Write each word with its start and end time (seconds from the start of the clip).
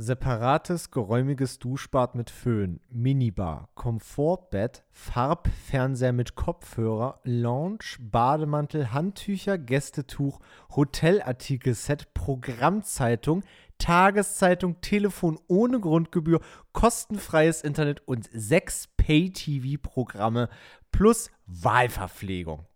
Separates, 0.00 0.92
geräumiges 0.92 1.58
Duschbad 1.58 2.14
mit 2.14 2.30
Föhn, 2.30 2.78
Minibar, 2.88 3.68
Komfortbett, 3.74 4.84
Farbfernseher 4.92 6.12
mit 6.12 6.36
Kopfhörer, 6.36 7.18
Lounge, 7.24 7.96
Bademantel, 7.98 8.92
Handtücher, 8.92 9.58
Gästetuch, 9.58 10.38
Hotelartikelset, 10.70 12.14
Programmzeitung, 12.14 13.42
Tageszeitung, 13.78 14.80
Telefon 14.82 15.36
ohne 15.48 15.80
Grundgebühr, 15.80 16.42
kostenfreies 16.72 17.62
Internet 17.62 18.06
und 18.06 18.28
sechs 18.32 18.86
Pay-TV-Programme 18.98 20.48
plus 20.92 21.28
Wahlverpflegung. 21.46 22.66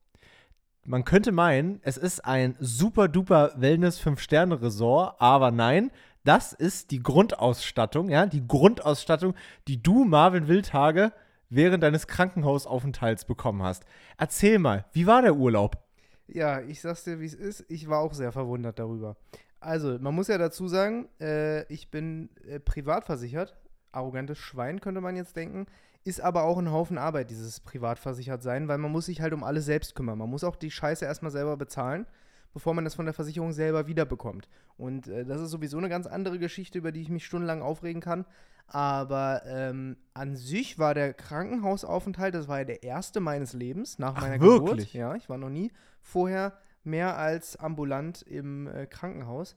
Man 0.85 1.05
könnte 1.05 1.31
meinen, 1.31 1.79
es 1.85 1.97
ist 1.97 2.25
ein 2.25 2.57
super 2.59 3.07
duper 3.07 3.53
Wellness-Fünf-Sterne-Resort, 3.55 5.21
aber 5.21 5.53
nein, 5.53 5.93
das 6.25 6.53
ist 6.53 6.91
die 6.91 7.03
Grundausstattung, 7.03 8.09
ja, 8.09 8.27
die 8.27 8.47
Grundausstattung, 8.47 9.35
die 9.69 9.83
du, 9.83 10.05
Marvin 10.05 10.49
Wildhage, 10.49 11.13
während 11.51 11.83
deines 11.83 12.07
Krankenhausaufenthalts 12.07 13.25
bekommen 13.25 13.63
hast. 13.63 13.85
Erzähl 14.17 14.59
mal, 14.59 14.87
wie 14.93 15.07
war 15.07 15.23
der 15.23 15.37
Urlaub? 15.37 15.79
Ja, 16.27 16.61
ich 16.61 16.81
sag's 16.81 17.05
dir, 17.05 17.21
wie 17.21 17.27
es 17.27 17.35
ist. 17.35 17.65
Ich 17.69 17.89
war 17.89 18.01
auch 18.01 18.15
sehr 18.15 18.33
verwundert 18.33 18.79
darüber. 18.79 19.17
Also, 19.61 19.99
man 20.01 20.15
muss 20.15 20.29
ja 20.29 20.39
dazu 20.39 20.67
sagen, 20.67 21.09
äh, 21.21 21.65
ich 21.73 21.91
bin 21.91 22.31
äh, 22.49 22.59
privat 22.59 23.05
versichert. 23.05 23.55
Arrogantes 23.93 24.39
Schwein, 24.39 24.81
könnte 24.81 25.01
man 25.01 25.15
jetzt 25.15 25.37
denken. 25.37 25.67
Ist 26.05 26.21
aber 26.21 26.45
auch 26.45 26.59
ein 26.59 26.73
Haufen 26.73 26.99
Arbeit, 26.99 27.31
dieses 27.31 27.61
privatversichert 27.61 28.43
sein, 28.43 28.67
weil 28.67 28.79
man 28.79 28.91
muss 28.91 29.07
sich 29.07 29.21
halt 29.21 29.35
um 29.35 29.45
alles 29.45 29.67
selbst 29.67 29.95
kümmern. 29.95 30.19
Man 30.19 30.31
muss 30.31 30.43
auch 30.43 30.57
die 30.57 30.71
Scheiße 30.71 31.05
erstmal 31.05 31.31
selber 31.31 31.57
bezahlen, 31.57 32.07
bevor 32.53 32.75
man 32.75 32.85
das 32.85 32.95
von 32.95 33.05
der 33.07 33.15
Versicherung 33.15 33.53
selber 33.53 33.87
wiederbekommt. 33.87 34.49
Und 34.77 35.09
äh, 35.09 35.25
das 35.25 35.41
ist 35.41 35.51
sowieso 35.51 35.79
eine 35.79 35.89
ganz 35.89 36.07
andere 36.07 36.39
Geschichte, 36.39 36.79
über 36.79 36.93
die 36.93 37.01
ich 37.01 37.09
mich 37.09 37.25
stundenlang 37.25 37.63
aufregen 37.63 38.01
kann. 38.01 38.25
Aber 38.67 39.43
ähm, 39.47 39.97
an 40.15 40.37
sich 40.37 40.79
war 40.79 40.95
der 40.95 41.13
Krankenhausaufenthalt, 41.13 42.35
das 42.35 42.49
war 42.49 42.59
ja 42.59 42.65
der 42.65 42.83
erste 42.83 43.21
meines 43.21 43.53
Lebens 43.53 43.99
nach 43.99 44.15
Ach, 44.17 44.23
meiner 44.23 44.41
wirklich? 44.41 44.93
Geburt. 44.93 44.93
Ja, 44.93 45.15
ich 45.15 45.29
war 45.29 45.37
noch 45.37 45.51
nie 45.51 45.73
vorher 46.01 46.55
mehr 46.85 47.17
als 47.19 47.57
ambulant 47.57 48.23
im 48.23 48.67
äh, 48.67 48.87
Krankenhaus. 48.87 49.57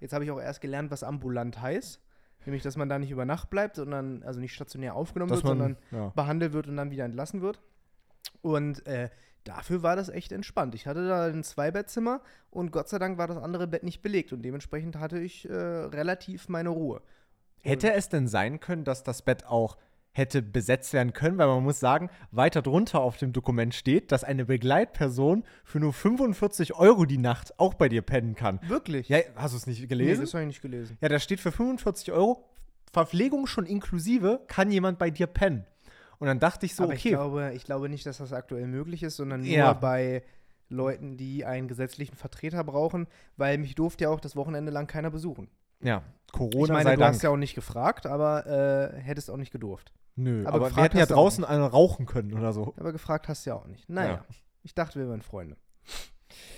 Jetzt 0.00 0.12
habe 0.12 0.24
ich 0.24 0.30
auch 0.30 0.40
erst 0.40 0.60
gelernt, 0.60 0.90
was 0.90 1.02
ambulant 1.02 1.60
heißt. 1.60 2.00
Nämlich, 2.44 2.62
dass 2.62 2.76
man 2.76 2.88
da 2.88 2.98
nicht 2.98 3.10
über 3.10 3.24
Nacht 3.24 3.50
bleibt, 3.50 3.76
sondern, 3.76 4.22
also 4.22 4.38
nicht 4.40 4.54
stationär 4.54 4.94
aufgenommen 4.94 5.30
Dass 5.30 5.42
wird, 5.42 5.58
man, 5.58 5.58
sondern 5.58 5.78
ja. 5.90 6.12
behandelt 6.14 6.52
wird 6.52 6.68
und 6.68 6.76
dann 6.76 6.90
wieder 6.92 7.04
entlassen 7.04 7.40
wird. 7.40 7.60
Und 8.40 8.86
äh, 8.86 9.10
dafür 9.48 9.82
war 9.82 9.96
das 9.96 10.08
echt 10.08 10.32
entspannt. 10.32 10.74
Ich 10.74 10.86
hatte 10.86 11.06
da 11.08 11.26
ein 11.26 11.42
Zweibettzimmer 11.42 12.20
und 12.50 12.72
Gott 12.72 12.88
sei 12.88 12.98
Dank 12.98 13.18
war 13.18 13.26
das 13.26 13.38
andere 13.38 13.66
Bett 13.66 13.82
nicht 13.82 14.02
belegt 14.02 14.32
und 14.32 14.42
dementsprechend 14.42 14.96
hatte 14.98 15.18
ich 15.18 15.48
äh, 15.48 15.54
relativ 15.54 16.48
meine 16.48 16.70
Ruhe. 16.70 17.00
Hätte 17.62 17.92
es 17.92 18.08
denn 18.08 18.28
sein 18.28 18.60
können, 18.60 18.84
dass 18.84 19.02
das 19.02 19.22
Bett 19.22 19.46
auch 19.46 19.76
hätte 20.12 20.40
besetzt 20.40 20.92
werden 20.92 21.12
können, 21.12 21.36
weil 21.36 21.46
man 21.46 21.62
muss 21.62 21.78
sagen, 21.78 22.08
weiter 22.30 22.62
drunter 22.62 23.00
auf 23.00 23.18
dem 23.18 23.32
Dokument 23.32 23.74
steht, 23.74 24.12
dass 24.12 24.24
eine 24.24 24.46
Begleitperson 24.46 25.44
für 25.62 25.78
nur 25.78 25.92
45 25.92 26.74
Euro 26.74 27.04
die 27.04 27.18
Nacht 27.18 27.58
auch 27.58 27.74
bei 27.74 27.88
dir 27.88 28.02
pennen 28.02 28.34
kann. 28.34 28.58
Wirklich? 28.66 29.08
Ja, 29.08 29.18
hast 29.34 29.52
du 29.52 29.58
es 29.58 29.66
nicht 29.66 29.80
nee, 29.80 29.86
gelesen? 29.86 30.22
das 30.22 30.32
habe 30.32 30.44
ich 30.44 30.48
nicht 30.48 30.62
gelesen. 30.62 30.96
ja, 31.00 31.08
da 31.08 31.18
steht 31.18 31.40
für 31.40 31.52
45 31.52 32.12
Euro, 32.12 32.44
Verpflegung 32.90 33.46
schon 33.46 33.66
inklusive, 33.66 34.40
kann 34.46 34.70
jemand 34.70 34.98
bei 34.98 35.10
dir 35.10 35.26
pennen. 35.26 35.66
Und 36.18 36.26
dann 36.28 36.38
dachte 36.40 36.66
ich 36.66 36.74
so, 36.74 36.84
Aber 36.84 36.94
ich 36.94 37.00
okay, 37.00 37.10
glaube, 37.10 37.52
ich 37.54 37.64
glaube 37.64 37.88
nicht, 37.88 38.06
dass 38.06 38.18
das 38.18 38.32
aktuell 38.32 38.66
möglich 38.66 39.02
ist, 39.02 39.16
sondern 39.16 39.40
nur 39.40 39.50
Ja. 39.50 39.72
bei 39.74 40.22
Leuten, 40.68 41.16
die 41.16 41.44
einen 41.44 41.68
gesetzlichen 41.68 42.16
Vertreter 42.16 42.64
brauchen, 42.64 43.06
weil 43.36 43.58
mich 43.58 43.74
durfte 43.74 44.04
ja 44.04 44.10
auch 44.10 44.20
das 44.20 44.34
Wochenende 44.36 44.72
lang 44.72 44.86
keiner 44.86 45.10
besuchen. 45.10 45.48
ja, 45.80 46.02
Corona 46.32 46.64
ich 46.64 46.68
meine, 46.70 46.82
sei 46.84 46.94
du 46.96 47.00
Dank. 47.00 47.14
hast 47.14 47.22
ja 47.22 47.30
auch 47.30 47.36
nicht 47.36 47.54
gefragt, 47.54 48.06
aber 48.06 48.46
äh, 48.46 48.98
hättest 49.00 49.30
auch 49.30 49.36
nicht 49.36 49.52
gedurft. 49.52 49.92
Nö, 50.16 50.44
aber 50.46 50.56
aber, 50.66 50.76
wir 50.76 50.82
hätten 50.82 50.98
ja 50.98 51.06
draußen 51.06 51.44
einen 51.44 51.62
rauchen 51.62 52.06
können 52.06 52.32
oder 52.34 52.52
so. 52.52 52.74
Aber 52.78 52.92
gefragt 52.92 53.28
hast 53.28 53.44
du 53.46 53.50
ja 53.50 53.56
auch 53.56 53.66
nicht. 53.66 53.88
Naja, 53.88 54.12
Ja. 54.14 54.24
ich 54.64 54.74
dachte, 54.74 54.98
wir 54.98 55.08
wären 55.08 55.22
Freunde. 55.22 55.56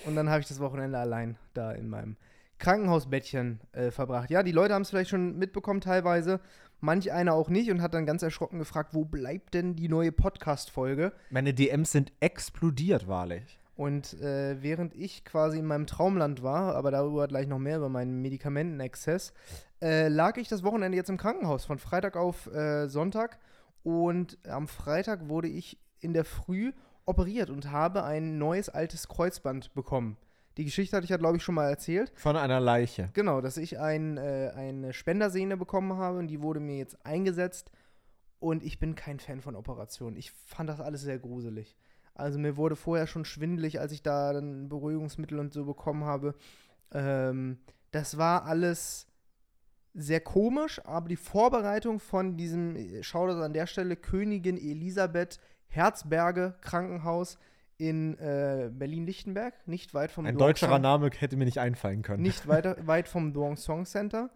Und 0.06 0.14
dann 0.16 0.30
habe 0.30 0.40
ich 0.40 0.48
das 0.48 0.60
Wochenende 0.60 0.98
allein 0.98 1.36
da 1.54 1.72
in 1.72 1.88
meinem 1.88 2.16
Krankenhausbettchen 2.58 3.60
äh, 3.72 3.90
verbracht. 3.90 4.30
Ja, 4.30 4.42
die 4.42 4.52
Leute 4.52 4.74
haben 4.74 4.82
es 4.82 4.90
vielleicht 4.90 5.10
schon 5.10 5.36
mitbekommen 5.38 5.80
teilweise, 5.80 6.40
manch 6.80 7.12
einer 7.12 7.34
auch 7.34 7.48
nicht 7.48 7.70
und 7.70 7.82
hat 7.82 7.94
dann 7.94 8.06
ganz 8.06 8.22
erschrocken 8.22 8.58
gefragt, 8.58 8.94
wo 8.94 9.04
bleibt 9.04 9.54
denn 9.54 9.76
die 9.76 9.88
neue 9.88 10.12
Podcast-Folge? 10.12 11.12
Meine 11.30 11.54
DMs 11.54 11.92
sind 11.92 12.12
explodiert, 12.20 13.08
wahrlich. 13.08 13.58
Und 13.76 14.20
äh, 14.20 14.60
während 14.60 14.94
ich 14.96 15.24
quasi 15.24 15.58
in 15.58 15.64
meinem 15.64 15.86
Traumland 15.86 16.42
war, 16.42 16.74
aber 16.74 16.90
darüber 16.90 17.28
gleich 17.28 17.46
noch 17.46 17.60
mehr 17.60 17.76
über 17.76 17.88
meinen 17.88 18.20
Medikamentenexzess, 18.22 19.32
äh, 19.80 20.08
lag 20.08 20.36
ich 20.36 20.48
das 20.48 20.64
Wochenende 20.64 20.96
jetzt 20.96 21.10
im 21.10 21.16
Krankenhaus 21.16 21.64
von 21.64 21.78
Freitag 21.78 22.16
auf 22.16 22.52
äh, 22.52 22.88
Sonntag. 22.88 23.38
Und 23.84 24.36
am 24.48 24.66
Freitag 24.66 25.28
wurde 25.28 25.46
ich 25.46 25.78
in 26.00 26.12
der 26.12 26.24
Früh 26.24 26.72
operiert 27.06 27.50
und 27.50 27.70
habe 27.70 28.02
ein 28.02 28.36
neues 28.36 28.68
altes 28.68 29.06
Kreuzband 29.06 29.72
bekommen. 29.74 30.16
Die 30.58 30.64
Geschichte 30.64 30.96
hatte 30.96 31.04
ich 31.04 31.10
ja, 31.10 31.16
glaube 31.16 31.36
ich, 31.36 31.42
schon 31.44 31.54
mal 31.54 31.70
erzählt. 31.70 32.12
Von 32.16 32.36
einer 32.36 32.58
Leiche. 32.58 33.10
Genau, 33.12 33.40
dass 33.40 33.56
ich 33.56 33.78
ein, 33.78 34.16
äh, 34.16 34.52
eine 34.56 34.92
Spendersehne 34.92 35.56
bekommen 35.56 35.96
habe 35.96 36.18
und 36.18 36.26
die 36.26 36.42
wurde 36.42 36.58
mir 36.58 36.76
jetzt 36.76 37.06
eingesetzt. 37.06 37.70
Und 38.40 38.64
ich 38.64 38.80
bin 38.80 38.96
kein 38.96 39.20
Fan 39.20 39.40
von 39.40 39.54
Operationen. 39.54 40.16
Ich 40.16 40.32
fand 40.32 40.68
das 40.68 40.80
alles 40.80 41.02
sehr 41.02 41.18
gruselig. 41.20 41.76
Also 42.14 42.40
mir 42.40 42.56
wurde 42.56 42.74
vorher 42.74 43.06
schon 43.06 43.24
schwindelig, 43.24 43.78
als 43.78 43.92
ich 43.92 44.02
da 44.02 44.32
dann 44.32 44.68
Beruhigungsmittel 44.68 45.38
und 45.38 45.52
so 45.52 45.64
bekommen 45.64 46.04
habe. 46.04 46.34
Ähm, 46.92 47.58
das 47.92 48.18
war 48.18 48.44
alles 48.44 49.06
sehr 49.94 50.20
komisch, 50.20 50.84
aber 50.84 51.08
die 51.08 51.16
Vorbereitung 51.16 52.00
von 52.00 52.36
diesem, 52.36 52.74
äh, 52.74 53.02
schau 53.04 53.28
das 53.28 53.36
an 53.36 53.52
der 53.52 53.68
Stelle, 53.68 53.94
Königin 53.94 54.56
Elisabeth 54.56 55.38
Herzberge 55.68 56.56
Krankenhaus 56.62 57.38
in 57.78 58.18
äh, 58.18 58.70
Berlin-Lichtenberg, 58.72 59.54
nicht 59.66 59.94
weit 59.94 60.10
vom 60.10 60.26
Ein 60.26 60.34
Duong 60.34 60.48
deutscherer 60.48 60.78
Name 60.78 61.10
hätte 61.16 61.36
mir 61.36 61.44
nicht 61.44 61.58
einfallen 61.58 62.02
können. 62.02 62.22
nicht 62.22 62.46
weiter, 62.48 62.76
weit 62.86 63.08
vom 63.08 63.32
Duong 63.32 63.56
Song 63.56 63.86
Center. 63.86 64.30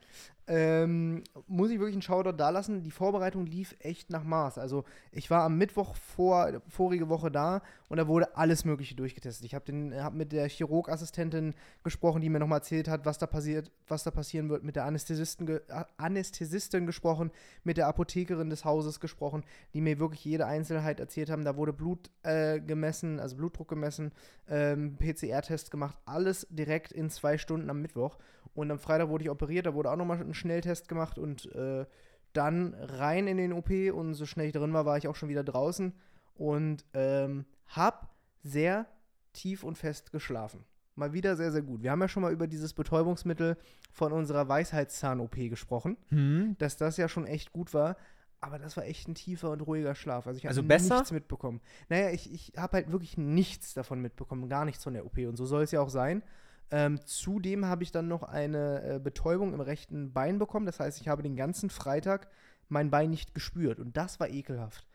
Ähm, 0.55 1.25
muss 1.47 1.71
ich 1.71 1.79
wirklich 1.79 1.95
einen 1.95 2.03
Shoutout 2.03 2.33
da 2.37 2.51
lassen. 2.51 2.83
Die 2.83 2.91
Vorbereitung 2.91 3.47
lief 3.47 3.75
echt 3.79 4.11
nach 4.11 4.23
Maß. 4.23 4.59
Also 4.59 4.85
ich 5.11 5.31
war 5.31 5.45
am 5.45 5.57
Mittwoch 5.57 5.97
vor, 5.97 6.61
vorige 6.69 7.09
Woche 7.09 7.31
da 7.31 7.63
und 7.89 7.97
da 7.97 8.07
wurde 8.07 8.37
alles 8.37 8.67
Mögliche 8.67 8.95
durchgetestet. 8.95 9.47
Ich 9.47 9.55
habe 9.55 9.73
hab 10.03 10.13
mit 10.13 10.31
der 10.31 10.47
Chirurgassistentin 10.51 11.55
gesprochen, 11.85 12.21
die 12.21 12.29
mir 12.29 12.39
nochmal 12.39 12.59
erzählt 12.59 12.87
hat, 12.87 13.07
was 13.07 13.17
da 13.17 13.27
passiert, 13.27 13.71
was 13.89 14.05
da 14.05 14.11
passieren 14.11 14.51
wird. 14.51 14.63
Mit 14.63 14.77
der 14.77 14.85
Anästhesisten 14.85 15.47
ge 15.47 15.63
A- 15.71 15.87
Anästhesistin 15.97 16.85
gesprochen, 16.85 17.31
mit 17.65 17.79
der 17.79 17.87
Apothekerin 17.87 18.51
des 18.51 18.67
Hauses 18.67 19.01
gesprochen, 19.01 19.45
die 19.73 19.81
mir 19.81 19.99
wirklich 20.01 20.23
jede 20.23 20.45
Einzelheit 20.45 21.01
erzählt 21.01 21.31
haben. 21.31 21.47
Da 21.47 21.57
wurde 21.57 21.73
Blut 21.73 22.11
äh, 22.25 22.61
gemessen, 22.61 23.21
also 23.21 23.37
Blutdruck 23.37 23.69
gemessen, 23.69 24.13
ähm, 24.51 24.99
PCR-Test 24.99 25.71
gemacht, 25.71 25.97
alles 26.05 26.47
direkt 26.51 26.93
in 26.93 27.09
zwei 27.09 27.39
Stunden 27.39 27.71
am 27.71 27.81
Mittwoch. 27.81 28.19
Und 28.55 28.71
am 28.71 28.79
Freitag 28.79 29.09
wurde 29.09 29.25
ich 29.25 29.31
operiert, 29.31 29.65
da 29.65 29.73
wurde 29.73 29.91
auch 29.91 29.97
nochmal 29.97 30.21
ein 30.21 30.35
Schnelltest 30.43 30.89
gemacht 30.89 31.19
und 31.19 31.47
äh, 31.55 31.87
dann 32.33 32.75
rein 32.75 33.27
in 33.29 33.37
den 33.37 33.53
OP 33.53 33.71
und 33.93 34.15
so 34.15 34.27
schnell 34.27 34.47
ich 34.47 34.53
drin 34.53 34.73
war, 34.73 34.85
war 34.87 34.97
ich 34.99 35.09
auch 35.09 35.17
schon 35.17 35.29
wieder 35.29 35.45
draußen 35.45 35.93
und 36.35 36.85
ähm, 36.95 37.45
hab 37.67 38.15
sehr 38.43 38.87
tief 39.33 39.65
und 39.65 39.77
fest 39.79 40.13
geschlafen. 40.13 40.65
Mal 40.95 41.13
wieder 41.15 41.37
sehr, 41.37 41.53
sehr 41.53 41.63
gut. 41.63 41.83
Wir 41.83 41.91
haben 41.91 42.01
ja 42.03 42.09
schon 42.09 42.23
mal 42.23 42.33
über 42.33 42.47
dieses 42.47 42.75
Betäubungsmittel 42.75 43.57
von 43.93 44.13
unserer 44.13 44.49
Weisheitszahn-OP 44.49 45.37
gesprochen, 45.49 45.97
Hm? 46.09 46.57
dass 46.59 46.77
das 46.77 46.97
ja 46.99 47.09
schon 47.09 47.27
echt 47.27 47.53
gut 47.53 47.73
war. 47.73 47.97
Aber 48.41 48.59
das 48.59 48.77
war 48.77 48.85
echt 48.85 49.07
ein 49.09 49.15
tiefer 49.15 49.51
und 49.53 49.61
ruhiger 49.61 49.95
Schlaf. 49.95 50.27
Also 50.27 50.37
ich 50.37 50.45
habe 50.47 50.51
Also 50.51 50.63
nichts 50.63 51.13
mitbekommen. 51.13 51.61
Naja, 51.89 52.11
ich, 52.11 52.31
ich 52.33 52.53
habe 52.57 52.79
halt 52.79 52.91
wirklich 52.91 53.17
nichts 53.17 53.73
davon 53.73 54.01
mitbekommen. 54.03 54.49
Gar 54.49 54.65
nichts 54.65 54.83
von 54.83 54.95
der 54.95 55.07
OP. 55.07 55.17
Und 55.19 55.37
so 55.37 55.47
soll 55.47 55.63
es 55.63 55.71
ja 55.71 55.81
auch 55.81 55.89
sein. 55.91 56.23
Ähm, 56.71 57.01
zudem 57.05 57.67
habe 57.67 57.83
ich 57.83 57.93
dann 57.93 58.09
noch 58.09 58.23
eine 58.23 58.83
äh, 58.83 58.99
Betäubung 58.99 59.53
im 59.53 59.61
rechten 59.61 60.13
Bein 60.13 60.39
bekommen. 60.39 60.67
Das 60.67 60.81
heißt, 60.81 61.01
ich 61.01 61.09
habe 61.09 61.23
den 61.23 61.37
ganzen 61.37 61.71
Freitag 61.71 62.29
mein 62.69 62.91
Bein 62.91 63.11
nicht 63.11 63.35
gespürt. 63.35 63.79
Und 63.79 63.97
das 63.97 64.21
war 64.21 64.29
ekelhaft. 64.31 64.87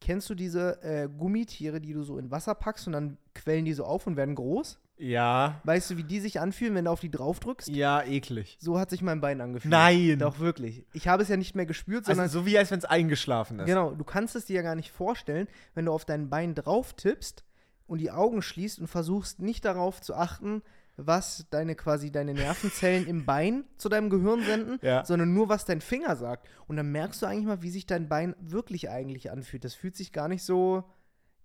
Kennst 0.00 0.30
du 0.30 0.34
diese 0.34 0.82
äh, 0.82 1.08
Gummitiere, 1.08 1.80
die 1.80 1.92
du 1.92 2.02
so 2.02 2.18
in 2.18 2.30
Wasser 2.30 2.54
packst 2.54 2.86
und 2.86 2.94
dann 2.94 3.18
quellen 3.34 3.64
die 3.64 3.74
so 3.74 3.84
auf 3.84 4.06
und 4.06 4.16
werden 4.16 4.34
groß? 4.34 4.80
Ja. 4.96 5.60
Weißt 5.64 5.90
du, 5.90 5.96
wie 5.96 6.04
die 6.04 6.20
sich 6.20 6.40
anfühlen, 6.40 6.74
wenn 6.74 6.84
du 6.84 6.90
auf 6.90 7.00
die 7.00 7.10
draufdrückst? 7.10 7.68
Ja, 7.68 8.02
eklig. 8.02 8.58
So 8.60 8.78
hat 8.78 8.90
sich 8.90 9.02
mein 9.02 9.20
Bein 9.20 9.40
angefühlt. 9.40 9.70
Nein. 9.70 10.18
Doch, 10.18 10.40
wirklich. 10.40 10.84
Ich 10.92 11.08
habe 11.08 11.22
es 11.22 11.28
ja 11.28 11.36
nicht 11.36 11.54
mehr 11.54 11.66
gespürt, 11.66 12.04
sondern 12.04 12.24
Also 12.24 12.40
so 12.40 12.46
wie 12.46 12.58
als 12.58 12.70
wenn 12.70 12.78
es 12.78 12.84
eingeschlafen 12.84 13.60
ist. 13.60 13.66
Genau, 13.66 13.92
du 13.92 14.04
kannst 14.04 14.36
es 14.36 14.46
dir 14.46 14.56
ja 14.56 14.62
gar 14.62 14.74
nicht 14.74 14.90
vorstellen, 14.90 15.48
wenn 15.74 15.86
du 15.86 15.92
auf 15.92 16.04
dein 16.04 16.28
Bein 16.28 16.54
drauf 16.54 16.92
tippst 16.94 17.44
und 17.86 17.98
die 17.98 18.10
Augen 18.10 18.42
schließt 18.42 18.78
und 18.78 18.88
versuchst 18.88 19.40
nicht 19.40 19.64
darauf 19.64 20.00
zu 20.00 20.14
achten, 20.14 20.62
was 21.06 21.46
deine 21.50 21.74
quasi 21.74 22.10
deine 22.10 22.34
Nervenzellen 22.34 23.06
im 23.06 23.24
Bein 23.26 23.64
zu 23.76 23.88
deinem 23.88 24.10
Gehirn 24.10 24.42
senden, 24.42 24.78
Ja. 24.82 25.04
sondern 25.04 25.32
nur 25.34 25.48
was 25.48 25.64
dein 25.64 25.80
Finger 25.80 26.16
sagt. 26.16 26.48
Und 26.66 26.76
dann 26.76 26.90
merkst 26.92 27.22
du 27.22 27.26
eigentlich 27.26 27.46
mal, 27.46 27.62
wie 27.62 27.70
sich 27.70 27.86
dein 27.86 28.08
Bein 28.08 28.34
wirklich 28.40 28.90
eigentlich 28.90 29.30
anfühlt. 29.30 29.64
Das 29.64 29.74
fühlt 29.74 29.96
sich 29.96 30.12
gar 30.12 30.28
nicht 30.28 30.42
so 30.42 30.84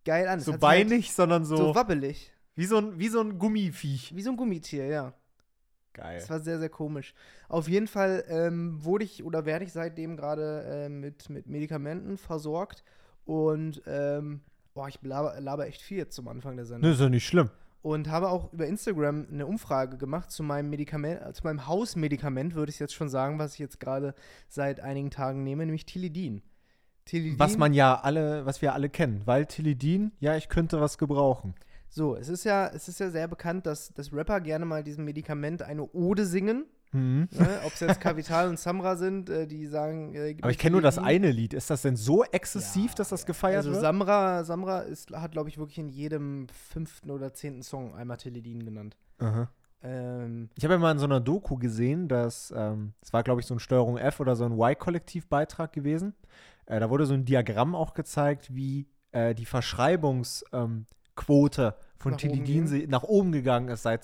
geil 0.06 0.28
an. 0.28 0.40
So 0.40 0.54
halt 0.54 0.62
beinig, 0.62 1.14
sondern 1.14 1.46
so, 1.46 1.58
so 1.58 1.76
wabbelig. 1.76 2.32
wie, 2.56 2.66
so 2.66 2.78
ein, 2.78 3.00
wie 3.00 3.08
so 3.08 3.22
ein 3.22 3.40
Gummiviech. 3.40 4.16
Wie 4.16 4.22
so 4.22 4.32
ein 4.32 4.38
Gummitier, 4.38 4.86
ja. 4.86 5.14
Geil. 5.94 6.20
Das 6.20 6.30
war 6.30 6.42
sehr, 6.42 6.60
sehr 6.60 6.70
komisch. 6.70 7.14
Auf 7.48 7.70
jeden 7.70 7.88
Fall 7.88 8.26
ähm, 8.28 8.84
wurde 8.84 9.06
ich 9.06 9.24
oder 9.24 9.46
werde 9.46 9.64
ich 9.64 9.72
seitdem 9.72 10.18
gerade 10.18 10.64
äh, 10.86 10.90
mit, 10.90 11.30
mit 11.30 11.48
Medikamenten 11.48 12.18
versorgt 12.18 12.84
und 13.24 13.82
ähm, 13.88 14.42
boah, 14.74 14.90
ich 14.90 15.00
laber, 15.04 15.40
laber 15.40 15.68
echt 15.68 15.82
viel 15.82 15.98
jetzt 16.00 16.14
zum 16.16 16.28
Anfang 16.28 16.58
der 16.58 16.66
Sendung. 16.66 16.90
Ne, 16.90 16.94
ist 16.96 17.00
ja 17.02 17.08
nicht 17.10 17.26
schlimm. 17.26 17.50
Und 17.86 18.10
habe 18.10 18.30
auch 18.30 18.52
über 18.52 18.66
Instagram 18.66 19.28
eine 19.32 19.46
Umfrage 19.46 19.98
gemacht 19.98 20.32
zu 20.32 20.42
meinem 20.42 20.72
Medikament, 20.72 21.22
äh, 21.22 21.34
zu 21.34 21.44
meinem 21.44 21.68
Hausmedikament, 21.68 22.56
würde 22.56 22.72
ich 22.72 22.80
jetzt 22.80 22.96
schon 22.96 23.10
sagen, 23.10 23.38
was 23.38 23.54
ich 23.54 23.60
jetzt 23.60 23.80
gerade 23.80 24.16
seit 24.48 24.80
einigen 24.80 25.12
Tagen 25.12 25.44
nehme, 25.44 25.68
nämlich 25.68 25.86
Tilidin. 25.86 26.42
Tilidin. 27.06 27.38
Was 27.38 27.60
man 27.60 27.76
ja 27.76 27.94
alle, 27.94 28.44
was 28.48 28.64
wir 28.64 28.74
alle 28.74 28.90
kennen. 28.90 29.22
Weil 29.26 29.46
Tilidin, 29.46 30.14
ja, 30.20 30.36
ich 30.36 30.50
könnte 30.50 30.82
was 30.82 30.98
gebrauchen. 30.98 31.54
So, 31.88 32.16
es 32.16 32.28
ist 32.28 32.44
ja, 32.44 32.66
es 32.70 32.88
ist 32.88 33.00
ja 33.00 33.12
sehr 33.12 33.28
bekannt, 33.28 33.68
dass, 33.68 33.94
dass 33.94 34.12
Rapper 34.12 34.42
gerne 34.42 34.66
mal 34.66 34.84
diesem 34.84 35.06
Medikament 35.06 35.62
eine 35.62 35.88
Ode 35.94 36.26
singen. 36.26 36.66
Mhm. 36.96 37.28
Ne? 37.32 37.60
Ob 37.66 37.74
es 37.74 37.80
jetzt 37.82 38.00
Kapital 38.00 38.48
und 38.50 38.58
Samra 38.58 38.96
sind, 38.96 39.30
äh, 39.30 39.48
die 39.48 39.68
sagen. 39.68 40.16
Äh, 40.16 40.38
Aber 40.42 40.52
ich 40.52 40.58
kenne 40.58 40.74
nur 40.74 40.82
das 40.82 40.98
eine 40.98 41.32
Lied. 41.32 41.54
Ist 41.54 41.70
das 41.70 41.82
denn 41.82 41.96
so 41.96 42.24
exzessiv, 42.24 42.92
Ja, 42.92 42.96
dass 42.96 43.10
das 43.10 43.26
gefeiert 43.26 43.58
also 43.58 43.72
wird? 43.72 43.82
Samra, 43.82 44.44
Samra 44.44 44.80
ist, 44.82 45.12
hat, 45.12 45.32
glaube 45.34 45.50
ich, 45.50 45.58
wirklich 45.58 45.78
in 45.78 45.90
jedem 45.90 46.48
fünften 46.50 47.12
oder 47.12 47.34
zehnten 47.34 47.64
Song 47.64 47.94
einmal 47.96 48.18
Teledin 48.18 48.64
genannt. 48.64 48.96
Aha. 49.20 49.50
Ähm, 49.84 50.50
Ich 50.56 50.64
habe 50.64 50.76
ja 50.76 50.80
mal 50.80 50.92
in 50.92 51.00
so 51.00 51.06
einer 51.06 51.20
Doku 51.20 51.58
gesehen, 51.58 52.08
dass, 52.08 52.54
ähm, 52.56 52.94
das 53.02 53.14
war, 53.14 53.24
glaube 53.24 53.42
ich, 53.42 53.48
so 53.48 53.56
ein 53.56 53.60
Steuerung 53.60 53.98
F 53.98 54.20
oder 54.20 54.36
so 54.36 54.46
ein 54.46 54.54
Y-Kollektiv-Beitrag 54.54 55.74
gewesen. 55.74 56.14
Äh, 56.66 56.80
da 56.80 56.90
wurde 56.90 57.06
so 57.06 57.14
ein 57.14 57.26
Diagramm 57.26 57.76
auch 57.76 57.94
gezeigt, 57.94 58.56
wie 58.56 58.88
äh, 59.12 59.36
die 59.36 59.46
Verschreibungsquote 59.46 60.88
ähm, 61.18 61.74
von 61.98 62.18
se- 62.18 62.86
nach 62.88 63.04
oben 63.04 63.32
gegangen 63.32 63.70
ist 63.70 63.84
seit 63.84 64.04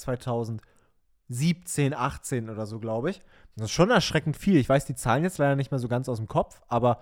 2017, 1.31 1.94
18 1.94 2.50
oder 2.50 2.66
so, 2.66 2.80
glaube 2.80 3.10
ich. 3.10 3.22
Das 3.56 3.66
ist 3.66 3.72
schon 3.72 3.89
erschreckend 3.89 4.38
viel. 4.38 4.57
Ich 4.57 4.69
weiß 4.69 4.86
die 4.86 4.95
Zahlen 4.95 5.24
jetzt 5.24 5.38
leider 5.38 5.56
nicht 5.56 5.72
mehr 5.72 5.80
so 5.80 5.88
ganz 5.88 6.07
aus 6.10 6.18
dem 6.18 6.28
Kopf, 6.28 6.62
aber 6.68 7.01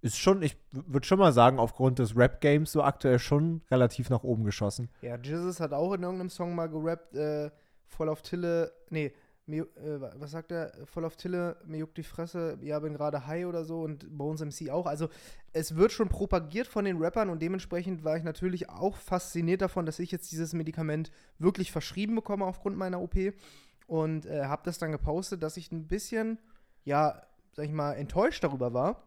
ist 0.00 0.18
schon, 0.18 0.42
ich 0.42 0.56
würde 0.70 1.06
schon 1.06 1.18
mal 1.18 1.32
sagen, 1.32 1.58
aufgrund 1.58 1.98
des 1.98 2.16
Rap-Games 2.16 2.70
so 2.70 2.82
aktuell 2.82 3.18
schon 3.18 3.62
relativ 3.70 4.10
nach 4.10 4.22
oben 4.22 4.44
geschossen. 4.44 4.88
ja, 5.02 5.16
Jesus 5.16 5.60
hat 5.60 5.72
auch 5.72 5.92
in 5.92 6.02
irgendeinem 6.02 6.30
Song 6.30 6.54
mal 6.54 6.68
gerappt, 6.68 7.14
äh, 7.16 7.50
voll 7.86 8.08
auf 8.08 8.22
Tille, 8.22 8.72
nee, 8.90 9.12
mir, 9.48 9.62
äh, 9.76 10.00
wa- 10.00 10.12
was 10.18 10.30
sagt 10.32 10.52
er? 10.52 10.72
Voll 10.84 11.04
auf 11.04 11.16
Tille, 11.16 11.56
mir 11.66 11.78
juckt 11.78 11.96
die 11.96 12.02
Fresse, 12.02 12.58
ja, 12.62 12.78
bin 12.78 12.94
gerade 12.94 13.26
high 13.26 13.46
oder 13.46 13.64
so 13.64 13.80
und 13.82 14.06
Bones 14.16 14.40
MC 14.40 14.70
auch. 14.70 14.86
Also, 14.86 15.08
es 15.52 15.76
wird 15.76 15.92
schon 15.92 16.08
propagiert 16.08 16.66
von 16.66 16.84
den 16.84 16.98
Rappern 16.98 17.30
und 17.30 17.40
dementsprechend 17.42 18.04
war 18.04 18.16
ich 18.16 18.22
natürlich 18.24 18.68
auch 18.68 18.96
fasziniert 18.96 19.62
davon, 19.62 19.86
dass 19.86 19.98
ich 19.98 20.10
jetzt 20.12 20.30
dieses 20.32 20.52
Medikament 20.52 21.10
wirklich 21.38 21.72
verschrieben 21.72 22.14
bekomme 22.14 22.44
aufgrund 22.44 22.76
meiner 22.76 23.00
OP 23.00 23.16
und 23.86 24.26
äh, 24.26 24.44
habe 24.44 24.62
das 24.64 24.78
dann 24.78 24.92
gepostet, 24.92 25.42
dass 25.42 25.56
ich 25.56 25.72
ein 25.72 25.86
bisschen, 25.88 26.38
ja, 26.84 27.22
sag 27.52 27.64
ich 27.64 27.72
mal, 27.72 27.94
enttäuscht 27.94 28.44
darüber 28.44 28.74
war, 28.74 29.02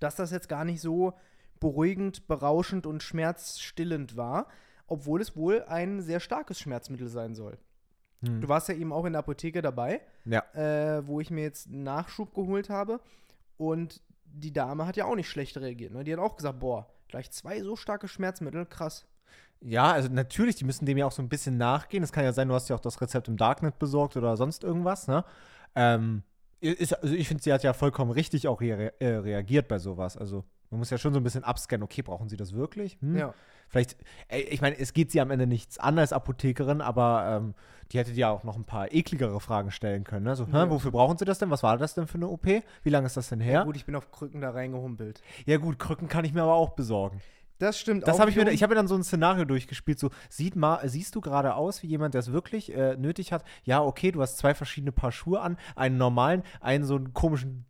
dass 0.00 0.16
das 0.16 0.30
jetzt 0.30 0.48
gar 0.48 0.64
nicht 0.64 0.80
so 0.80 1.14
beruhigend, 1.60 2.26
berauschend 2.26 2.86
und 2.86 3.02
schmerzstillend 3.02 4.16
war, 4.16 4.48
obwohl 4.88 5.20
es 5.22 5.36
wohl 5.36 5.62
ein 5.68 6.02
sehr 6.02 6.20
starkes 6.20 6.58
Schmerzmittel 6.58 7.08
sein 7.08 7.34
soll. 7.34 7.56
Hm. 8.26 8.40
Du 8.40 8.48
warst 8.48 8.68
ja 8.68 8.74
eben 8.74 8.92
auch 8.92 9.04
in 9.04 9.12
der 9.12 9.20
Apotheke 9.20 9.62
dabei, 9.62 10.00
Ja. 10.24 10.42
äh, 10.54 11.06
wo 11.06 11.20
ich 11.20 11.30
mir 11.30 11.42
jetzt 11.42 11.68
einen 11.68 11.82
Nachschub 11.82 12.34
geholt 12.34 12.70
habe. 12.70 13.00
Und 13.56 14.00
die 14.24 14.52
Dame 14.52 14.86
hat 14.86 14.96
ja 14.96 15.04
auch 15.04 15.14
nicht 15.16 15.28
schlecht 15.28 15.56
reagiert. 15.58 15.92
Ne? 15.92 16.04
Die 16.04 16.12
hat 16.12 16.20
auch 16.20 16.36
gesagt, 16.36 16.58
boah, 16.60 16.86
gleich 17.08 17.30
zwei 17.30 17.60
so 17.62 17.76
starke 17.76 18.08
Schmerzmittel, 18.08 18.64
krass. 18.66 19.06
Ja, 19.60 19.92
also 19.92 20.08
natürlich, 20.08 20.56
die 20.56 20.64
müssen 20.64 20.86
dem 20.86 20.98
ja 20.98 21.06
auch 21.06 21.12
so 21.12 21.22
ein 21.22 21.28
bisschen 21.28 21.56
nachgehen. 21.56 22.02
Es 22.02 22.10
kann 22.12 22.24
ja 22.24 22.32
sein, 22.32 22.48
du 22.48 22.54
hast 22.54 22.68
ja 22.68 22.74
auch 22.76 22.80
das 22.80 23.00
Rezept 23.00 23.28
im 23.28 23.36
Darknet 23.36 23.78
besorgt 23.78 24.16
oder 24.16 24.36
sonst 24.36 24.64
irgendwas, 24.64 25.06
ne? 25.06 25.24
Ähm, 25.74 26.22
ist, 26.62 26.92
also 27.02 27.14
ich 27.14 27.28
finde, 27.28 27.42
sie 27.42 27.52
hat 27.52 27.62
ja 27.62 27.72
vollkommen 27.72 28.10
richtig 28.10 28.48
auch 28.48 28.60
rea 28.60 28.90
äh, 28.98 29.06
reagiert 29.16 29.68
bei 29.68 29.78
sowas. 29.78 30.16
Also 30.16 30.44
man 30.70 30.78
muss 30.78 30.90
ja 30.90 30.96
schon 30.98 31.12
so 31.12 31.20
ein 31.20 31.24
bisschen 31.24 31.44
abscannen, 31.44 31.82
okay, 31.84 32.02
brauchen 32.02 32.28
sie 32.28 32.36
das 32.36 32.54
wirklich? 32.54 32.96
Hm? 33.00 33.16
Ja. 33.16 33.34
Vielleicht, 33.68 33.96
ey, 34.28 34.42
ich 34.42 34.60
meine, 34.60 34.78
es 34.78 34.92
geht 34.92 35.10
sie 35.10 35.20
am 35.20 35.30
Ende 35.30 35.46
nichts 35.46 35.78
an 35.78 35.98
als 35.98 36.12
Apothekerin, 36.12 36.80
aber 36.80 37.40
ähm, 37.42 37.54
die 37.90 37.98
hätte 37.98 38.12
dir 38.12 38.28
auch 38.30 38.44
noch 38.44 38.56
ein 38.56 38.64
paar 38.64 38.92
ekligere 38.92 39.40
Fragen 39.40 39.70
stellen 39.70 40.04
können. 40.04 40.24
Ne? 40.24 40.36
So, 40.36 40.44
Ja. 40.44 40.68
wofür 40.70 40.90
brauchen 40.90 41.18
sie 41.18 41.24
das 41.24 41.38
denn? 41.38 41.50
Was 41.50 41.62
war 41.62 41.76
das 41.78 41.94
denn 41.94 42.06
für 42.06 42.16
eine 42.16 42.28
OP? 42.28 42.46
Wie 42.46 42.90
lange 42.90 43.06
ist 43.06 43.16
das 43.16 43.28
denn 43.28 43.40
her? 43.40 43.64
Gut, 43.64 43.76
ich 43.76 43.84
bin 43.86 43.94
auf 43.94 44.10
Krücken 44.10 44.40
da 44.40 44.50
reingehumpelt. 44.50 45.20
Ja 45.46 45.56
gut, 45.58 45.78
Krücken 45.78 46.08
kann 46.08 46.24
ich 46.24 46.32
mir 46.32 46.42
aber 46.42 46.54
auch 46.54 46.70
besorgen. 46.70 47.20
Das 47.62 47.78
stimmt 47.78 48.08
Das 48.08 48.16
auch. 48.16 48.20
habe 48.20 48.30
ich 48.30 48.36
mir, 48.36 48.50
ich 48.50 48.62
habe 48.64 48.72
mir 48.72 48.76
dann 48.76 48.88
so 48.88 48.96
ein 48.96 49.04
Szenario 49.04 49.44
durchgespielt. 49.44 49.96
So, 49.96 50.10
sieht 50.28 50.56
mal, 50.56 50.80
siehst 50.88 51.14
du 51.14 51.20
gerade 51.20 51.54
aus 51.54 51.82
wie 51.84 51.86
jemand, 51.86 52.14
der 52.14 52.18
es 52.18 52.32
wirklich 52.32 52.74
äh, 52.74 52.96
nötig 52.96 53.32
hat? 53.32 53.44
Ja, 53.62 53.80
okay, 53.82 54.10
du 54.10 54.20
hast 54.20 54.36
zwei 54.36 54.52
verschiedene 54.52 54.90
Paar 54.90 55.12
Schuhe 55.12 55.40
an, 55.40 55.56
einen 55.76 55.96
normalen, 55.96 56.42
einen 56.60 56.84
so 56.84 56.96
einen 56.96 57.14
komischen 57.14 57.64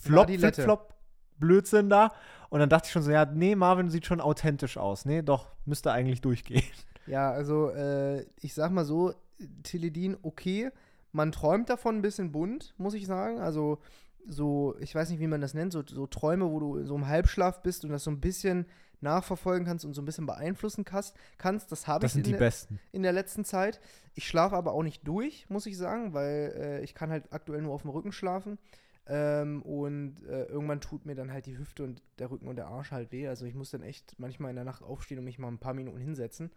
Flop. 0.00 0.30
Flip-Flop, 0.30 0.94
Blödsinn 1.38 1.90
da. 1.90 2.12
Und 2.48 2.60
dann 2.60 2.70
dachte 2.70 2.86
ich 2.86 2.92
schon 2.92 3.02
so, 3.02 3.10
ja, 3.10 3.26
nee, 3.26 3.54
Marvin 3.54 3.90
sieht 3.90 4.06
schon 4.06 4.22
authentisch 4.22 4.78
aus. 4.78 5.04
Nee, 5.04 5.20
doch, 5.20 5.48
müsste 5.66 5.92
eigentlich 5.92 6.20
durchgehen. 6.20 6.64
Ja, 7.06 7.30
also 7.30 7.70
äh, 7.70 8.26
ich 8.38 8.52
sag 8.52 8.70
mal 8.70 8.84
so, 8.84 9.14
Teledin, 9.62 10.18
okay. 10.20 10.70
Man 11.10 11.32
träumt 11.32 11.70
davon 11.70 11.96
ein 11.96 12.02
bisschen 12.02 12.32
bunt, 12.32 12.74
muss 12.76 12.92
ich 12.92 13.06
sagen. 13.06 13.40
Also 13.40 13.78
so, 14.26 14.74
ich 14.80 14.94
weiß 14.94 15.08
nicht, 15.08 15.18
wie 15.20 15.26
man 15.26 15.40
das 15.40 15.54
nennt, 15.54 15.72
so, 15.72 15.82
so 15.86 16.06
Träume, 16.06 16.50
wo 16.50 16.60
du 16.60 16.84
so 16.84 16.94
im 16.94 17.08
Halbschlaf 17.08 17.62
bist 17.62 17.82
und 17.84 17.92
das 17.92 18.04
so 18.04 18.10
ein 18.10 18.20
bisschen 18.20 18.66
nachverfolgen 19.00 19.66
kannst 19.66 19.84
und 19.84 19.94
so 19.94 20.02
ein 20.02 20.04
bisschen 20.04 20.26
beeinflussen 20.26 20.84
kannst. 20.84 21.16
kannst. 21.36 21.70
Das 21.72 21.86
habe 21.86 22.06
ich 22.06 22.12
sind 22.12 22.26
die 22.26 22.30
in, 22.30 22.38
der, 22.38 22.44
besten. 22.44 22.80
in 22.92 23.02
der 23.02 23.12
letzten 23.12 23.44
Zeit. 23.44 23.80
Ich 24.14 24.26
schlafe 24.26 24.56
aber 24.56 24.72
auch 24.72 24.82
nicht 24.82 25.06
durch, 25.06 25.48
muss 25.48 25.66
ich 25.66 25.76
sagen, 25.76 26.12
weil 26.14 26.54
äh, 26.56 26.80
ich 26.82 26.94
kann 26.94 27.10
halt 27.10 27.32
aktuell 27.32 27.62
nur 27.62 27.74
auf 27.74 27.82
dem 27.82 27.90
Rücken 27.90 28.12
schlafen. 28.12 28.58
Ähm, 29.06 29.62
und 29.62 30.22
äh, 30.28 30.44
irgendwann 30.44 30.80
tut 30.80 31.06
mir 31.06 31.14
dann 31.14 31.32
halt 31.32 31.46
die 31.46 31.56
Hüfte 31.56 31.82
und 31.82 32.02
der 32.18 32.30
Rücken 32.30 32.46
und 32.46 32.56
der 32.56 32.66
Arsch 32.66 32.90
halt 32.90 33.10
weh. 33.10 33.26
Also 33.26 33.46
ich 33.46 33.54
muss 33.54 33.70
dann 33.70 33.82
echt 33.82 34.14
manchmal 34.18 34.50
in 34.50 34.56
der 34.56 34.66
Nacht 34.66 34.82
aufstehen 34.82 35.18
und 35.18 35.24
mich 35.24 35.38
mal 35.38 35.48
ein 35.48 35.58
paar 35.58 35.74
Minuten 35.74 35.98
hinsetzen. 35.98 36.50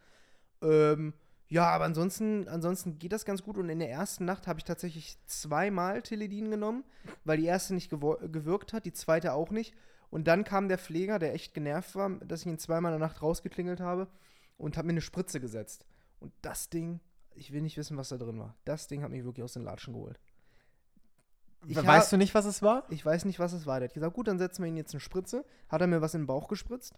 Ähm, 0.61 1.13
ja, 1.47 1.69
aber 1.69 1.83
ansonsten, 1.85 2.47
ansonsten 2.47 2.97
geht 2.97 3.11
das 3.11 3.25
ganz 3.25 3.43
gut. 3.43 3.57
Und 3.57 3.69
in 3.69 3.79
der 3.79 3.89
ersten 3.89 4.25
Nacht 4.25 4.47
habe 4.47 4.59
ich 4.59 4.63
tatsächlich 4.63 5.17
zweimal 5.25 6.01
Teledin 6.01 6.49
genommen, 6.49 6.83
weil 7.25 7.37
die 7.37 7.45
erste 7.45 7.73
nicht 7.73 7.89
gewirkt 7.89 8.73
hat, 8.73 8.85
die 8.85 8.93
zweite 8.93 9.33
auch 9.33 9.51
nicht. 9.51 9.73
Und 10.11 10.27
dann 10.27 10.43
kam 10.43 10.67
der 10.67 10.77
Pfleger, 10.77 11.17
der 11.17 11.33
echt 11.33 11.53
genervt 11.53 11.95
war, 11.95 12.09
dass 12.09 12.41
ich 12.41 12.47
ihn 12.47 12.59
zweimal 12.59 12.93
in 12.93 12.99
der 12.99 13.07
Nacht 13.07 13.21
rausgeklingelt 13.21 13.79
habe 13.79 14.07
und 14.57 14.77
hat 14.77 14.85
mir 14.85 14.91
eine 14.91 15.01
Spritze 15.01 15.39
gesetzt. 15.39 15.85
Und 16.19 16.33
das 16.41 16.69
Ding, 16.69 16.99
ich 17.33 17.51
will 17.51 17.61
nicht 17.61 17.77
wissen, 17.77 17.97
was 17.97 18.09
da 18.09 18.17
drin 18.17 18.37
war. 18.37 18.55
Das 18.65 18.87
Ding 18.87 19.01
hat 19.01 19.09
mich 19.09 19.23
wirklich 19.23 19.43
aus 19.43 19.53
den 19.53 19.63
Latschen 19.63 19.93
geholt. 19.93 20.19
Ich 21.65 21.77
weißt 21.77 22.11
du 22.11 22.17
nicht, 22.17 22.33
was 22.33 22.45
es 22.45 22.61
war? 22.61 22.85
ich 22.89 23.05
weiß 23.05 23.25
nicht, 23.25 23.39
was 23.39 23.53
es 23.53 23.65
war. 23.65 23.79
Der 23.79 23.87
hat 23.87 23.93
gesagt, 23.93 24.15
gut, 24.15 24.27
dann 24.27 24.39
setzen 24.39 24.63
wir 24.63 24.69
ihn 24.69 24.77
jetzt 24.77 24.93
eine 24.93 24.99
Spritze. 24.99 25.45
Hat 25.69 25.81
er 25.81 25.87
mir 25.87 26.01
was 26.01 26.13
in 26.13 26.21
den 26.21 26.27
Bauch 26.27 26.47
gespritzt. 26.47 26.93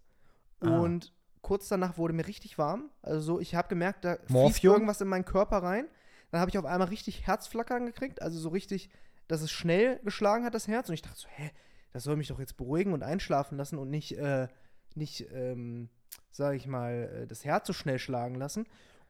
Ah. 0.62 0.80
Und 0.80 1.14
kurz 1.42 1.68
danach 1.68 1.98
wurde 1.98 2.14
mir 2.14 2.26
richtig 2.26 2.58
warm. 2.58 2.90
Also 3.02 3.22
so, 3.22 3.40
ich 3.40 3.56
habe 3.56 3.68
gemerkt, 3.68 4.06
da 4.06 4.16
fließt 4.16 4.30
Morphium? 4.32 4.74
irgendwas 4.74 5.02
in 5.02 5.08
meinen 5.08 5.26
Körper 5.26 5.58
rein. 5.58 5.88
Dann 6.32 6.42
habe 6.42 6.50
ich 6.50 6.58
auf 6.58 6.66
einmal 6.66 6.88
richtig 6.88 7.28
Herzflackern 7.28 7.86
gekriegt. 7.86 8.22
Also 8.22 8.40
so 8.40 8.50
richtig, 8.50 8.90
dass 9.28 9.42
es 9.42 9.52
schnell 9.52 10.00
geschlagen 10.04 10.46
hat, 10.46 10.56
das 10.56 10.68
Herz. 10.68 10.88
Und 10.88 10.96
ich 10.96 11.02
dachte 11.02 11.20
so, 11.20 11.28
hä, 11.30 11.52
das 11.94 12.04
soll 12.04 12.16
mich 12.18 12.28
doch 12.28 12.40
jetzt 12.40 12.58
beruhigen 12.58 12.92
und 12.94 13.04
einschlafen 13.04 13.58
lassen 13.58 13.78
und 13.78 13.90
nicht, 13.90 14.18
äh, 14.18 14.48
nicht, 14.96 15.26
ähm, 15.32 15.90
sage 16.32 16.58
ich 16.58 16.68
mal, 16.68 17.22
äh, 17.24 17.28
das 17.28 17.46
Herz 17.46 17.68
so 17.68 17.74
schnell 17.74 18.00
schlagen 18.00 18.36
lassen. 18.36 18.66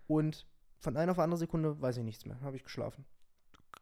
Und 0.08 0.46
von 0.80 0.96
einer 0.98 1.14
auf 1.14 1.20
andere 1.20 1.38
Sekunde 1.40 1.82
weiß 1.82 1.98
ich 1.98 2.04
nichts 2.04 2.26
mehr. 2.26 2.40
Habe 2.42 2.58
ich 2.58 2.64
geschlafen. 2.64 3.06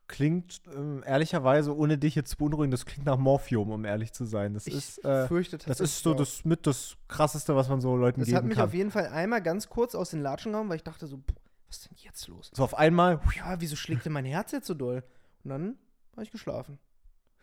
Klingt 0.08 0.62
ähm, 0.75 1.03
ehrlicherweise, 1.05 1.75
ohne 1.75 1.98
dich 1.98 2.15
jetzt 2.15 2.31
zu 2.31 2.38
beunruhigen, 2.38 2.70
das 2.72 2.86
klingt 2.86 3.05
nach 3.05 3.17
Morphium, 3.17 3.72
um 3.72 3.86
ehrlich 3.86 4.12
zu 4.13 4.25
sein. 4.25 4.53
Das 4.53 4.67
Ich 4.67 4.75
ist, 4.75 5.05
äh, 5.05 5.27
fürchte 5.27 5.58
das 5.58 5.79
ist 5.79 6.03
so 6.03 6.13
das 6.13 6.43
mit 6.43 6.67
das 6.67 6.98
krasseste, 7.08 7.55
was 7.55 7.70
man 7.70 7.79
so 7.81 7.96
Leuten 7.96 8.20
Das 8.20 8.27
hat 8.29 8.36
geben 8.39 8.48
mich 8.50 8.58
kann. 8.58 8.65
auf 8.67 8.74
jeden 8.74 8.91
Fall 8.91 9.08
einmal 9.08 9.41
ganz 9.41 9.70
kurz 9.70 9.96
aus 9.96 10.10
den 10.12 10.22
Latschen 10.22 10.51
gehauen, 10.51 10.67
weil 10.70 10.75
ich 10.77 10.84
dachte 10.84 11.08
so, 11.08 11.17
boah, 11.17 11.34
was 11.67 11.77
ist 11.77 11.89
denn 11.89 11.98
jetzt 12.01 12.27
los? 12.27 12.51
So 12.53 12.63
auf 12.63 12.75
einmal, 12.77 13.22
Ja, 13.38 13.60
wieso 13.62 13.75
schlägt 13.77 14.05
denn 14.05 14.12
mein 14.12 14.25
Herz 14.25 14.51
jetzt 14.51 14.67
so 14.67 14.74
doll? 14.74 15.03
Und 15.43 15.50
dann 15.50 15.77
habe 16.12 16.24
ich 16.24 16.31
geschlafen. 16.31 16.77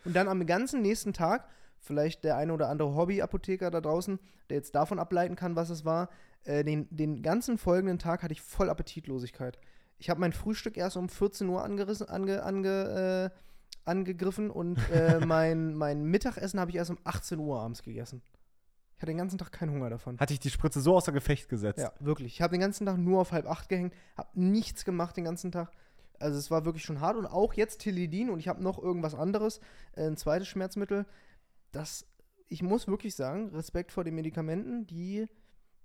Und 0.08 0.14
dann 0.14 0.26
am 0.26 0.46
ganzen 0.46 0.80
nächsten 0.80 1.12
Tag, 1.12 1.46
vielleicht 1.76 2.24
der 2.24 2.38
eine 2.38 2.54
oder 2.54 2.70
andere 2.70 2.94
Hobby-Apotheker 2.94 3.70
da 3.70 3.82
draußen, 3.82 4.18
der 4.48 4.56
jetzt 4.56 4.74
davon 4.74 4.98
ableiten 4.98 5.36
kann, 5.36 5.54
was 5.54 5.68
es 5.68 5.84
war, 5.84 6.08
äh, 6.44 6.64
den, 6.64 6.88
den 6.88 7.20
ganzen 7.20 7.58
folgenden 7.58 7.98
Tag 7.98 8.22
hatte 8.22 8.32
ich 8.32 8.40
voll 8.40 8.70
Appetitlosigkeit. 8.70 9.58
Ich 9.98 10.08
habe 10.08 10.18
mein 10.18 10.32
Frühstück 10.32 10.78
erst 10.78 10.96
um 10.96 11.10
14 11.10 11.46
Uhr 11.46 11.62
angerissen, 11.62 12.08
ange, 12.08 12.42
ange, 12.42 13.30
äh, 13.34 13.38
angegriffen 13.84 14.50
und 14.50 14.78
äh, 14.90 15.20
mein, 15.26 15.74
mein 15.74 16.04
Mittagessen 16.04 16.58
habe 16.58 16.70
ich 16.70 16.78
erst 16.78 16.90
um 16.90 16.98
18 17.04 17.38
Uhr 17.38 17.60
abends 17.60 17.82
gegessen. 17.82 18.22
Ich 18.96 19.02
hatte 19.02 19.12
den 19.12 19.18
ganzen 19.18 19.36
Tag 19.36 19.52
keinen 19.52 19.72
Hunger 19.72 19.90
davon. 19.90 20.18
hatte 20.18 20.32
ich 20.32 20.40
die 20.40 20.48
Spritze 20.48 20.80
so 20.80 20.96
außer 20.96 21.12
Gefecht 21.12 21.50
gesetzt. 21.50 21.80
Ja, 21.80 21.92
wirklich. 22.00 22.32
Ich 22.32 22.40
habe 22.40 22.52
den 22.52 22.62
ganzen 22.62 22.86
Tag 22.86 22.96
nur 22.96 23.20
auf 23.20 23.32
halb 23.32 23.46
acht 23.46 23.68
gehängt, 23.68 23.92
habe 24.16 24.30
nichts 24.32 24.86
gemacht 24.86 25.18
den 25.18 25.24
ganzen 25.24 25.52
Tag. 25.52 25.70
Also 26.18 26.38
es 26.38 26.50
war 26.50 26.64
wirklich 26.64 26.84
schon 26.84 27.00
hart. 27.00 27.16
Und 27.16 27.26
auch 27.26 27.54
jetzt 27.54 27.78
Tilidin 27.78 28.30
und 28.30 28.38
ich 28.38 28.48
habe 28.48 28.62
noch 28.62 28.78
irgendwas 28.78 29.14
anderes, 29.14 29.60
äh, 29.94 30.06
ein 30.06 30.16
zweites 30.16 30.48
Schmerzmittel. 30.48 31.06
Das, 31.72 32.06
ich 32.48 32.62
muss 32.62 32.88
wirklich 32.88 33.14
sagen, 33.14 33.50
Respekt 33.50 33.92
vor 33.92 34.04
den 34.04 34.14
Medikamenten, 34.14 34.86
die 34.86 35.26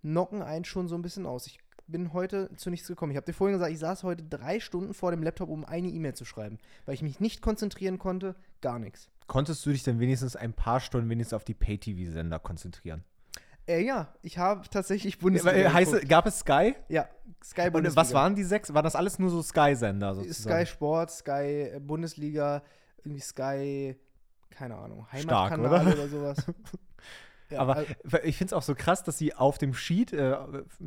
knocken 0.01 0.41
einen 0.41 0.65
schon 0.65 0.87
so 0.87 0.95
ein 0.95 1.01
bisschen 1.01 1.25
aus. 1.25 1.47
Ich 1.47 1.59
bin 1.87 2.13
heute 2.13 2.49
zu 2.55 2.69
nichts 2.69 2.87
gekommen. 2.87 3.11
Ich 3.11 3.17
habe 3.17 3.25
dir 3.25 3.33
vorhin 3.33 3.57
gesagt, 3.57 3.73
ich 3.73 3.79
saß 3.79 4.03
heute 4.03 4.23
drei 4.23 4.59
Stunden 4.59 4.93
vor 4.93 5.11
dem 5.11 5.23
Laptop, 5.23 5.49
um 5.49 5.65
eine 5.65 5.89
E-Mail 5.89 6.15
zu 6.15 6.25
schreiben, 6.25 6.57
weil 6.85 6.95
ich 6.95 7.01
mich 7.01 7.19
nicht 7.19 7.41
konzentrieren 7.41 7.99
konnte, 7.99 8.35
gar 8.61 8.79
nichts. 8.79 9.09
Konntest 9.27 9.65
du 9.65 9.71
dich 9.71 9.83
denn 9.83 9.99
wenigstens 9.99 10.35
ein 10.35 10.53
paar 10.53 10.79
Stunden 10.79 11.09
wenigstens 11.09 11.33
auf 11.33 11.43
die 11.43 11.53
Pay-TV-Sender 11.53 12.39
konzentrieren? 12.39 13.03
Äh, 13.67 13.83
ja, 13.85 14.13
ich 14.21 14.37
habe 14.37 14.67
tatsächlich 14.69 15.19
Bundesliga. 15.19 15.55
Äh, 15.55 15.69
heißt, 15.69 16.07
gab 16.09 16.25
es 16.25 16.39
Sky? 16.39 16.75
ja, 16.89 17.07
Sky 17.43 17.67
Und 17.67 17.73
Bundesliga. 17.73 18.01
was 18.01 18.13
waren 18.13 18.35
die 18.35 18.43
sechs? 18.43 18.73
Waren 18.73 18.83
das 18.83 18.95
alles 18.95 19.19
nur 19.19 19.29
so 19.29 19.41
Sky-Sender 19.41 20.15
Sky 20.15 20.23
sozusagen? 20.27 20.65
Sport, 20.65 21.11
Sky 21.11 21.69
äh, 21.73 21.79
Bundesliga, 21.79 22.61
irgendwie 23.03 23.21
Sky, 23.21 23.95
keine 24.49 24.75
Ahnung, 24.75 25.05
Stark, 25.17 25.51
Heimatkanal 25.51 25.81
oder? 25.83 25.93
oder, 25.93 26.07
sowas. 26.07 26.37
Ja, 27.49 27.59
Aber 27.59 27.75
also- 27.75 27.93
ich 28.23 28.37
finde 28.37 28.47
es 28.47 28.53
auch 28.53 28.63
so 28.63 28.73
krass, 28.73 29.03
dass 29.03 29.17
sie 29.19 29.35
auf 29.35 29.59
dem 29.59 29.73
Sheet 29.75 30.11
äh, 30.13 30.35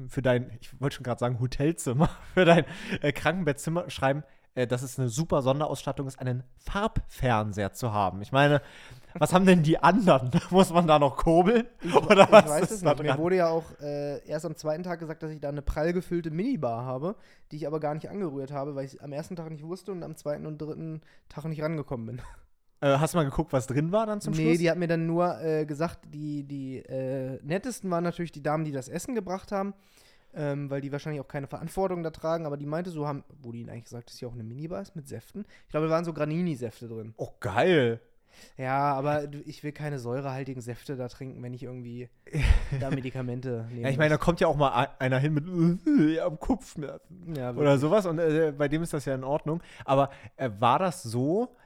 für 0.09 0.21
dein, 0.21 0.51
ich 0.61 0.81
wollte 0.81 0.97
schon 0.97 1.05
gerade 1.05 1.21
sagen, 1.21 1.39
Hotelzimmer, 1.39 2.09
für 2.35 2.45
dein 2.45 2.65
äh, 3.03 3.13
Krankenbettzimmer 3.13 3.89
schreiben, 3.89 4.25
äh, 4.57 4.67
dass 4.67 4.83
es 4.83 4.99
eine 4.99 5.09
super 5.09 5.43
Sonderausstattung 5.43 6.09
ist, 6.09 6.19
einen 6.19 6.43
Farbfernseher 6.57 7.75
zu 7.75 7.93
haben. 7.93 8.23
Ich 8.23 8.33
meine, 8.33 8.63
was 9.15 9.33
haben 9.33 9.47
denn 9.47 9.63
die 9.63 9.79
anderen? 9.79 10.31
Muss 10.51 10.73
man 10.73 10.87
da 10.87 10.99
noch 10.99 11.17
kurbeln? 11.17 11.67
Oder 12.09 12.25
ich 12.25 12.33
was 12.33 12.49
weiß 12.49 12.71
es 12.71 12.83
nicht. 12.83 13.03
Mir 13.03 13.19
wurde 13.19 13.37
ja 13.37 13.49
auch 13.49 13.65
äh, 13.81 14.27
erst 14.27 14.47
am 14.47 14.57
zweiten 14.57 14.83
Tag 14.83 14.99
gesagt, 14.99 15.23
dass 15.23 15.31
ich 15.31 15.41
da 15.41 15.51
eine 15.51 15.63
prall 15.63 15.93
gefüllte 15.93 16.31
Minibar 16.31 16.85
habe, 16.85 17.17
die 17.53 17.57
ich 17.57 17.67
aber 17.67 17.81
gar 17.81 17.95
nicht 17.95 18.11
angerührt 18.11 18.51
habe, 18.51 18.75
weil 18.75 18.87
ich 18.87 18.95
es 18.95 19.01
am 19.01 19.13
ersten 19.13 19.37
Tag 19.37 19.51
nicht 19.51 19.65
wusste 19.65 19.93
und 19.93 20.03
am 20.03 20.17
zweiten 20.17 20.47
und 20.47 20.61
dritten 20.61 21.03
Tag 21.29 21.45
nicht 21.45 21.63
rangekommen 21.63 22.07
bin. 22.07 22.23
Äh, 22.83 22.99
hast 22.99 23.15
du 23.15 23.19
mal 23.19 23.25
geguckt, 23.25 23.55
was 23.55 23.67
drin 23.67 23.91
war 23.91 24.05
dann 24.05 24.21
zum 24.21 24.35
nee, 24.35 24.43
Schluss? 24.43 24.59
die 24.59 24.71
hat 24.71 24.77
mir 24.77 24.87
dann 24.87 25.07
nur 25.07 25.41
äh, 25.41 25.65
gesagt, 25.65 26.01
die, 26.13 26.45
die 26.45 26.77
äh, 26.81 27.41
nettesten 27.43 27.91
waren 27.91 28.05
natürlich 28.05 28.33
die 28.33 28.43
Damen, 28.43 28.67
die 28.67 28.71
das 28.71 28.91
Essen 28.91 29.15
gebracht 29.15 29.51
haben, 29.51 29.73
ähm, 30.37 30.71
weil 30.71 30.81
die 30.81 30.93
wahrscheinlich 30.93 31.21
auch 31.21 31.29
keine 31.29 31.47
Verantwortung 31.47 32.03
da 32.03 32.11
tragen, 32.11 32.47
aber 32.47 32.57
die 32.57 32.67
meinte, 32.67 32.91
so 32.91 33.07
haben, 33.07 33.25
wo 33.43 33.53
die 33.53 33.61
ihnen 33.61 33.71
eigentlich 33.71 33.85
gesagt, 33.85 34.11
dass 34.11 34.19
hier 34.19 34.29
auch 34.29 34.35
eine 34.35 34.45
Minibar 34.45 34.83
ist 34.83 34.95
mit 34.95 35.09
Säften. 35.09 35.45
Ich 35.65 35.71
glaube, 35.71 35.87
da 35.87 35.93
waren 35.93 36.05
so 36.05 36.13
Granini-Säfte 36.13 36.89
drin. 36.89 37.15
oh, 37.17 37.31
geil. 37.41 38.01
Ja, 38.59 38.95
aber 38.95 39.25
ich 39.47 39.63
will 39.65 39.73
keine 39.73 39.99
säurehaltigen 39.99 40.61
Säfte 40.61 40.97
da 40.97 41.09
trinken, 41.09 41.43
wenn 41.43 41.55
ich 41.55 41.63
irgendwie 41.63 42.09
da 42.81 42.91
Medikamente 42.91 43.67
nehme. 43.71 43.83
Ja, 43.83 43.89
ich 43.89 43.99
meine, 43.99 44.11
da 44.11 44.19
kommt 44.19 44.41
ja 44.41 44.47
auch 44.47 44.57
mal 44.57 44.89
einer 44.99 45.19
hin 45.19 45.35
mit 45.35 46.19
am 46.21 46.39
Kopfschmerzen. 46.39 47.35
ja, 47.35 47.53
oder 47.55 47.79
sowas. 47.79 48.07
Und 48.07 48.19
äh, 48.19 48.53
bei 48.57 48.69
dem 48.69 48.83
ist 48.83 48.93
das 48.93 49.05
ja 49.05 49.15
in 49.15 49.25
Ordnung. 49.25 49.63
Aber 49.85 50.11
äh, 50.37 50.51
war 50.59 50.79
das 50.79 51.03
so, 51.03 51.57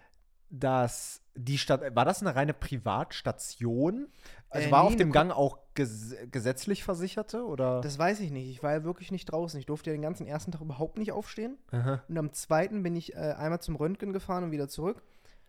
dass 0.50 1.22
die 1.34 1.58
Stadt, 1.58 1.94
war 1.94 2.04
das 2.04 2.20
eine 2.20 2.34
reine 2.34 2.52
Privatstation? 2.54 4.08
Also 4.50 4.68
Äh, 4.68 4.72
war 4.72 4.82
nee, 4.82 4.88
auf 4.88 4.96
dem 4.96 5.08
eine 5.08 5.12
Gang 5.12 5.30
auch 5.30 5.58
ges 5.74 6.16
gesetzlich 6.30 6.82
Versicherte? 6.82 7.44
Oder? 7.44 7.80
Das 7.80 7.98
weiß 7.98 8.20
ich 8.20 8.30
nicht. 8.30 8.50
Ich 8.50 8.62
war 8.62 8.72
ja 8.72 8.84
wirklich 8.84 9.12
nicht 9.12 9.26
draußen. 9.26 9.58
Ich 9.58 9.66
durfte 9.66 9.90
ja 9.90 9.96
den 9.96 10.02
ganzen 10.02 10.26
ersten 10.26 10.52
Tag 10.52 10.60
überhaupt 10.60 10.98
nicht 10.98 11.12
aufstehen. 11.12 11.56
Aha. 11.70 12.02
Und 12.08 12.18
am 12.18 12.32
zweiten 12.32 12.82
bin 12.82 12.96
ich 12.96 13.14
äh, 13.14 13.34
einmal 13.38 13.60
zum 13.60 13.76
Röntgen 13.76 14.12
gefahren 14.12 14.44
und 14.44 14.50
wieder 14.50 14.68
zurück. 14.68 15.02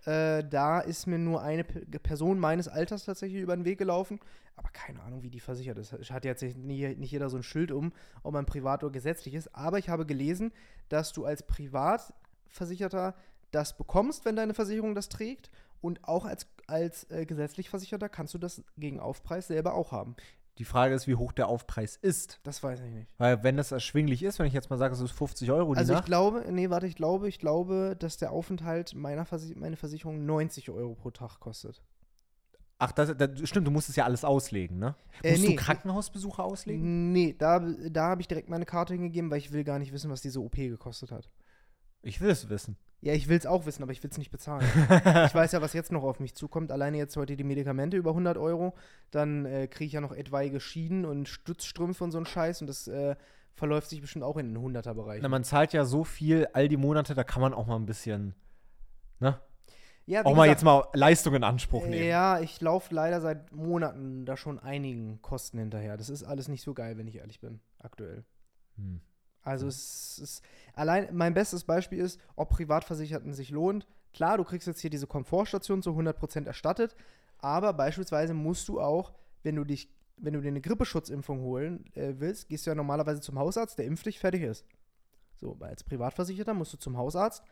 Äh, 0.06 0.44
da 0.44 0.80
ist 0.80 1.08
mir 1.08 1.20
nur 1.20 1.42
eine 1.42 1.64
P 1.64 1.80
Person 2.00 2.40
meines 2.40 2.68
Alters 2.68 3.06
tatsächlich 3.06 3.42
über 3.42 3.56
den 3.56 3.66
Weg 3.66 3.78
gelaufen. 3.78 4.20
Aber 4.56 4.70
keine 4.70 5.02
Ahnung, 5.02 5.24
wie 5.24 5.30
die 5.30 5.40
versichert 5.40 5.78
ist. 5.78 5.94
Es 5.94 6.12
hat 6.12 6.26
jetzt 6.26 6.44
nie, 6.44 6.96
nicht 6.96 7.12
jeder 7.12 7.30
so 7.30 7.38
ein 7.38 7.44
Schild 7.44 7.72
um, 7.72 7.94
ob 8.22 8.34
man 8.34 8.46
privat 8.46 8.84
oder 8.84 8.92
gesetzlich 8.92 9.34
ist. 9.34 9.56
Aber 9.56 9.80
ich 9.80 9.90
habe 9.90 10.06
gelesen, 10.06 10.52
dass 10.90 11.14
du 11.14 11.26
als 11.26 11.44
Privatversicherter 11.46 13.16
das 13.52 13.78
bekommst, 13.78 14.26
wenn 14.26 14.36
deine 14.36 14.54
Versicherung 14.54 14.96
das 14.96 15.10
trägt. 15.10 15.52
Und 15.82 16.04
auch 16.08 16.26
als, 16.26 16.48
als 16.68 17.10
äh, 17.10 17.26
gesetzlich 17.26 17.70
Versicherter 17.70 18.08
kannst 18.08 18.34
du 18.34 18.38
das 18.38 18.64
gegen 18.78 19.00
Aufpreis 19.00 19.48
selber 19.48 19.74
auch 19.74 19.92
haben. 19.92 20.16
Die 20.58 20.66
Frage 20.66 20.94
ist, 20.94 21.08
wie 21.08 21.16
hoch 21.16 21.32
der 21.32 21.48
Aufpreis 21.48 21.96
ist. 21.96 22.40
Das 22.44 22.62
weiß 22.62 22.82
ich 22.82 22.92
nicht. 22.92 23.10
Weil 23.18 23.42
wenn 23.44 23.58
das 23.58 23.72
erschwinglich 23.72 24.22
ist, 24.22 24.38
wenn 24.38 24.46
ich 24.46 24.54
jetzt 24.54 24.70
mal 24.70 24.78
sage, 24.78 24.94
es 24.94 25.00
ist 25.00 25.12
50 25.12 25.50
Euro 25.52 25.74
die 25.74 25.80
Also 25.80 25.94
ich 25.94 25.98
Nacht. 25.98 26.06
glaube, 26.06 26.46
nee, 26.52 26.70
warte, 26.70 26.86
ich 26.86 26.96
glaube, 26.96 27.30
ich 27.30 27.40
glaube, 27.40 27.96
dass 27.98 28.18
der 28.18 28.32
Aufenthalt 28.32 28.94
meiner 28.94 29.26
Versi 29.26 29.56
meine 29.56 29.78
Versicherung 29.78 30.26
90 30.26 30.70
Euro 30.70 30.94
pro 30.94 31.10
Tag 31.10 31.40
kostet. 31.40 31.82
Ach, 32.78 32.92
das, 32.92 33.16
das 33.16 33.48
stimmt, 33.48 33.68
du 33.68 33.72
musst 33.72 33.90
es 33.90 33.96
ja 33.96 34.06
alles 34.06 34.26
auslegen, 34.26 34.80
ne? 34.80 34.96
Äh, 35.24 35.32
Musst 35.32 35.44
nee. 35.44 35.50
du 35.50 35.56
Krankenhausbesuche 35.56 36.44
auslegen? 36.44 37.12
Nee, 37.12 37.36
da, 37.38 37.60
da 37.60 38.10
habe 38.10 38.22
ich 38.22 38.28
direkt 38.28 38.50
meine 38.50 38.66
Karte 38.66 38.94
hingegeben, 38.94 39.30
weil 39.30 39.38
ich 39.38 39.52
will 39.52 39.64
gar 39.64 39.78
nicht 39.78 39.94
wissen, 39.94 40.10
was 40.10 40.22
diese 40.22 40.42
OP 40.42 40.56
gekostet 40.56 41.12
hat. 41.12 41.30
Ich 42.02 42.22
will 42.22 42.30
es 42.30 42.50
wissen. 42.50 42.78
Ja, 43.02 43.14
ich 43.14 43.28
will 43.28 43.38
es 43.38 43.48
auch 43.48 43.66
wissen, 43.66 43.82
aber 43.82 43.92
ich 43.92 44.04
will 44.04 44.12
es 44.12 44.18
nicht 44.20 44.30
bezahlen. 44.30 44.64
ich 45.26 45.34
weiß 45.34 45.54
ja, 45.54 45.62
was 45.62 45.74
jetzt 45.74 45.92
noch 45.92 46.04
auf 46.04 46.20
mich 46.20 46.36
zukommt. 46.36 46.72
Alleine 46.72 46.98
jetzt 46.98 47.18
heute 47.18 47.36
die 47.36 47.44
Medikamente 47.44 47.98
über 47.98 48.12
100 48.12 48.38
Euro. 48.38 48.76
Dann 49.10 49.46
äh, 49.46 49.68
kriege 49.68 49.88
ich 49.88 49.94
ja 49.94 50.02
noch 50.02 50.12
etwaige 50.12 50.60
Schienen 50.60 51.06
und 51.06 51.28
Stützstrümpfe 51.28 52.04
und 52.04 52.12
so 52.12 52.20
einen 52.20 52.28
Scheiß. 52.28 52.62
Und 52.62 52.68
das 52.68 52.88
äh, 52.88 53.16
verläuft 53.56 53.90
sich 53.90 54.02
bestimmt 54.02 54.24
auch 54.24 54.38
in 54.38 54.54
den 54.54 54.64
100er-Bereich. 54.64 55.22
Na, 55.22 55.30
man 55.30 55.44
zahlt 55.44 55.74
ja 55.74 55.84
so 55.84 56.04
viel 56.04 56.48
all 56.54 56.68
die 56.68 56.78
Monate, 56.78 57.16
da 57.16 57.24
kann 57.24 57.42
man 57.42 57.54
auch 57.56 57.66
mal 57.66 57.76
ein 57.76 57.88
bisschen, 57.88 58.36
ne? 59.20 59.40
Ja, 60.08 60.22
Auch 60.26 60.36
mal 60.36 60.48
gesagt, 60.48 60.50
jetzt 60.50 60.64
mal 60.64 60.88
Leistung 60.94 61.36
in 61.36 61.44
Anspruch 61.44 61.86
nehmen. 61.86 62.08
Ja, 62.08 62.40
ich 62.40 62.60
laufe 62.60 62.94
leider 62.94 63.22
seit 63.22 63.52
Monaten 63.52 64.26
da 64.26 64.36
schon 64.36 64.58
einigen 64.60 65.22
Kosten 65.22 65.60
hinterher. 65.60 65.96
Das 65.96 66.10
ist 66.10 66.24
alles 66.24 66.48
nicht 66.48 66.64
so 66.64 66.74
geil, 66.74 66.98
wenn 66.98 67.08
ich 67.08 67.18
ehrlich 67.18 67.40
bin, 67.40 67.62
aktuell. 67.80 68.26
Hm. 68.78 69.00
Also 69.44 69.68
es 69.68 70.20
ist 70.20 70.44
allein 70.74 71.10
mein 71.12 71.34
bestes 71.34 71.64
Beispiel 71.64 72.00
ist, 72.00 72.20
ob 72.36 72.50
Privatversicherten 72.50 73.34
sich 73.34 73.50
lohnt. 73.50 73.88
Klar, 74.14 74.38
du 74.38 74.44
kriegst 74.44 74.68
jetzt 74.68 74.82
hier 74.82 74.90
diese 74.90 75.08
Komfortstation 75.08 75.82
zu 75.82 75.92
100% 75.92 76.46
erstattet, 76.46 76.96
aber 77.40 77.74
beispielsweise 77.74 78.34
musst 78.34 78.68
du 78.68 78.82
auch, 78.82 79.14
wenn 79.44 79.56
du 79.56 79.64
dich 79.64 79.90
wenn 80.22 80.34
du 80.34 80.42
dir 80.42 80.50
eine 80.50 80.62
Grippeschutzimpfung 80.62 81.42
holen 81.42 81.86
äh, 81.96 82.14
willst, 82.18 82.48
gehst 82.48 82.66
du 82.66 82.70
ja 82.70 82.76
normalerweise 82.76 83.22
zum 83.22 83.40
Hausarzt, 83.40 83.80
der 83.80 83.86
impft 83.86 84.06
dich, 84.06 84.20
fertig 84.20 84.44
ist. 84.44 84.66
So, 85.36 85.58
als 85.60 85.84
Privatversicherter 85.84 86.54
musst 86.54 86.74
du 86.74 86.78
zum 86.78 86.98
Hausarzt 86.98 87.44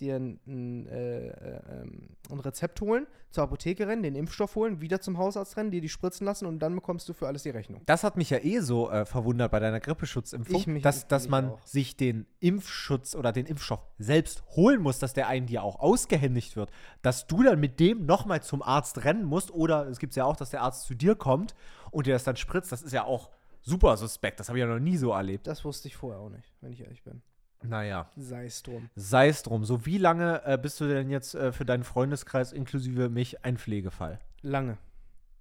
dir 0.00 0.16
ein, 0.16 0.40
ein, 0.46 0.86
äh, 0.86 1.28
äh, 1.28 1.60
ähm, 1.70 2.08
ein 2.30 2.40
Rezept 2.40 2.80
holen, 2.80 3.06
zur 3.30 3.44
Apotheke 3.44 3.86
rennen, 3.86 4.02
den 4.02 4.14
Impfstoff 4.14 4.56
holen, 4.56 4.80
wieder 4.80 5.00
zum 5.00 5.18
Hausarzt 5.18 5.56
rennen, 5.56 5.70
dir 5.70 5.80
die 5.80 5.88
spritzen 5.88 6.26
lassen 6.26 6.46
und 6.46 6.58
dann 6.58 6.74
bekommst 6.74 7.08
du 7.08 7.12
für 7.12 7.26
alles 7.26 7.42
die 7.44 7.50
Rechnung. 7.50 7.82
Das 7.86 8.04
hat 8.04 8.16
mich 8.16 8.30
ja 8.30 8.38
eh 8.38 8.60
so 8.60 8.90
äh, 8.90 9.06
verwundert 9.06 9.50
bei 9.50 9.60
deiner 9.60 9.80
Grippeschutzimpfung, 9.80 10.82
dass, 10.82 11.08
dass 11.08 11.28
man 11.28 11.50
auch. 11.50 11.66
sich 11.66 11.96
den 11.96 12.26
Impfschutz 12.40 13.14
oder 13.14 13.32
den 13.32 13.46
Impfstoff 13.46 13.80
selbst 13.98 14.44
holen 14.56 14.82
muss, 14.82 14.98
dass 14.98 15.14
der 15.14 15.28
einem 15.28 15.46
dir 15.46 15.62
auch 15.62 15.78
ausgehändigt 15.80 16.56
wird. 16.56 16.70
Dass 17.00 17.26
du 17.26 17.42
dann 17.42 17.60
mit 17.60 17.80
dem 17.80 18.04
nochmal 18.04 18.42
zum 18.42 18.62
Arzt 18.62 19.04
rennen 19.04 19.24
musst 19.24 19.50
oder 19.50 19.86
es 19.88 19.98
gibt 19.98 20.14
ja 20.14 20.24
auch, 20.24 20.36
dass 20.36 20.50
der 20.50 20.62
Arzt 20.62 20.86
zu 20.86 20.94
dir 20.94 21.14
kommt 21.14 21.54
und 21.90 22.06
dir 22.06 22.12
das 22.12 22.24
dann 22.24 22.36
spritzt. 22.36 22.72
Das 22.72 22.82
ist 22.82 22.92
ja 22.92 23.04
auch 23.04 23.30
super 23.62 23.96
suspekt. 23.96 24.40
Das 24.40 24.48
habe 24.48 24.58
ich 24.58 24.62
ja 24.62 24.68
noch 24.68 24.80
nie 24.80 24.96
so 24.96 25.12
erlebt. 25.12 25.46
Das 25.46 25.64
wusste 25.64 25.88
ich 25.88 25.96
vorher 25.96 26.20
auch 26.20 26.30
nicht, 26.30 26.52
wenn 26.60 26.72
ich 26.72 26.80
ehrlich 26.80 27.02
bin. 27.02 27.22
Naja. 27.64 28.10
Sei 28.16 28.46
es 28.46 28.62
drum. 28.62 28.88
Sei 28.96 29.28
es 29.28 29.42
drum. 29.42 29.64
So, 29.64 29.86
wie 29.86 29.98
lange 29.98 30.42
äh, 30.44 30.58
bist 30.58 30.80
du 30.80 30.86
denn 30.86 31.10
jetzt 31.10 31.34
äh, 31.34 31.52
für 31.52 31.64
deinen 31.64 31.84
Freundeskreis 31.84 32.52
inklusive 32.52 33.08
mich 33.08 33.44
ein 33.44 33.56
Pflegefall? 33.56 34.18
Lange. 34.42 34.78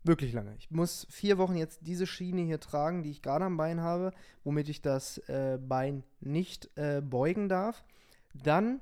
Wirklich 0.03 0.33
lange. 0.33 0.55
Ich 0.57 0.71
muss 0.71 1.05
vier 1.09 1.37
Wochen 1.37 1.55
jetzt 1.55 1.81
diese 1.85 2.07
Schiene 2.07 2.41
hier 2.41 2.59
tragen, 2.59 3.03
die 3.03 3.11
ich 3.11 3.21
gerade 3.21 3.45
am 3.45 3.57
Bein 3.57 3.81
habe, 3.81 4.11
womit 4.43 4.67
ich 4.69 4.81
das 4.81 5.19
äh, 5.29 5.59
Bein 5.61 6.03
nicht 6.19 6.75
äh, 6.75 7.01
beugen 7.01 7.49
darf. 7.49 7.83
Dann, 8.33 8.81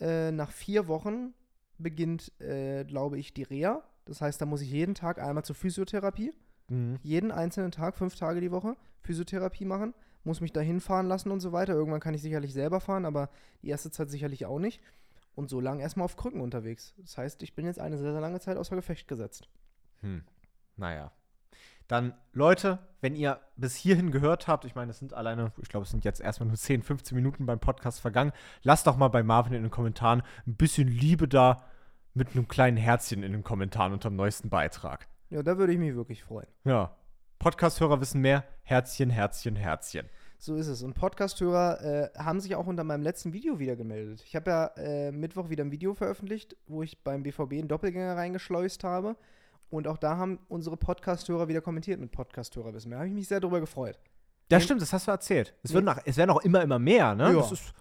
äh, 0.00 0.30
nach 0.30 0.50
vier 0.50 0.88
Wochen, 0.88 1.32
beginnt, 1.78 2.38
äh, 2.40 2.84
glaube 2.84 3.18
ich, 3.18 3.32
die 3.32 3.44
Reha. 3.44 3.82
Das 4.04 4.20
heißt, 4.20 4.40
da 4.40 4.46
muss 4.46 4.60
ich 4.60 4.70
jeden 4.70 4.94
Tag 4.94 5.20
einmal 5.20 5.44
zur 5.44 5.56
Physiotherapie. 5.56 6.32
Mhm. 6.68 6.98
Jeden 7.02 7.30
einzelnen 7.30 7.70
Tag, 7.70 7.96
fünf 7.96 8.14
Tage 8.14 8.40
die 8.40 8.50
Woche, 8.50 8.76
Physiotherapie 9.00 9.64
machen. 9.64 9.94
Muss 10.24 10.40
mich 10.40 10.52
dahin 10.52 10.80
fahren 10.80 11.06
lassen 11.06 11.30
und 11.30 11.40
so 11.40 11.52
weiter. 11.52 11.74
Irgendwann 11.74 12.00
kann 12.00 12.14
ich 12.14 12.22
sicherlich 12.22 12.52
selber 12.52 12.80
fahren, 12.80 13.04
aber 13.04 13.28
die 13.62 13.68
erste 13.68 13.90
Zeit 13.90 14.10
sicherlich 14.10 14.46
auch 14.46 14.58
nicht. 14.58 14.80
Und 15.34 15.48
so 15.48 15.60
lange 15.60 15.82
erstmal 15.82 16.04
auf 16.04 16.16
Krücken 16.16 16.40
unterwegs. 16.40 16.94
Das 16.98 17.16
heißt, 17.18 17.42
ich 17.42 17.54
bin 17.54 17.66
jetzt 17.66 17.78
eine 17.78 17.98
sehr, 17.98 18.12
sehr 18.12 18.20
lange 18.20 18.38
Zeit 18.40 18.56
außer 18.56 18.76
Gefecht 18.76 19.08
gesetzt. 19.08 19.48
Hm. 20.00 20.22
Naja. 20.76 21.12
Dann, 21.88 22.14
Leute, 22.32 22.78
wenn 23.00 23.14
ihr 23.14 23.40
bis 23.56 23.74
hierhin 23.76 24.12
gehört 24.12 24.48
habt, 24.48 24.64
ich 24.64 24.74
meine, 24.74 24.90
es 24.90 24.98
sind 24.98 25.12
alleine, 25.14 25.52
ich 25.60 25.68
glaube, 25.68 25.84
es 25.84 25.90
sind 25.90 26.04
jetzt 26.04 26.20
erstmal 26.20 26.48
nur 26.48 26.56
10, 26.58 26.82
15 26.82 27.16
Minuten 27.16 27.46
beim 27.46 27.60
Podcast 27.60 28.00
vergangen, 28.00 28.32
lasst 28.62 28.86
doch 28.86 28.96
mal 28.96 29.08
bei 29.08 29.22
Marvin 29.22 29.52
in 29.52 29.62
den 29.62 29.70
Kommentaren 29.70 30.22
ein 30.46 30.54
bisschen 30.54 30.88
Liebe 30.88 31.28
da 31.28 31.64
mit 32.14 32.34
einem 32.34 32.48
kleinen 32.48 32.76
Herzchen 32.76 33.22
in 33.22 33.32
den 33.32 33.42
Kommentaren 33.42 33.92
unter 33.92 34.10
dem 34.10 34.16
neuesten 34.16 34.50
Beitrag. 34.50 35.08
Ja, 35.30 35.42
da 35.42 35.56
würde 35.56 35.72
ich 35.72 35.78
mich 35.78 35.94
wirklich 35.94 36.22
freuen. 36.22 36.48
Ja. 36.64 36.94
Podcast-Hörer 37.42 38.00
wissen 38.00 38.20
mehr. 38.20 38.44
Herzchen, 38.62 39.10
Herzchen, 39.10 39.56
Herzchen. 39.56 40.06
So 40.38 40.54
ist 40.54 40.68
es. 40.68 40.84
Und 40.84 40.94
Podcast-Hörer 40.94 41.82
äh, 41.82 42.08
haben 42.16 42.38
sich 42.38 42.54
auch 42.54 42.68
unter 42.68 42.84
meinem 42.84 43.02
letzten 43.02 43.32
Video 43.32 43.58
wieder 43.58 43.74
gemeldet. 43.74 44.22
Ich 44.24 44.36
habe 44.36 44.48
ja 44.48 44.66
äh, 44.76 45.10
Mittwoch 45.10 45.50
wieder 45.50 45.64
ein 45.64 45.72
Video 45.72 45.92
veröffentlicht, 45.92 46.56
wo 46.68 46.84
ich 46.84 47.02
beim 47.02 47.24
BVB 47.24 47.54
einen 47.54 47.66
Doppelgänger 47.66 48.16
reingeschleust 48.16 48.84
habe. 48.84 49.16
Und 49.70 49.88
auch 49.88 49.98
da 49.98 50.16
haben 50.16 50.38
unsere 50.48 50.76
Podcast-Hörer 50.76 51.48
wieder 51.48 51.60
kommentiert 51.60 51.98
mit 51.98 52.12
Podcast-Hörer 52.12 52.72
wissen. 52.74 52.90
mehr. 52.90 52.98
Da 52.98 53.00
habe 53.00 53.08
ich 53.08 53.14
mich 53.14 53.26
sehr 53.26 53.40
drüber 53.40 53.58
gefreut. 53.58 53.98
Das 54.48 54.62
stimmt, 54.62 54.80
das 54.80 54.92
hast 54.92 55.08
du 55.08 55.10
erzählt. 55.10 55.52
Es, 55.64 55.72
Nee. 55.72 55.84
werden 56.16 56.30
auch 56.30 56.42
immer, 56.42 56.62
immer 56.62 56.78
mehr, 56.78 57.16
ne? 57.16 57.24
Ja. 57.24 57.32
Das 57.32 57.50
ist, 57.50 57.72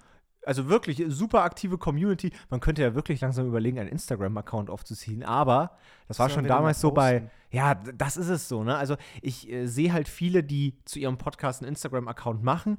Also 0.44 0.70
wirklich 0.70 1.04
super 1.08 1.44
aktive 1.44 1.78
Community. 1.78 2.32
Man 2.50 2.60
könnte 2.60 2.82
ja 2.82 2.96
wirklich 2.96 3.22
langsam 3.22 3.48
überlegen, 3.48 3.80
einen 3.80 3.90
Instagram-Account 3.90 4.70
aufzuziehen. 4.70 5.24
Aber 5.24 5.78
das 6.08 6.18
war 6.20 6.30
schon 6.30 6.46
damals 6.46 6.78
mal 6.78 6.82
so 6.82 6.92
bei. 6.92 7.30
Ja, 7.52 7.76
das 7.76 8.18
ist 8.18 8.30
es 8.30 8.48
so, 8.48 8.64
ne? 8.64 8.76
Also 8.78 8.96
ich 9.22 9.50
äh, 9.52 9.68
sehe 9.68 9.94
halt 9.94 10.08
viele, 10.08 10.44
die 10.44 10.78
zu 10.86 11.00
ihrem 11.00 11.18
Podcast 11.18 11.62
einen 11.62 11.70
Instagram-Account 11.70 12.44
machen, 12.44 12.78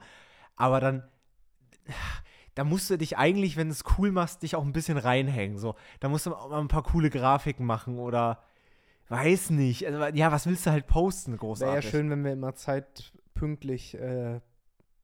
aber 0.57 0.81
dann. 0.81 1.05
Da 2.55 2.65
musst 2.65 2.91
du 2.91 2.99
dich 2.99 3.17
eigentlich, 3.17 3.57
wenn 3.57 3.69
du 3.69 3.73
es 3.73 3.83
cool 3.97 4.13
machst, 4.13 4.43
dich 4.43 4.57
auch 4.57 4.63
ein 4.63 4.75
bisschen 4.75 4.99
reinhängen. 4.99 5.57
So, 5.57 5.75
da 6.01 6.11
musst 6.11 6.27
du 6.27 6.35
auch 6.35 6.51
mal 6.51 6.61
ein 6.61 6.69
paar 6.69 6.83
coole 6.83 7.09
Grafiken 7.09 7.65
machen 7.65 7.99
oder 7.99 8.43
weiß 9.09 9.49
nicht. 9.51 9.87
Also, 9.87 10.05
ja, 10.15 10.33
was 10.33 10.47
willst 10.47 10.67
du 10.67 10.71
halt 10.71 10.87
posten, 10.87 11.33
Wäre 11.33 11.39
großartig? 11.39 11.85
ja 11.85 11.91
schön, 11.91 12.11
wenn 12.11 12.25
wir 12.25 12.33
immer 12.33 12.55
zeitpünktlich, 12.55 13.95
äh, 13.95 14.41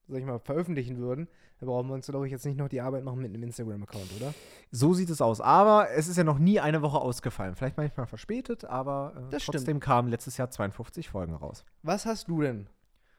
sag 0.09 0.19
ich 0.19 0.27
mal, 0.27 0.41
veröffentlichen 0.41 0.99
würden. 0.99 1.27
Da 1.61 1.67
brauchen 1.67 1.89
wir 1.89 1.95
uns, 1.95 2.07
glaube 2.07 2.27
ich, 2.27 2.33
jetzt 2.33 2.47
nicht 2.47 2.57
noch 2.57 2.69
die 2.69 2.81
Arbeit 2.81 3.03
machen 3.03 3.21
mit 3.21 3.35
einem 3.35 3.43
Instagram-Account, 3.43 4.13
oder? 4.21 4.33
So 4.71 4.95
sieht 4.95 5.11
es 5.11 5.21
aus. 5.21 5.41
Aber 5.41 5.91
es 5.91 6.07
ist 6.07 6.17
ja 6.17 6.25
noch 6.25 6.39
nie 6.39 6.61
eine 6.61 6.83
Woche 6.83 6.99
ausgefallen. 6.99 7.57
Vielleicht 7.57 7.77
manchmal 7.77 8.07
verspätet, 8.07 8.65
aber 8.65 9.13
äh, 9.17 9.31
Das 9.31 9.43
stimmt. 9.43 9.57
trotzdem 9.57 9.81
kamen 9.81 10.09
letztes 10.09 10.37
Jahr 10.37 10.51
52 10.51 11.09
Folgen 11.09 11.35
raus. 11.35 11.65
Was 11.83 12.07
hast 12.07 12.29
du 12.29 12.43
denn 12.43 12.69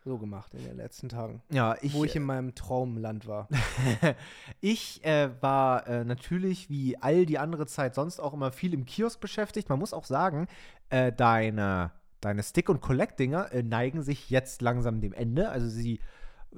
so 0.05 0.17
gemacht 0.17 0.53
in 0.53 0.63
den 0.63 0.77
letzten 0.77 1.09
Tagen? 1.09 1.41
Ja, 1.51 1.75
ich, 1.81 1.93
wo 1.93 2.05
ich 2.05 2.15
in 2.15 2.23
meinem 2.23 2.55
Traumland 2.55 3.27
war. 3.27 3.49
ich 4.61 5.03
äh, 5.03 5.29
war 5.41 5.85
äh, 5.87 6.05
natürlich 6.05 6.69
wie 6.69 6.97
all 7.01 7.25
die 7.25 7.37
andere 7.39 7.65
Zeit 7.67 7.95
sonst 7.95 8.21
auch 8.21 8.33
immer 8.33 8.53
viel 8.53 8.73
im 8.73 8.85
Kiosk 8.85 9.19
beschäftigt. 9.19 9.67
Man 9.67 9.79
muss 9.79 9.93
auch 9.93 10.05
sagen, 10.05 10.47
äh, 10.89 11.11
deine, 11.11 11.91
deine 12.21 12.41
Stick- 12.43 12.69
und 12.69 12.79
Collect-Dinger 12.79 13.51
äh, 13.51 13.63
neigen 13.63 14.01
sich 14.01 14.29
jetzt 14.29 14.61
langsam 14.61 15.01
dem 15.01 15.11
Ende. 15.11 15.49
Also 15.49 15.67
sie 15.67 15.99
äh, 16.53 16.55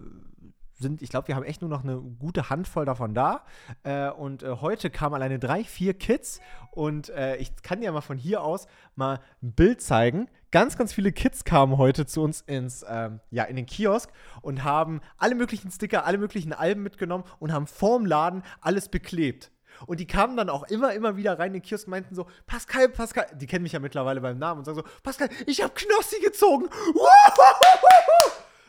sind, 0.81 1.01
ich 1.01 1.09
glaube, 1.09 1.27
wir 1.27 1.35
haben 1.35 1.43
echt 1.43 1.61
nur 1.61 1.69
noch 1.69 1.83
eine 1.83 1.97
gute 1.97 2.49
Handvoll 2.49 2.85
davon 2.85 3.13
da. 3.13 3.45
Äh, 3.83 4.09
und 4.09 4.43
äh, 4.43 4.57
heute 4.61 4.89
kamen 4.89 5.15
alleine 5.15 5.39
drei, 5.39 5.63
vier 5.63 5.93
Kids. 5.93 6.41
Und 6.71 7.09
äh, 7.09 7.37
ich 7.37 7.61
kann 7.61 7.81
dir 7.81 7.91
mal 7.91 8.01
von 8.01 8.17
hier 8.17 8.43
aus 8.43 8.67
mal 8.95 9.19
ein 9.41 9.53
Bild 9.53 9.81
zeigen. 9.81 10.27
Ganz, 10.51 10.77
ganz 10.77 10.93
viele 10.93 11.11
Kids 11.11 11.45
kamen 11.45 11.77
heute 11.77 12.05
zu 12.05 12.21
uns 12.21 12.41
ins, 12.41 12.85
ähm, 12.87 13.21
ja, 13.29 13.45
in 13.45 13.55
den 13.55 13.65
Kiosk 13.65 14.11
und 14.41 14.63
haben 14.65 14.99
alle 15.17 15.35
möglichen 15.35 15.71
Sticker, 15.71 16.05
alle 16.05 16.17
möglichen 16.17 16.51
Alben 16.51 16.83
mitgenommen 16.83 17.23
und 17.39 17.53
haben 17.53 17.67
vorm 17.67 18.05
Laden 18.05 18.43
alles 18.59 18.89
beklebt. 18.89 19.51
Und 19.85 19.99
die 19.99 20.07
kamen 20.07 20.37
dann 20.37 20.49
auch 20.49 20.63
immer, 20.63 20.93
immer 20.93 21.15
wieder 21.15 21.39
rein 21.39 21.47
in 21.47 21.53
den 21.53 21.61
Kiosk 21.61 21.87
und 21.87 21.91
meinten 21.91 22.15
so, 22.15 22.27
Pascal, 22.45 22.89
Pascal, 22.89 23.27
die 23.35 23.47
kennen 23.47 23.63
mich 23.63 23.71
ja 23.71 23.79
mittlerweile 23.79 24.21
beim 24.21 24.37
Namen 24.37 24.59
und 24.59 24.65
sagen 24.65 24.77
so, 24.77 24.83
Pascal, 25.03 25.29
ich 25.45 25.63
hab 25.63 25.75
Knossi 25.75 26.19
gezogen. 26.21 26.67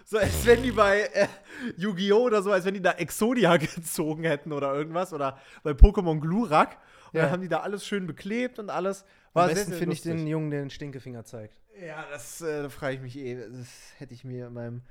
So, 0.05 0.19
als 0.19 0.45
wenn 0.47 0.63
die 0.63 0.73
bei 0.73 1.03
äh, 1.13 1.29
Yu-Gi-Oh! 1.77 2.23
oder 2.27 2.43
so, 2.43 2.51
als 2.53 2.65
wenn 2.65 2.75
die 2.75 2.83
da 2.83 2.93
Exodia 2.93 3.57
gezogen 3.59 4.25
hätten 4.25 4.53
oder 4.53 4.75
irgendwas. 4.75 5.13
Oder 5.13 5.39
bei 5.63 5.71
Pokémon 5.73 6.21
Glurak. 6.21 6.79
Und 7.13 7.17
Ja. 7.19 7.23
dann 7.23 7.33
haben 7.33 7.43
die 7.43 7.49
da 7.49 7.61
alles 7.61 7.87
schön 7.87 8.07
beklebt 8.07 8.59
und 8.59 8.71
alles. 8.71 9.05
War 9.33 9.45
Am 9.45 9.51
besten 9.51 9.73
finde 9.73 9.95
ich 9.95 10.03
den 10.03 10.27
Jungen, 10.27 10.51
der 10.51 10.61
den 10.61 10.71
Stinkefinger 10.71 11.25
zeigt. 11.25 11.59
Ja, 11.81 12.05
das 12.11 12.41
äh, 12.43 12.63
da 12.65 12.69
frage 12.69 12.97
ich 12.97 13.01
mich 13.01 13.17
eh. 13.17 13.37
Das 13.37 13.69
hätte 13.99 14.13
ich 14.15 14.25
mir 14.25 14.49
in 14.49 14.53
meinem 14.53 14.83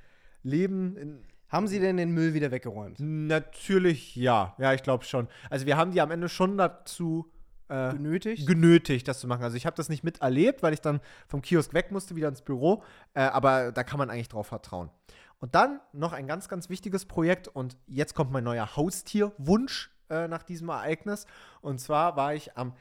Leben 0.44 0.98
in, 0.98 1.24
Haben 1.50 1.68
sie 1.68 1.80
denn 1.80 1.98
den 1.98 2.12
Müll 2.12 2.34
wieder 2.34 2.50
weggeräumt? 2.52 2.98
Natürlich 3.00 4.16
ja. 4.16 4.56
Ja, 4.58 4.74
ich 4.74 4.82
glaube 4.84 5.04
schon. 5.06 5.28
Also 5.50 5.66
wir 5.66 5.78
haben 5.78 5.92
die 5.92 6.02
am 6.02 6.10
Ende 6.12 6.30
schon 6.30 6.58
dazu 6.58 7.32
äh, 7.72 7.94
Genötigt? 7.94 8.46
genötigt, 8.48 9.08
das 9.08 9.20
zu 9.20 9.28
machen. 9.28 9.44
Also 9.44 9.56
ich 9.56 9.66
habe 9.66 9.76
das 9.76 9.88
nicht 9.88 10.04
miterlebt, 10.04 10.62
weil 10.62 10.74
ich 10.74 10.82
dann 10.82 11.00
vom 11.28 11.42
Kiosk 11.42 11.74
weg 11.74 11.92
musste, 11.92 12.16
wieder 12.16 12.28
ins 12.28 12.42
Büro. 12.42 12.84
Äh, 13.14 13.22
aber 13.22 13.72
da 13.72 13.84
kann 13.84 13.98
man 13.98 14.10
eigentlich 14.10 14.30
drauf 14.30 14.48
vertrauen. 14.48 14.90
Und 15.40 15.56
dann 15.56 15.80
noch 15.94 16.14
ein 16.14 16.28
ganz, 16.28 16.50
ganz 16.50 16.70
wichtiges 16.70 17.06
Projekt. 17.06 17.48
Und 17.48 17.78
jetzt 17.88 18.14
kommt 18.14 18.32
mein 18.32 18.44
neuer 18.44 18.76
Haustierwunsch 18.76 19.90
äh, 20.10 20.28
nach 20.28 20.44
diesem 20.44 20.70
Ereignis. 20.70 21.26
Und 21.62 21.80
zwar 21.80 22.16
war 22.18 22.36
ich 22.36 22.58
am 22.58 22.74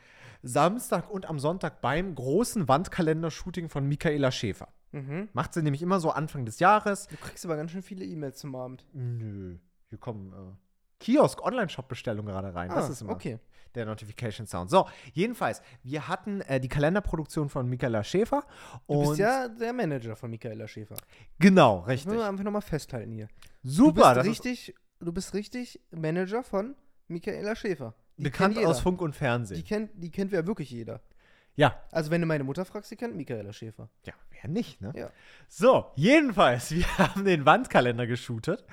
Samstag 0.43 1.11
und 1.11 1.29
am 1.29 1.39
Sonntag 1.39 1.81
beim 1.81 2.15
großen 2.15 2.69
Wandkalender-Shooting 2.69 3.69
von 3.69 3.87
Michaela 3.87 4.33
Schäfer. 4.33 4.69
mhm. 4.93 5.29
Macht 5.33 5.55
sie 5.55 5.63
nämlich 5.63 5.83
immer 5.83 6.01
so 6.01 6.11
Anfang 6.11 6.45
des 6.45 6.59
Jahres. 6.59 7.07
Du 7.07 7.17
kriegst 7.17 7.45
aber 7.45 7.57
ganz 7.57 7.71
schön 7.71 7.83
viele 7.83 8.05
E-Mails 8.05 8.39
zum 8.39 8.55
Abend. 8.55 8.85
Nö, 8.93 9.57
hier 9.89 9.99
kommen 9.99 10.33
äh, 10.33 10.70
Kiosk-Online-Shop-Bestellungen 11.01 12.27
gerade 12.33 12.55
rein. 12.55 12.69
das 12.71 12.89
Ah, 12.89 12.93
ist 12.93 13.01
immer 13.03 13.13
okay. 13.13 13.39
der 13.75 13.87
Notification 13.87 14.47
Sound. 14.47 14.71
So, 14.71 14.87
jedenfalls, 15.13 15.63
wir 15.83 16.09
hatten 16.09 16.41
äh, 16.43 16.61
die 16.61 16.69
Kalenderproduktion 16.69 17.49
von 17.49 17.69
Michaela 17.69 18.05
Schäfer. 18.05 18.45
Du 18.87 19.01
bist 19.01 19.19
ja 19.19 19.49
der 19.49 19.73
Manager 19.73 20.15
von 20.17 20.31
Michaela 20.31 20.67
Schäfer. 20.69 20.97
genau, 21.39 21.81
Das 21.81 21.89
richtig. 21.89 22.07
müssen 22.09 22.19
wir 22.21 22.29
einfach 22.29 22.45
nochmal 22.45 22.63
festhalten 22.63 23.13
hier. 23.13 23.29
Du 23.63 23.71
Super, 23.71 23.93
bist 24.15 24.17
das 24.17 24.27
richtig, 24.27 24.75
du 25.01 25.13
bist 25.13 25.35
richtig 25.35 25.81
Manager 25.91 26.43
von 26.43 26.75
Michaela 27.09 27.57
Schäfer. 27.57 27.95
Die 28.17 28.25
bekannt 28.25 28.59
aus 28.59 28.81
Funk 28.81 29.01
und 29.01 29.15
Die 29.15 29.19
Fernsehen. 29.19 29.65
kennt, 29.65 29.91
die 29.95 30.11
kennt 30.11 30.33
ja 30.33 30.47
wirklich 30.47 30.71
jeder. 30.71 31.01
Ja, 31.57 31.75
Also 31.91 32.11
wenn 32.11 32.21
du 32.21 32.27
meine 32.27 32.45
Mutter 32.45 32.65
fragst, 32.65 32.91
die 32.91 32.97
kennt 32.97 33.17
Michaela 33.17 33.53
Schäfer. 33.53 33.89
ja, 34.07 34.13
wer 34.41 34.51
nicht, 34.51 34.81
ne? 34.81 34.93
Ja. 34.95 35.11
So, 35.49 35.87
jedenfalls, 35.95 36.71
wir 36.71 36.87
haben 36.99 37.25
den 37.25 37.47
Wandkalender 37.47 38.07
geshootet 38.07 38.65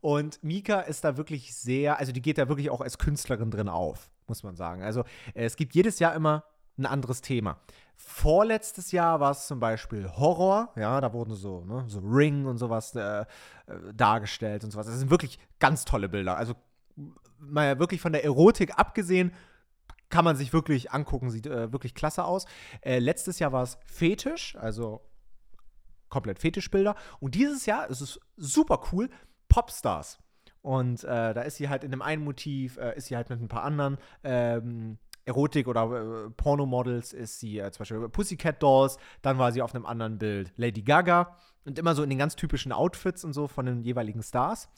und 0.00 0.42
Mika 0.42 0.80
ist 0.80 1.04
da 1.04 1.16
wirklich 1.16 1.54
sehr, 1.54 1.98
also 1.98 2.12
die 2.12 2.22
geht 2.22 2.38
da 2.38 2.48
wirklich 2.48 2.70
auch 2.70 2.80
als 2.80 2.98
Künstlerin 2.98 3.50
drin 3.50 3.68
auf, 3.68 4.10
muss 4.26 4.42
man 4.42 4.56
sagen. 4.56 4.82
Also 4.82 5.04
es 5.34 5.56
gibt 5.56 5.74
jedes 5.74 5.98
Jahr 5.98 6.14
immer 6.14 6.44
ein 6.78 6.86
anderes 6.86 7.20
Thema. 7.20 7.58
Vorletztes 7.96 8.92
Jahr 8.92 9.20
war 9.20 9.30
es 9.30 9.46
zum 9.46 9.58
Beispiel 9.58 10.10
Horror, 10.10 10.72
ja, 10.76 11.00
da 11.00 11.12
wurden 11.14 11.34
so, 11.34 11.64
ne, 11.64 11.84
so 11.88 12.00
Ring 12.00 12.44
und 12.44 12.58
sowas 12.58 12.94
äh, 12.94 13.20
äh, 13.20 13.24
dargestellt 13.94 14.64
und 14.64 14.70
sowas. 14.70 14.86
Das 14.86 14.98
sind 14.98 15.10
wirklich 15.10 15.38
ganz 15.58 15.86
tolle 15.86 16.08
Bilder. 16.08 16.36
Also 16.36 16.54
mal 17.38 17.78
wirklich 17.78 18.00
von 18.00 18.12
der 18.12 18.24
Erotik 18.24 18.78
abgesehen, 18.78 19.32
kann 20.08 20.24
man 20.24 20.36
sich 20.36 20.52
wirklich 20.52 20.92
angucken, 20.92 21.30
sieht 21.30 21.46
äh, 21.46 21.72
wirklich 21.72 21.94
klasse 21.94 22.24
aus. 22.24 22.46
Äh, 22.80 22.98
letztes 22.98 23.38
Jahr 23.38 23.52
war 23.52 23.62
es 23.62 23.78
Fetisch, 23.86 24.56
also 24.56 25.00
komplett 26.08 26.38
Fetischbilder. 26.38 26.94
Und 27.20 27.34
dieses 27.34 27.66
Jahr 27.66 27.88
ist 27.88 28.00
es 28.00 28.20
super 28.36 28.80
cool, 28.92 29.10
Popstars. 29.48 30.18
Und 30.62 31.04
äh, 31.04 31.32
da 31.32 31.42
ist 31.42 31.56
sie 31.56 31.68
halt 31.68 31.84
in 31.84 31.92
dem 31.92 32.02
einen 32.02 32.24
Motiv, 32.24 32.76
äh, 32.76 32.96
ist 32.96 33.06
sie 33.06 33.16
halt 33.16 33.30
mit 33.30 33.40
ein 33.40 33.48
paar 33.48 33.62
anderen 33.62 33.98
ähm, 34.24 34.98
Erotik- 35.24 35.68
oder 35.68 36.26
äh, 36.26 36.30
Pornomodels, 36.30 37.12
ist 37.12 37.40
sie 37.40 37.58
äh, 37.58 37.70
zum 37.70 37.80
Beispiel 37.80 38.08
Pussycat 38.08 38.62
Dolls, 38.62 38.96
dann 39.22 39.38
war 39.38 39.52
sie 39.52 39.62
auf 39.62 39.74
einem 39.74 39.86
anderen 39.86 40.18
Bild 40.18 40.52
Lady 40.56 40.82
Gaga 40.82 41.36
und 41.64 41.78
immer 41.78 41.94
so 41.94 42.02
in 42.02 42.10
den 42.10 42.18
ganz 42.18 42.36
typischen 42.36 42.72
Outfits 42.72 43.24
und 43.24 43.32
so 43.32 43.48
von 43.48 43.66
den 43.66 43.82
jeweiligen 43.82 44.22
Stars. 44.22 44.68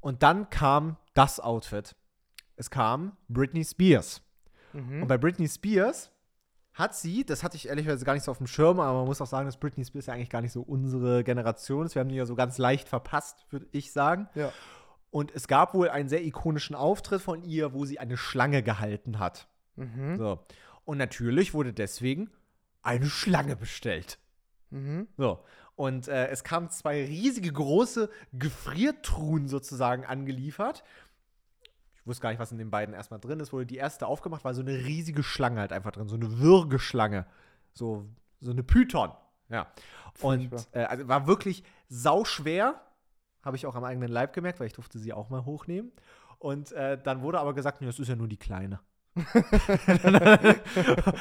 Und 0.00 0.22
dann 0.22 0.48
kam 0.48 0.96
das 1.14 1.40
Outfit. 1.40 1.96
Es 2.56 2.70
kam 2.70 3.16
Britney 3.28 3.64
Spears. 3.64 4.22
Mhm. 4.72 5.02
Und 5.02 5.08
bei 5.08 5.18
Britney 5.18 5.48
Spears 5.48 6.10
hat 6.80 6.94
sie, 6.94 7.24
das 7.24 7.44
hatte 7.44 7.56
ich 7.56 7.68
ehrlicherweise 7.68 8.04
gar 8.04 8.14
nicht 8.14 8.24
so 8.24 8.30
auf 8.30 8.38
dem 8.38 8.46
Schirm, 8.46 8.80
aber 8.80 8.98
man 8.98 9.06
muss 9.06 9.20
auch 9.20 9.26
sagen, 9.26 9.46
dass 9.46 9.58
Britney 9.58 9.84
Spears 9.84 10.06
ja 10.06 10.14
eigentlich 10.14 10.30
gar 10.30 10.40
nicht 10.40 10.52
so 10.52 10.62
unsere 10.62 11.22
Generation 11.22 11.86
ist. 11.86 11.94
Wir 11.94 12.00
haben 12.00 12.08
die 12.08 12.16
ja 12.16 12.26
so 12.26 12.34
ganz 12.34 12.58
leicht 12.58 12.88
verpasst, 12.88 13.46
würde 13.50 13.66
ich 13.72 13.92
sagen. 13.92 14.28
Ja. 14.34 14.52
Und 15.10 15.32
es 15.34 15.48
gab 15.48 15.74
wohl 15.74 15.88
einen 15.88 16.08
sehr 16.08 16.24
ikonischen 16.24 16.74
Auftritt 16.76 17.20
von 17.20 17.42
ihr, 17.42 17.72
wo 17.72 17.84
sie 17.84 17.98
eine 17.98 18.16
Schlange 18.16 18.62
gehalten 18.62 19.18
hat. 19.18 19.48
Mhm. 19.76 20.16
So. 20.16 20.40
Und 20.84 20.98
natürlich 20.98 21.54
wurde 21.54 21.72
deswegen 21.72 22.30
eine 22.82 23.06
Schlange 23.06 23.56
bestellt. 23.56 24.18
Mhm. 24.70 25.08
So. 25.16 25.44
Und 25.74 26.08
äh, 26.08 26.28
es 26.28 26.44
kamen 26.44 26.70
zwei 26.70 27.04
riesige 27.04 27.52
große 27.52 28.10
Gefriertruhen 28.32 29.48
sozusagen 29.48 30.04
angeliefert. 30.04 30.84
Ich 32.00 32.06
wusste 32.06 32.22
gar 32.22 32.30
nicht, 32.30 32.38
was 32.38 32.52
in 32.52 32.58
den 32.58 32.70
beiden 32.70 32.94
erstmal 32.94 33.20
drin 33.20 33.40
ist. 33.40 33.52
Wurde 33.52 33.66
die 33.66 33.76
erste 33.76 34.06
aufgemacht, 34.06 34.44
war 34.44 34.54
so 34.54 34.62
eine 34.62 34.72
riesige 34.72 35.22
Schlange 35.22 35.60
halt 35.60 35.72
einfach 35.72 35.92
drin. 35.92 36.08
So 36.08 36.16
eine 36.16 36.38
Würgeschlange. 36.38 37.26
So, 37.72 38.06
so 38.40 38.50
eine 38.50 38.62
Python. 38.62 39.12
Ja. 39.48 39.66
Und 40.20 40.50
äh, 40.72 40.84
also 40.84 41.08
war 41.08 41.26
wirklich 41.26 41.62
sauschwer. 41.88 42.80
Habe 43.42 43.56
ich 43.56 43.66
auch 43.66 43.74
am 43.74 43.84
eigenen 43.84 44.10
Leib 44.10 44.32
gemerkt, 44.32 44.60
weil 44.60 44.66
ich 44.66 44.72
durfte 44.72 44.98
sie 44.98 45.12
auch 45.12 45.30
mal 45.30 45.44
hochnehmen. 45.44 45.92
Und 46.38 46.72
äh, 46.72 47.00
dann 47.00 47.22
wurde 47.22 47.38
aber 47.40 47.54
gesagt, 47.54 47.80
nee, 47.80 47.86
das 47.86 47.98
ist 47.98 48.08
ja 48.08 48.16
nur 48.16 48.28
die 48.28 48.36
kleine. 48.38 48.80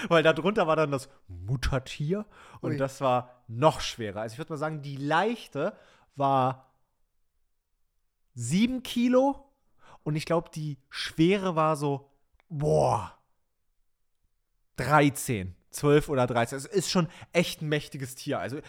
Weil 0.09 0.23
darunter 0.23 0.67
war 0.67 0.75
dann 0.75 0.91
das 0.91 1.09
Muttertier 1.27 2.25
und 2.61 2.71
Ui. 2.71 2.77
das 2.77 3.01
war 3.01 3.41
noch 3.47 3.81
schwerer. 3.81 4.21
Also 4.21 4.33
ich 4.33 4.37
würde 4.39 4.53
mal 4.53 4.57
sagen, 4.57 4.81
die 4.81 4.95
leichte 4.95 5.73
war 6.15 6.71
sieben 8.35 8.83
Kilo 8.83 9.48
und 10.03 10.15
ich 10.15 10.25
glaube, 10.25 10.49
die 10.53 10.77
schwere 10.89 11.55
war 11.55 11.75
so, 11.75 12.09
boah, 12.49 13.17
13. 14.77 15.55
12 15.71 16.09
oder 16.09 16.25
13. 16.25 16.57
Es 16.57 16.65
ist 16.65 16.89
schon 16.89 17.07
echt 17.31 17.61
ein 17.61 17.69
mächtiges 17.69 18.15
Tier. 18.15 18.39
Also, 18.39 18.59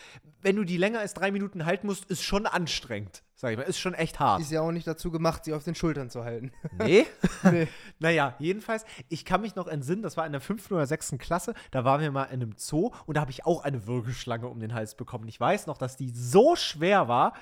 wenn 0.43 0.57
du 0.57 0.65
die 0.65 0.77
länger 0.77 1.01
als 1.01 1.15
drei 1.15 1.31
Minuten 1.31 1.65
halten 1.65 1.87
musst, 1.87 2.05
ist 2.11 2.23
schon 2.23 2.47
anstrengend. 2.47 3.23
Sag 3.35 3.53
ich 3.53 3.57
mal, 3.57 3.63
ist 3.63 3.79
schon 3.79 3.95
echt 3.95 4.21
hart. 4.21 4.43
Ist 4.43 4.51
ja 4.51 4.61
auch 4.61 4.71
nicht 4.71 4.87
dazu 4.87 5.11
gemacht, 5.11 5.47
sie 5.47 5.55
auf 5.55 5.65
den 5.65 5.75
Schultern 5.75 6.11
zu 6.11 6.25
halten. 6.25 6.53
Nee? 6.79 7.07
Nee. 7.43 7.69
naja, 7.99 8.35
jedenfalls, 8.39 8.85
ich 9.09 9.25
kann 9.25 9.41
mich 9.41 9.55
noch 9.55 9.67
entsinnen, 9.67 10.03
das 10.03 10.19
war 10.19 10.27
in 10.27 10.33
der 10.33 10.43
fünften 10.43 10.75
oder 10.75 10.87
sechsten 10.87 11.17
Klasse, 11.17 11.55
da 11.71 11.85
waren 11.85 12.03
wir 12.03 12.11
mal 12.11 12.25
in 12.25 12.43
einem 12.43 12.55
Zoo 12.57 12.91
und 13.07 13.17
da 13.17 13.23
habe 13.23 13.31
ich 13.31 13.47
auch 13.47 13.65
eine 13.65 13.87
Würgeschlange 13.87 14.47
um 14.47 14.61
den 14.61 14.75
Hals 14.75 14.95
bekommen. 14.95 15.27
Ich 15.27 15.41
weiß 15.41 15.67
noch, 15.67 15.79
dass 15.79 15.97
die 15.97 16.11
so 16.11 16.55
schwer 16.55 17.09
war, 17.09 17.33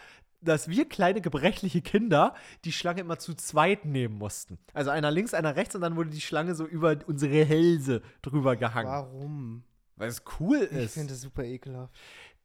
dass 0.40 0.68
wir 0.68 0.88
kleine 0.88 1.20
gebrechliche 1.20 1.82
Kinder 1.82 2.34
die 2.64 2.72
Schlange 2.72 3.00
immer 3.00 3.18
zu 3.18 3.34
zweit 3.34 3.84
nehmen 3.84 4.16
mussten. 4.18 4.58
Also 4.74 4.90
einer 4.90 5.10
links, 5.10 5.34
einer 5.34 5.56
rechts 5.56 5.74
und 5.74 5.80
dann 5.80 5.96
wurde 5.96 6.10
die 6.10 6.20
Schlange 6.20 6.54
so 6.54 6.64
über 6.66 6.96
unsere 7.06 7.44
Hälse 7.44 8.02
drüber 8.22 8.56
gehangen. 8.56 8.88
Warum? 8.88 9.64
Weil 9.96 10.08
es 10.08 10.22
cool 10.38 10.62
Ich 10.70 10.76
ist. 10.76 10.94
finde 10.94 11.12
das 11.12 11.22
super 11.22 11.44
ekelhaft. 11.44 11.92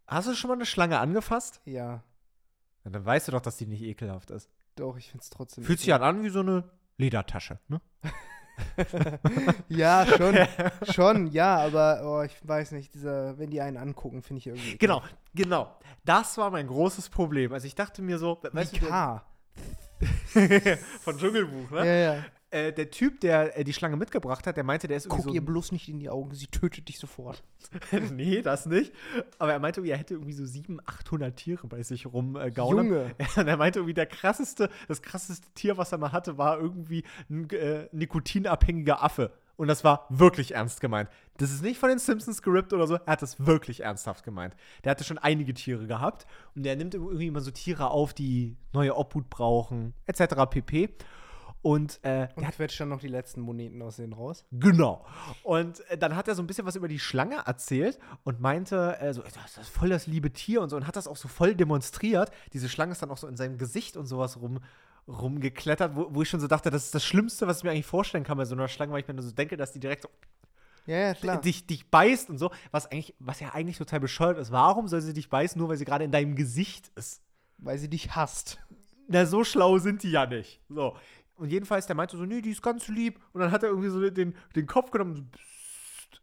Hast 0.08 0.28
du 0.28 0.34
schon 0.34 0.48
mal 0.50 0.56
eine 0.56 0.66
Schlange 0.66 1.00
angefasst? 1.00 1.62
Ja, 1.66 2.04
Ja, 2.84 2.92
dann 2.92 3.06
weißt 3.06 3.28
du 3.28 3.32
doch, 3.32 3.42
dass 3.42 3.58
die 3.58 3.68
nicht 3.68 3.82
ekelhaft 3.84 4.32
ist. 4.32 4.50
doch, 4.76 4.98
ich 4.98 5.10
finde 5.12 5.24
es 5.24 5.30
trotzdem. 5.30 5.64
Fühlt 5.64 5.80
sich 5.80 5.92
halt 5.92 6.02
an 6.02 6.24
wie 6.24 6.30
so 6.30 6.40
eine 6.40 6.64
Ledertasche, 6.98 7.60
ne? 7.68 7.80
Ja, 9.70 10.06
schon. 10.06 10.38
schon, 10.92 11.28
ja, 11.28 11.58
aber 11.58 12.02
oh, 12.04 12.22
ich 12.24 12.36
weiß 12.48 12.72
nicht, 12.72 12.94
dieser, 12.94 13.38
wenn 13.38 13.50
die 13.50 13.62
einen 13.62 13.78
angucken, 13.78 14.22
finde 14.22 14.40
ich 14.40 14.48
irgendwie. 14.48 14.78
Genau, 14.78 15.02
genau. 15.34 15.76
Das 16.06 16.38
war 16.38 16.52
mein 16.52 16.68
großes 16.68 17.10
Problem. 17.10 17.54
Also 17.54 17.68
ich 17.68 17.76
dachte 17.76 18.02
mir 18.02 18.18
so, 18.18 18.40
weißt 18.52 18.74
Wie 18.74 18.86
K. 18.86 19.24
du, 20.00 20.08
von 21.02 21.18
Dschungelbuch, 21.18 21.72
ne? 21.72 21.86
Ja, 21.86 22.14
ja. 22.14 22.26
Äh, 22.54 22.72
der 22.72 22.92
Typ, 22.92 23.20
der 23.22 23.58
äh, 23.58 23.64
die 23.64 23.74
Schlange 23.74 23.98
mitgebracht 23.98 24.46
hat, 24.46 24.58
der 24.58 24.64
meinte, 24.64 24.88
der 24.88 24.98
ist 24.98 25.08
irgendwie 25.08 25.24
Guck 25.24 25.32
so 25.32 25.36
ihr 25.36 25.44
bloß 25.44 25.72
nicht 25.72 25.90
in 25.90 26.00
die 26.00 26.10
Augen, 26.10 26.36
sie 26.36 26.46
tötet 26.46 26.88
dich 26.88 27.00
sofort. 27.00 27.44
nee, 28.12 28.44
das 28.44 28.68
nicht. 28.68 28.94
Aber 29.40 29.54
er 29.54 29.60
meinte, 29.60 29.80
irgendwie, 29.80 29.92
er 29.92 29.98
hätte 29.98 30.14
irgendwie 30.14 30.34
so 30.34 30.46
700, 30.46 30.88
800 30.88 31.36
Tiere 31.36 31.66
bei 31.66 31.82
sich 31.82 32.06
rumgaunen. 32.06 32.88
Junge. 32.88 33.16
Und 33.36 33.48
er 33.48 33.58
meinte 33.58 33.80
irgendwie, 33.80 33.96
der 33.96 34.06
krasseste, 34.06 34.70
das 34.88 35.02
krasseste 35.02 35.50
Tier, 35.56 35.78
was 35.78 35.92
er 35.92 35.98
mal 35.98 36.12
hatte, 36.12 36.38
war 36.38 36.60
irgendwie 36.60 37.04
ein 37.28 37.50
äh, 37.50 37.90
nikotinabhängiger 37.92 39.04
Affe. 39.04 39.32
Und 39.56 39.68
das 39.68 39.84
war 39.84 40.06
wirklich 40.10 40.54
ernst 40.54 40.80
gemeint. 40.80 41.10
Das 41.38 41.52
ist 41.52 41.64
nicht 41.64 41.80
von 41.80 41.90
den 41.90 41.98
Simpsons 41.98 42.44
gerippt 42.44 42.72
oder 42.72 42.86
so. 42.86 42.96
Er 42.96 43.14
hat 43.14 43.24
das 43.24 43.46
wirklich 43.46 43.82
ernsthaft 43.82 44.24
gemeint. 44.24 44.56
Der 44.84 44.92
hatte 44.92 45.04
schon 45.04 45.18
einige 45.18 45.56
Tiere 45.56 45.88
gehabt. 45.88 46.28
Und 46.56 46.64
der 46.64 46.76
nimmt 46.76 46.94
irgendwie 46.94 47.28
immer 47.28 47.42
so 47.42 47.50
Tiere 47.50 47.90
auf, 47.90 48.14
die 48.14 48.58
neue 48.74 48.96
Obhut 48.96 49.30
brauchen, 49.32 49.96
etc. 50.06 50.36
pp. 50.50 50.90
Und 51.64 52.00
äh, 52.04 52.28
Und 52.36 52.48
quetscht 52.52 52.80
dann 52.82 52.90
noch 52.90 53.00
die 53.00 53.08
letzten 53.08 53.40
Moneten 53.42 53.82
aus 53.82 53.96
denen 53.96 54.14
raus. 54.14 54.46
Genau. 54.52 55.06
Und 55.44 55.80
äh, 55.90 55.98
dann 55.98 56.16
hat 56.16 56.28
er 56.28 56.36
so 56.36 56.44
ein 56.44 56.48
bisschen 56.48 56.66
was 56.66 56.76
über 56.76 56.90
die 56.90 57.00
Schlange 57.00 57.38
erzählt 57.46 57.98
und 58.24 58.42
meinte, 58.42 58.98
äh, 59.00 59.14
so, 59.14 59.22
das 59.22 59.58
ist 59.58 59.70
voll 59.70 59.88
das 59.90 60.06
liebe 60.06 60.32
Tier 60.32 60.62
und 60.62 60.70
so 60.70 60.76
und 60.76 60.86
hat 60.86 60.98
das 60.98 61.08
auch 61.08 61.16
so 61.16 61.30
voll 61.30 61.56
demonstriert. 61.56 62.32
Diese 62.52 62.68
Schlange 62.68 62.92
ist 62.92 63.02
dann 63.02 63.10
auch 63.12 63.18
so 63.18 63.28
in 63.28 63.38
seinem 63.38 63.58
Gesicht 63.58 63.96
und 63.98 64.08
sowas 64.08 64.40
rum, 64.42 64.60
rumgeklettert, 65.08 65.96
wo, 65.96 66.08
wo 66.14 66.22
ich 66.22 66.30
schon 66.30 66.42
so 66.42 66.48
dachte, 66.48 66.70
das 66.70 66.84
ist 66.86 66.96
das 66.96 67.04
Schlimmste, 67.06 67.48
was 67.48 67.60
ich 67.60 67.64
mir 67.64 67.72
eigentlich 67.72 67.86
vorstellen 67.86 68.24
kann 68.26 68.38
bei 68.38 68.46
so 68.46 68.56
einer 68.56 68.68
Schlange, 68.68 68.92
weil 68.92 69.00
ich 69.02 69.08
mir 69.08 69.14
nur 69.14 69.24
so 69.24 69.32
denke, 69.32 69.56
dass 69.58 69.72
die 69.72 69.80
direkt 69.80 70.04
so 70.04 70.10
Ja, 70.86 70.98
ja, 70.98 71.14
klar. 71.14 71.40
dich, 71.42 71.66
dich 71.66 71.90
beißt 71.90 72.30
und 72.30 72.38
so, 72.40 72.52
was 72.72 72.92
eigentlich, 72.92 73.16
was 73.20 73.40
ja 73.40 73.54
eigentlich 73.54 73.78
total 73.78 74.02
bescheuert 74.02 74.38
ist. 74.38 74.52
Warum 74.52 74.90
soll 74.90 75.00
sie 75.02 75.14
dich 75.14 75.30
beißen, 75.30 75.58
nur 75.58 75.70
weil 75.70 75.78
sie 75.78 75.86
gerade 75.86 76.04
in 76.04 76.12
deinem 76.12 76.36
Gesicht 76.36 76.92
ist? 76.96 77.22
Weil 77.58 77.78
sie 77.78 77.90
dich 77.90 78.16
hasst. 78.18 78.60
Na, 79.08 79.26
so 79.26 79.44
schlau 79.46 79.78
sind 79.78 80.04
die 80.04 80.12
ja 80.12 80.26
nicht. 80.26 80.62
So. 80.70 80.96
Und 81.44 81.50
jedenfalls, 81.50 81.86
der 81.88 81.96
meinte 81.98 82.16
so, 82.16 82.24
nee, 82.24 82.40
die 82.40 82.52
ist 82.52 82.62
ganz 82.62 82.88
lieb. 82.88 83.20
Und 83.34 83.42
dann 83.42 83.52
hat 83.52 83.64
er 83.64 83.70
irgendwie 83.70 83.90
so 83.90 84.10
den, 84.10 84.34
den 84.56 84.66
Kopf 84.66 84.92
genommen, 84.92 85.14
so, 85.14 85.24
psst, 85.24 86.22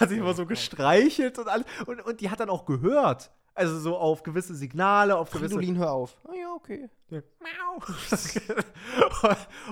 hat 0.00 0.08
sich 0.08 0.18
immer 0.18 0.34
so 0.34 0.44
gestreichelt 0.44 1.38
und 1.38 1.46
alles. 1.46 1.66
Und, 1.86 2.04
und 2.04 2.20
die 2.20 2.30
hat 2.30 2.40
dann 2.40 2.50
auch 2.50 2.66
gehört. 2.66 3.30
Also 3.54 3.78
so 3.78 3.96
auf 3.96 4.24
gewisse 4.24 4.56
Signale, 4.56 5.14
auf 5.14 5.30
gewisse. 5.30 5.54
Fridolin, 5.54 5.78
hör 5.78 5.92
auf. 5.92 6.16
Ah 6.24 6.34
ja, 6.34 6.52
okay. 6.52 6.90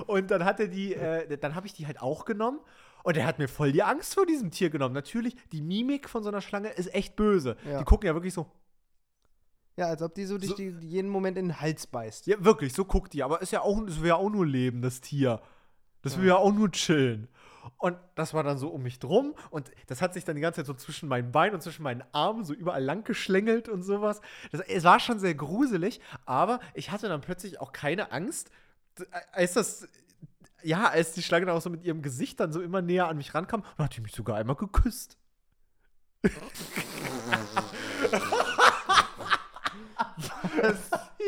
und 0.07 0.31
dann 0.31 0.45
hat 0.45 0.61
er 0.61 0.69
die, 0.69 0.93
äh, 0.93 1.37
dann 1.37 1.55
habe 1.55 1.67
ich 1.67 1.73
die 1.73 1.85
halt 1.85 2.01
auch 2.01 2.23
genommen. 2.23 2.61
Und 3.03 3.17
er 3.17 3.25
hat 3.25 3.37
mir 3.37 3.49
voll 3.49 3.73
die 3.73 3.83
Angst 3.83 4.13
vor 4.13 4.25
diesem 4.25 4.49
Tier 4.49 4.69
genommen. 4.69 4.93
Natürlich, 4.93 5.35
die 5.51 5.61
Mimik 5.61 6.07
von 6.07 6.23
so 6.23 6.29
einer 6.29 6.39
Schlange 6.39 6.69
ist 6.69 6.95
echt 6.95 7.17
böse. 7.17 7.57
Ja. 7.69 7.79
Die 7.79 7.83
gucken 7.83 8.07
ja 8.07 8.13
wirklich 8.13 8.33
so, 8.33 8.49
Ja, 9.79 9.87
als 9.87 10.01
ob 10.01 10.13
die 10.13 10.25
so 10.25 10.37
dich 10.37 10.49
So- 10.49 10.55
die, 10.57 10.75
jeden 10.81 11.09
Moment 11.09 11.37
in 11.37 11.47
den 11.47 11.61
Hals 11.61 11.87
beißt. 11.87 12.27
Ja, 12.27 12.43
wirklich, 12.43 12.73
so 12.73 12.83
guckt 12.83 13.13
die. 13.13 13.23
Aber 13.23 13.41
ist 13.41 13.51
ja 13.53 13.61
auch, 13.61 13.81
das 13.85 14.01
will 14.01 14.09
ja 14.09 14.15
auch 14.15 14.29
nur 14.29 14.45
leben, 14.45 14.81
das 14.81 14.99
Tier. 14.99 15.41
Das 16.01 16.17
will 16.19 16.27
ja 16.27 16.35
auch 16.35 16.51
nur 16.51 16.69
chillen. 16.71 17.29
Und 17.77 17.95
das 18.15 18.33
war 18.33 18.43
dann 18.43 18.57
so 18.57 18.67
um 18.69 18.83
mich 18.83 18.99
drum. 18.99 19.35
Und 19.51 19.71
das 19.87 20.01
hat 20.01 20.13
sich 20.13 20.25
dann 20.25 20.35
die 20.35 20.41
ganze 20.41 20.57
Zeit 20.59 20.65
so 20.65 20.73
zwischen 20.73 21.07
meinen 21.07 21.31
Beinen 21.31 21.55
und 21.55 21.61
zwischen 21.61 21.83
meinen 21.83 22.03
Armen 22.11 22.43
so 22.43 22.53
überall 22.53 22.83
lang 22.83 23.05
geschlängelt 23.05 23.69
und 23.69 23.83
sowas. 23.83 24.19
Das, 24.51 24.59
es 24.61 24.83
war 24.83 24.99
schon 24.99 25.19
sehr 25.19 25.35
gruselig, 25.35 26.01
aber 26.25 26.59
ich 26.73 26.91
hatte 26.91 27.07
dann 27.07 27.21
plötzlich 27.21 27.61
auch 27.61 27.71
keine 27.71 28.11
Angst, 28.11 28.51
als 29.31 29.53
das. 29.53 29.87
Ja, 30.61 30.89
als 30.89 31.13
die 31.13 31.23
Schlange 31.23 31.45
dann 31.45 31.55
auch 31.55 31.61
so 31.61 31.69
mit 31.69 31.85
ihrem 31.85 32.01
Gesicht 32.01 32.37
dann 32.41 32.51
so 32.51 32.61
immer 32.61 32.81
näher 32.81 33.07
an 33.07 33.15
mich 33.15 33.33
rankam, 33.33 33.63
dann 33.77 33.85
hat 33.85 33.95
die 33.95 34.01
mich 34.01 34.11
sogar 34.13 34.35
einmal 34.35 34.57
geküsst. 34.57 35.17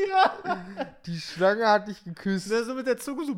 ja. 0.09 0.95
Die 1.05 1.19
Schlange 1.19 1.67
hat 1.67 1.87
dich 1.87 2.03
geküsst. 2.03 2.47
Na, 2.49 2.63
so 2.63 2.73
mit 2.75 2.87
der 2.87 2.97
Zunge 2.97 3.25
so. 3.25 3.33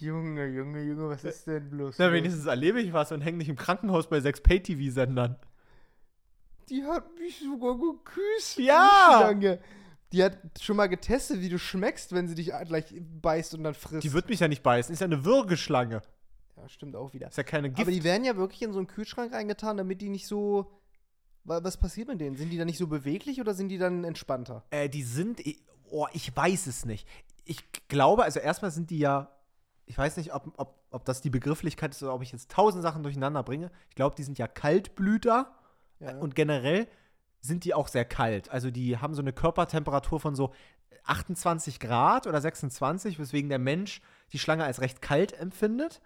Junge, 0.00 0.46
Junge, 0.46 0.82
Junge, 0.82 1.10
was 1.10 1.24
ist 1.24 1.46
denn 1.46 1.68
bloß? 1.68 1.96
Na, 1.98 2.06
los? 2.06 2.14
wenigstens 2.14 2.46
erlebe 2.46 2.80
ich 2.80 2.92
was 2.92 3.12
und 3.12 3.20
hänge 3.20 3.38
nicht 3.38 3.50
im 3.50 3.56
Krankenhaus 3.56 4.08
bei 4.08 4.20
sechs 4.20 4.40
Pay-TV-Sendern. 4.40 5.36
Die 6.70 6.84
hat 6.84 7.14
mich 7.18 7.40
sogar 7.40 7.76
geküsst. 7.76 8.58
Ja. 8.58 8.88
Die 8.88 9.16
Schlange. 9.16 9.58
Die 10.12 10.24
hat 10.24 10.38
schon 10.60 10.76
mal 10.76 10.88
getestet, 10.88 11.40
wie 11.40 11.48
du 11.48 11.58
schmeckst, 11.58 12.12
wenn 12.12 12.28
sie 12.28 12.34
dich 12.34 12.52
gleich 12.66 12.94
beißt 13.22 13.54
und 13.54 13.64
dann 13.64 13.74
frisst. 13.74 14.02
Die 14.02 14.12
wird 14.12 14.28
mich 14.28 14.40
ja 14.40 14.48
nicht 14.48 14.62
beißen. 14.62 14.92
Ist 14.92 15.00
ja 15.00 15.04
eine 15.04 15.24
Würgeschlange. 15.24 16.02
ja, 16.56 16.68
stimmt 16.68 16.96
auch 16.96 17.12
wieder. 17.12 17.28
Ist 17.28 17.36
ja 17.36 17.44
keine 17.44 17.68
Gift. 17.68 17.82
Aber 17.82 17.90
die 17.90 18.02
werden 18.02 18.24
ja 18.24 18.36
wirklich 18.36 18.62
in 18.62 18.72
so 18.72 18.78
einen 18.78 18.88
Kühlschrank 18.88 19.32
reingetan, 19.32 19.76
damit 19.76 20.00
die 20.00 20.08
nicht 20.08 20.26
so. 20.26 20.70
Wa- 21.44 21.60
Was 21.62 21.76
passiert 21.76 22.08
mit 22.08 22.20
denen? 22.20 22.36
Sind 22.36 22.50
die 22.50 22.58
dann 22.58 22.66
nicht 22.66 22.78
so 22.78 22.86
beweglich 22.86 23.40
oder 23.40 23.54
sind 23.54 23.68
die 23.68 23.78
dann 23.78 24.04
entspannter? 24.04 24.64
äh, 24.70 24.88
die 24.88 25.02
sind. 25.02 25.40
Oh, 25.90 26.06
ich 26.12 26.34
weiß 26.34 26.66
es 26.66 26.84
nicht. 26.84 27.06
Ich 27.44 27.64
glaube, 27.88 28.22
also 28.24 28.38
erstmal 28.40 28.70
sind 28.70 28.90
die 28.90 28.98
ja. 28.98 29.30
Ich 29.86 29.98
weiß 29.98 30.16
nicht, 30.18 30.32
ob, 30.32 30.52
ob, 30.56 30.78
ob 30.92 31.04
das 31.04 31.20
die 31.20 31.30
Begrifflichkeit 31.30 31.90
ist 31.92 32.02
oder 32.02 32.14
ob 32.14 32.22
ich 32.22 32.30
jetzt 32.30 32.50
tausend 32.50 32.82
Sachen 32.82 33.02
durcheinander 33.02 33.42
bringe. 33.42 33.70
Ich 33.88 33.96
glaube, 33.96 34.14
die 34.14 34.22
sind 34.22 34.38
ja 34.38 34.46
Kaltblüter. 34.46 35.52
Ja. 35.98 36.16
Und 36.18 36.34
generell 36.36 36.86
sind 37.40 37.64
die 37.64 37.74
auch 37.74 37.88
sehr 37.88 38.04
kalt. 38.04 38.50
Also 38.50 38.70
die 38.70 38.98
haben 38.98 39.14
so 39.14 39.20
eine 39.22 39.32
Körpertemperatur 39.32 40.20
von 40.20 40.36
so 40.36 40.52
28 41.04 41.80
Grad 41.80 42.26
oder 42.26 42.40
26, 42.40 43.18
weswegen 43.18 43.48
der 43.48 43.58
Mensch 43.58 44.00
die 44.32 44.38
Schlange 44.38 44.64
als 44.64 44.80
recht 44.80 45.02
kalt 45.02 45.32
empfindet. 45.32 46.00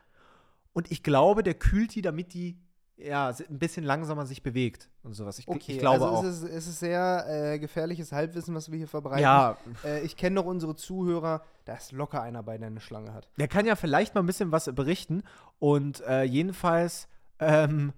Und 0.73 0.91
ich 0.91 1.03
glaube, 1.03 1.43
der 1.43 1.55
kühlt 1.55 1.95
die, 1.95 2.03
damit 2.03 2.33
die 2.35 2.57
ja 2.97 3.29
ein 3.29 3.59
bisschen 3.59 3.85
langsamer 3.85 4.25
sich 4.27 4.43
bewegt 4.43 4.89
und 5.03 5.15
sowas. 5.15 5.39
Ich, 5.39 5.49
okay, 5.49 5.73
ich 5.73 5.79
glaube 5.79 6.05
also 6.05 6.17
auch. 6.17 6.25
Es 6.25 6.43
ist, 6.43 6.51
es 6.51 6.67
ist 6.69 6.81
sehr 6.81 7.27
äh, 7.29 7.59
gefährliches 7.59 8.13
Halbwissen, 8.13 8.55
was 8.55 8.71
wir 8.71 8.79
hier 8.79 8.89
verbreiten. 8.89 9.23
Ja, 9.23 9.57
Äh, 9.85 10.01
ich 10.03 10.17
kenne 10.17 10.35
noch 10.35 10.45
unsere 10.45 10.77
Zuhörer, 10.77 11.43
da 11.65 11.75
ist 11.75 11.93
locker 11.93 12.23
einer 12.23 12.43
bei, 12.43 12.57
der 12.59 12.69
eine 12.69 12.81
Schlange 12.81 13.13
hat. 13.13 13.29
der 13.39 13.49
kann 13.49 13.67
ja 13.67 13.77
vielleicht 13.77 14.15
mal 14.15 14.23
ein 14.23 14.27
bisschen 14.27 14.53
was 14.53 14.67
berichten. 14.73 15.23
Und 15.59 16.01
äh, 16.07 16.23
jedenfalls, 16.23 17.09
ähm, 17.41 17.93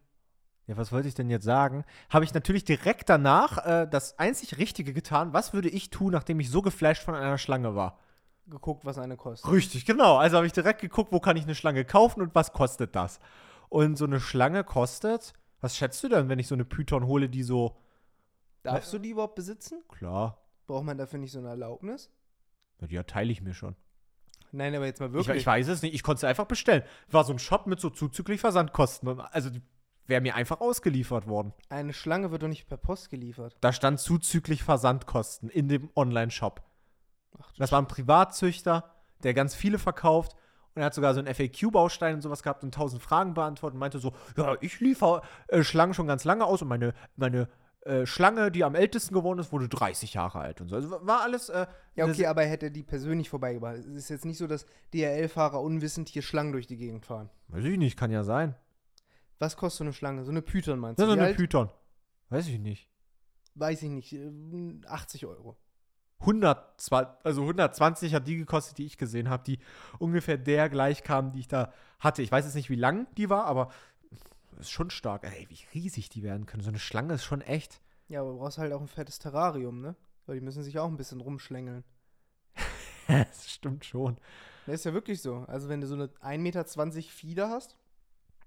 ja, 0.66 0.76
was 0.76 0.90
wollte 0.92 1.08
ich 1.08 1.14
denn 1.14 1.30
jetzt 1.30 1.44
sagen? 1.44 1.84
Habe 2.10 2.24
ich 2.24 2.34
natürlich 2.34 2.64
direkt 2.64 3.08
danach 3.08 3.64
äh, 3.66 3.86
das 3.86 4.18
einzig 4.18 4.58
Richtige 4.58 4.92
getan. 4.92 5.32
Was 5.32 5.52
würde 5.52 5.68
ich 5.68 5.90
tun, 5.90 6.12
nachdem 6.12 6.40
ich 6.40 6.50
so 6.50 6.62
geflasht 6.62 7.02
von 7.02 7.14
einer 7.14 7.38
Schlange 7.38 7.74
war? 7.76 7.98
Geguckt, 8.48 8.84
was 8.84 8.96
eine 8.98 9.16
kostet. 9.16 9.50
Richtig, 9.50 9.84
genau. 9.84 10.16
Also 10.16 10.36
habe 10.36 10.46
ich 10.46 10.52
direkt 10.52 10.80
geguckt, 10.80 11.12
wo 11.12 11.20
kann 11.20 11.36
ich 11.36 11.44
eine 11.44 11.54
Schlange 11.54 11.84
kaufen 11.84 12.22
und 12.22 12.34
was 12.34 12.52
kostet 12.52 12.94
das? 12.96 13.18
Und 13.68 13.96
so 13.96 14.04
eine 14.04 14.20
Schlange 14.20 14.64
kostet, 14.64 15.32
was 15.60 15.76
schätzt 15.76 16.02
du 16.04 16.08
denn, 16.08 16.28
wenn 16.28 16.38
ich 16.38 16.46
so 16.48 16.54
eine 16.54 16.64
Python 16.64 17.06
hole, 17.06 17.28
die 17.28 17.42
so, 17.42 17.76
Darfst 18.62 18.92
du 18.92 18.98
die 18.98 19.10
überhaupt 19.10 19.34
besitzen? 19.36 19.82
klar, 19.88 20.38
Braucht 20.66 20.84
man 20.84 20.98
dafür 20.98 21.18
nicht 21.20 21.30
so 21.32 21.38
eine 21.38 21.48
Erlaubnis? 21.48 22.10
ja, 22.80 22.86
die 22.88 22.96
erteile 22.96 23.30
ich 23.30 23.40
mir 23.40 23.54
schon. 23.54 23.76
Nein, 24.52 24.74
aber 24.74 24.86
jetzt 24.86 25.00
mal 25.00 25.06
Ich, 25.08 25.12
wirklich. 25.14 25.36
ich 25.38 25.46
weiß 25.46 25.68
es 25.68 25.82
nicht, 25.82 25.94
ich 25.94 26.02
konnte 26.02 26.20
sie 26.20 26.26
einfach 26.28 26.46
bestellen. 26.46 26.82
War 27.08 27.24
so 27.24 27.32
ein 27.32 27.38
Shop 27.38 27.66
mit 27.66 27.80
so 27.80 27.90
zuzüglich 27.90 28.40
Versandkosten. 28.40 29.08
Und 29.08 29.20
also 29.20 29.50
die 29.50 29.62
wäre 30.06 30.20
mir 30.20 30.34
einfach 30.36 30.60
ausgeliefert 30.60 31.26
worden. 31.26 31.52
eine 31.68 31.92
Schlange 31.92 32.30
wird 32.30 32.42
doch 32.42 32.48
nicht 32.48 32.66
per 32.68 32.76
Post 32.76 33.10
geliefert. 33.10 33.56
Da 33.60 33.72
stand 33.72 33.98
zuzüglich 34.00 34.62
Versandkosten 34.62 35.48
in 35.50 35.68
dem 35.68 35.90
Online-Shop. 35.96 36.62
Ach, 37.40 37.52
du 37.52 37.58
Das 37.58 37.72
war 37.72 37.80
ein 37.80 37.88
Privatzüchter, 37.88 38.92
der 39.24 39.34
ganz 39.34 39.54
viele 39.54 39.78
verkauft. 39.78 40.36
Und 40.76 40.82
er 40.82 40.86
hat 40.86 40.94
sogar 40.94 41.14
so 41.14 41.20
einen 41.20 41.34
FAQ-Baustein 41.34 42.16
und 42.16 42.20
sowas 42.20 42.42
gehabt 42.42 42.62
und 42.62 42.74
tausend 42.74 43.02
Fragen 43.02 43.32
beantwortet 43.32 43.74
und 43.74 43.80
meinte 43.80 43.98
so, 43.98 44.12
ja, 44.36 44.56
ich 44.60 44.78
liefere 44.78 45.22
äh, 45.48 45.62
Schlangen 45.62 45.94
schon 45.94 46.06
ganz 46.06 46.24
lange 46.24 46.44
aus 46.44 46.60
und 46.60 46.68
meine, 46.68 46.92
meine 47.16 47.48
äh, 47.80 48.04
Schlange, 48.04 48.50
die 48.50 48.62
am 48.62 48.74
ältesten 48.74 49.14
geworden 49.14 49.38
ist, 49.38 49.52
wurde 49.52 49.70
30 49.70 50.12
Jahre 50.12 50.40
alt 50.40 50.60
und 50.60 50.68
so. 50.68 50.76
Also 50.76 50.90
war 50.90 51.22
alles 51.22 51.48
äh, 51.48 51.66
Ja, 51.94 52.04
okay, 52.04 52.26
aber 52.26 52.42
er 52.42 52.50
hätte 52.50 52.70
die 52.70 52.82
persönlich 52.82 53.30
vorbeigebracht. 53.30 53.76
Es 53.76 53.86
ist 53.86 54.10
jetzt 54.10 54.26
nicht 54.26 54.36
so, 54.36 54.46
dass 54.46 54.66
DRL-Fahrer 54.92 55.62
unwissend 55.62 56.10
hier 56.10 56.20
Schlangen 56.20 56.52
durch 56.52 56.66
die 56.66 56.76
Gegend 56.76 57.06
fahren. 57.06 57.30
Weiß 57.48 57.64
ich 57.64 57.78
nicht, 57.78 57.96
kann 57.96 58.10
ja 58.10 58.22
sein. 58.22 58.54
Was 59.38 59.56
kostet 59.56 59.78
so 59.78 59.84
eine 59.84 59.92
Schlange? 59.94 60.24
So 60.24 60.30
eine 60.30 60.42
Python 60.42 60.78
meinst 60.78 61.00
du? 61.00 61.04
ist 61.04 61.08
Wie 61.08 61.12
eine 61.12 61.28
alt? 61.28 61.36
Python. 61.38 61.70
Weiß 62.28 62.48
ich 62.48 62.58
nicht. 62.58 62.90
Weiß 63.54 63.82
ich 63.82 63.88
nicht. 63.88 64.12
äh, 64.12 64.30
80 64.86 65.24
Euro. 65.24 65.56
100, 66.20 66.80
zwar- 66.80 67.18
also 67.24 67.42
120 67.42 68.14
hat 68.14 68.26
die 68.26 68.36
gekostet, 68.36 68.78
die 68.78 68.86
ich 68.86 68.98
gesehen 68.98 69.28
habe, 69.28 69.44
die 69.44 69.58
ungefähr 69.98 70.38
der 70.38 70.68
gleich 70.68 71.02
kam, 71.02 71.32
die 71.32 71.40
ich 71.40 71.48
da 71.48 71.72
hatte. 71.98 72.22
Ich 72.22 72.32
weiß 72.32 72.44
jetzt 72.44 72.54
nicht, 72.54 72.70
wie 72.70 72.76
lang 72.76 73.06
die 73.16 73.28
war, 73.30 73.44
aber 73.44 73.70
ist 74.58 74.70
schon 74.70 74.90
stark. 74.90 75.24
Ey, 75.24 75.46
wie 75.50 75.78
riesig 75.78 76.08
die 76.08 76.22
werden 76.22 76.46
können. 76.46 76.62
So 76.62 76.70
eine 76.70 76.78
Schlange 76.78 77.14
ist 77.14 77.24
schon 77.24 77.42
echt. 77.42 77.80
Ja, 78.08 78.20
aber 78.22 78.30
du 78.30 78.38
brauchst 78.38 78.58
halt 78.58 78.72
auch 78.72 78.80
ein 78.80 78.88
fettes 78.88 79.18
Terrarium, 79.18 79.80
ne? 79.80 79.94
Weil 80.26 80.36
die 80.36 80.44
müssen 80.44 80.62
sich 80.62 80.78
auch 80.78 80.88
ein 80.88 80.96
bisschen 80.96 81.20
rumschlängeln. 81.20 81.84
das 83.08 83.50
stimmt 83.50 83.84
schon. 83.84 84.16
Das 84.66 84.76
ist 84.76 84.84
ja 84.84 84.92
wirklich 84.94 85.20
so. 85.22 85.44
Also 85.46 85.68
wenn 85.68 85.80
du 85.80 85.86
so 85.86 85.94
eine 85.94 86.06
1,20 86.06 86.38
Meter 86.38 86.64
Fieder 87.02 87.50
hast, 87.50 87.76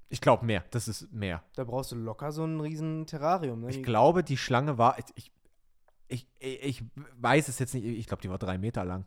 Ich 0.09 0.21
glaube 0.21 0.45
mehr. 0.45 0.63
Das 0.71 0.87
ist 0.87 1.11
mehr. 1.13 1.43
da 1.55 1.63
brauchst 1.63 1.91
du 1.91 1.95
locker 1.95 2.31
so 2.31 2.43
ein 2.43 2.59
riesen 2.59 3.05
Terrarium. 3.05 3.61
Ne? 3.61 3.69
Ich 3.69 3.83
glaube, 3.83 4.23
die 4.23 4.37
Schlange 4.37 4.77
war. 4.77 4.97
Ich, 5.15 5.31
ich, 6.09 6.27
ich, 6.39 6.83
weiß 7.17 7.47
es 7.47 7.59
jetzt 7.59 7.73
nicht. 7.73 7.85
Ich 7.85 8.07
glaube, 8.07 8.21
die 8.21 8.29
war 8.29 8.37
drei 8.37 8.57
Meter 8.57 8.83
lang. 8.83 9.05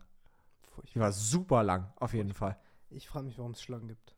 Die 0.63 0.69
Furchtbar. 0.71 1.01
war 1.03 1.11
super 1.11 1.63
lang, 1.63 1.93
auf 1.97 2.13
jeden 2.13 2.33
Fall. 2.33 2.57
Ich 2.89 3.07
frage 3.07 3.25
mich, 3.25 3.37
warum 3.37 3.51
es 3.51 3.61
Schlangen 3.61 3.87
gibt. 3.87 4.15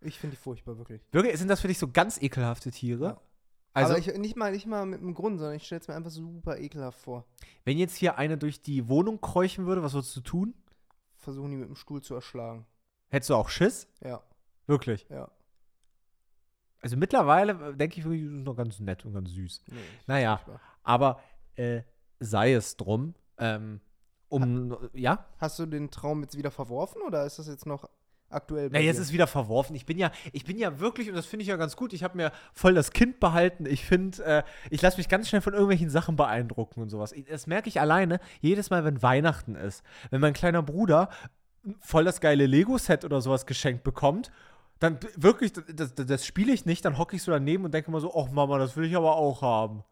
Ich 0.00 0.18
finde 0.18 0.36
die 0.36 0.42
furchtbar, 0.42 0.78
wirklich. 0.78 1.02
Wirklich, 1.12 1.36
sind 1.38 1.48
das 1.48 1.60
für 1.60 1.68
dich 1.68 1.78
so 1.78 1.88
ganz 1.88 2.20
ekelhafte 2.20 2.70
Tiere? 2.70 3.04
Ja. 3.04 3.20
Also, 3.74 3.94
Aber 3.94 3.98
ich, 3.98 4.06
nicht, 4.18 4.36
mal, 4.36 4.52
nicht 4.52 4.66
mal 4.66 4.84
mit 4.84 5.00
einem 5.00 5.14
Grund, 5.14 5.38
sondern 5.38 5.56
ich 5.56 5.64
stelle 5.64 5.80
es 5.80 5.88
mir 5.88 5.94
einfach 5.94 6.10
super 6.10 6.58
ekelhaft 6.58 6.98
vor. 6.98 7.24
wenn 7.64 7.78
jetzt 7.78 7.96
hier 7.96 8.18
eine 8.18 8.36
durch 8.36 8.60
die 8.60 8.88
Wohnung 8.88 9.20
kräuchen 9.20 9.66
würde, 9.66 9.82
was 9.82 9.94
würdest 9.94 10.14
du 10.16 10.20
tun? 10.20 10.54
Versuchen 11.16 11.50
die 11.50 11.56
mit 11.56 11.68
dem 11.68 11.76
Stuhl 11.76 12.02
zu 12.02 12.14
erschlagen. 12.14 12.66
Hättest 13.08 13.30
du 13.30 13.34
auch 13.36 13.48
Schiss? 13.48 13.88
Ja, 14.02 14.22
Wirklich. 14.66 15.06
ja. 15.08 15.30
Also 16.80 16.96
mittlerweile 16.96 17.52
äh, 17.70 17.76
denke 17.76 17.98
ich 17.98 18.04
wirklich, 18.04 18.22
die 18.22 18.28
sind 18.28 18.44
noch 18.44 18.56
ganz 18.56 18.80
nett 18.80 19.04
und 19.04 19.14
ganz 19.14 19.30
süß. 19.30 19.62
Nee, 19.68 19.76
Naja. 20.06 20.40
Aber 20.82 21.22
äh, 21.54 21.82
sei 22.22 22.54
es 22.54 22.76
drum. 22.76 23.14
Ähm, 23.38 23.80
um, 24.28 24.76
ja? 24.94 25.26
Hast 25.38 25.58
du 25.58 25.66
den 25.66 25.90
Traum 25.90 26.22
jetzt 26.22 26.36
wieder 26.36 26.50
verworfen 26.50 27.02
oder 27.02 27.26
ist 27.26 27.38
das 27.38 27.48
jetzt 27.48 27.66
noch 27.66 27.88
aktuell 28.32 28.70
Na, 28.72 28.80
jetzt 28.80 28.98
ist 28.98 29.12
wieder 29.12 29.26
verworfen. 29.26 29.76
Ich 29.76 29.86
bin 29.86 29.98
ja, 29.98 30.10
ich 30.32 30.44
bin 30.44 30.58
ja 30.58 30.80
wirklich, 30.80 31.08
und 31.08 31.14
das 31.14 31.26
finde 31.26 31.42
ich 31.42 31.48
ja 31.48 31.56
ganz 31.56 31.76
gut, 31.76 31.92
ich 31.92 32.02
habe 32.02 32.16
mir 32.16 32.32
voll 32.54 32.74
das 32.74 32.92
Kind 32.92 33.20
behalten. 33.20 33.66
Ich 33.66 33.84
finde, 33.84 34.24
äh, 34.24 34.42
ich 34.70 34.80
lasse 34.82 34.96
mich 34.96 35.08
ganz 35.08 35.28
schnell 35.28 35.42
von 35.42 35.52
irgendwelchen 35.52 35.90
Sachen 35.90 36.16
beeindrucken 36.16 36.80
und 36.80 36.88
sowas. 36.88 37.12
Ich, 37.12 37.26
das 37.26 37.46
merke 37.46 37.68
ich 37.68 37.80
alleine 37.80 38.20
jedes 38.40 38.70
Mal, 38.70 38.84
wenn 38.84 39.02
Weihnachten 39.02 39.54
ist. 39.54 39.82
Wenn 40.10 40.20
mein 40.20 40.32
kleiner 40.32 40.62
Bruder 40.62 41.10
voll 41.80 42.04
das 42.04 42.20
geile 42.20 42.46
Lego-Set 42.46 43.04
oder 43.04 43.20
sowas 43.20 43.46
geschenkt 43.46 43.84
bekommt, 43.84 44.32
dann 44.78 44.98
wirklich, 45.16 45.52
das, 45.52 45.94
das, 45.94 45.94
das 45.94 46.26
spiele 46.26 46.52
ich 46.52 46.66
nicht, 46.66 46.84
dann 46.84 46.98
hocke 46.98 47.14
ich 47.14 47.22
so 47.22 47.30
daneben 47.30 47.64
und 47.64 47.72
denke 47.72 47.90
mal 47.90 48.00
so, 48.00 48.12
ach 48.16 48.30
Mama, 48.30 48.58
das 48.58 48.76
will 48.76 48.84
ich 48.84 48.96
aber 48.96 49.14
auch 49.14 49.42
haben. 49.42 49.84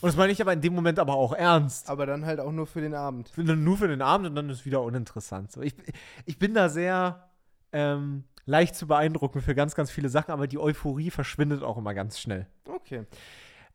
Und 0.00 0.08
das 0.08 0.16
meine 0.16 0.32
ich 0.32 0.40
aber 0.40 0.52
in 0.52 0.60
dem 0.60 0.74
Moment 0.74 0.98
aber 0.98 1.14
auch 1.14 1.32
ernst. 1.32 1.88
Aber 1.88 2.06
dann 2.06 2.26
halt 2.26 2.40
auch 2.40 2.52
nur 2.52 2.66
für 2.66 2.80
den 2.80 2.94
Abend. 2.94 3.32
Nur 3.36 3.76
für 3.76 3.88
den 3.88 4.02
Abend 4.02 4.26
und 4.26 4.34
dann 4.34 4.50
ist 4.50 4.66
wieder 4.66 4.82
uninteressant. 4.82 5.52
So, 5.52 5.62
ich, 5.62 5.74
ich 6.24 6.38
bin 6.38 6.54
da 6.54 6.68
sehr 6.68 7.28
ähm, 7.72 8.24
leicht 8.44 8.76
zu 8.76 8.86
beeindrucken 8.86 9.42
für 9.42 9.54
ganz, 9.54 9.74
ganz 9.74 9.90
viele 9.90 10.08
Sachen, 10.08 10.30
aber 10.30 10.46
die 10.46 10.58
Euphorie 10.58 11.10
verschwindet 11.10 11.62
auch 11.62 11.76
immer 11.76 11.94
ganz 11.94 12.18
schnell. 12.18 12.46
Okay. 12.68 13.04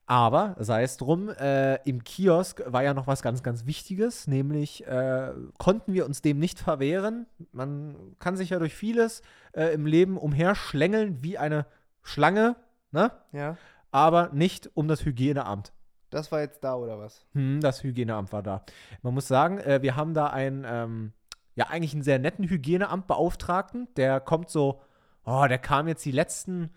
Aber 0.08 0.56
sei 0.60 0.84
es 0.84 0.98
drum, 0.98 1.30
äh, 1.30 1.76
im 1.88 2.04
Kiosk 2.04 2.62
war 2.66 2.84
ja 2.84 2.94
noch 2.94 3.08
was 3.08 3.22
ganz, 3.22 3.44
ganz 3.44 3.66
Wichtiges, 3.66 4.28
nämlich 4.28 4.86
äh, 4.86 5.32
konnten 5.58 5.94
wir 5.94 6.06
uns 6.06 6.22
dem 6.22 6.40
nicht 6.40 6.60
verwehren. 6.60 7.28
Man 7.54 7.96
kann 8.20 8.36
sich 8.36 8.50
ja 8.50 8.60
durch 8.60 8.74
vieles 8.74 9.22
äh, 9.54 9.74
im 9.74 9.86
Leben 9.86 10.18
umherschlängeln 10.18 11.24
wie 11.24 11.38
eine 11.38 11.66
Schlange, 12.02 12.56
ne? 12.92 13.12
Ja. 13.32 13.58
aber 13.92 14.32
nicht 14.34 14.70
um 14.74 14.88
das 14.88 15.06
Hygieneamt. 15.06 15.72
Das 16.12 16.32
war 16.32 16.42
jetzt 16.42 16.64
da 16.64 16.76
oder 16.76 17.00
was? 17.00 17.26
Hm, 17.34 17.62
das 17.62 17.84
Hygieneamt 17.84 18.32
war 18.32 18.44
da. 18.44 18.64
Man 19.02 19.14
muss 19.14 19.28
sagen, 19.28 19.58
äh, 19.60 19.82
wir 19.82 19.96
haben 19.96 20.14
da 20.14 20.28
einen, 20.28 20.64
ähm, 20.68 21.14
ja, 21.56 21.68
eigentlich 21.68 21.94
einen 21.94 22.04
sehr 22.04 22.20
netten 22.20 22.48
Hygieneamtbeauftragten. 22.48 23.88
Der 23.96 24.20
kommt 24.20 24.50
so, 24.50 24.82
oh, 25.26 25.46
der 25.48 25.58
kam 25.58 25.88
jetzt 25.88 26.06
die 26.06 26.12
letzten, 26.12 26.70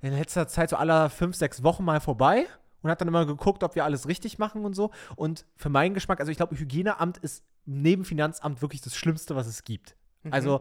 in 0.00 0.12
letzter 0.12 0.48
Zeit 0.48 0.70
so 0.70 0.76
aller 0.76 1.10
fünf, 1.10 1.36
sechs 1.36 1.62
Wochen 1.62 1.84
mal 1.84 2.00
vorbei 2.00 2.46
und 2.82 2.90
hat 2.90 3.00
dann 3.00 3.08
immer 3.08 3.26
geguckt, 3.26 3.62
ob 3.62 3.74
wir 3.74 3.84
alles 3.84 4.08
richtig 4.08 4.38
machen 4.38 4.64
und 4.64 4.74
so. 4.74 4.90
Und 5.16 5.44
für 5.56 5.68
meinen 5.68 5.94
Geschmack, 5.94 6.20
also 6.20 6.32
ich 6.32 6.38
glaube, 6.38 6.58
Hygieneamt 6.58 7.18
ist 7.18 7.44
neben 7.66 8.04
Finanzamt 8.04 8.62
wirklich 8.62 8.80
das 8.80 8.96
Schlimmste, 8.96 9.36
was 9.36 9.46
es 9.46 9.64
gibt. 9.64 9.96
Mhm. 10.22 10.32
Also, 10.32 10.60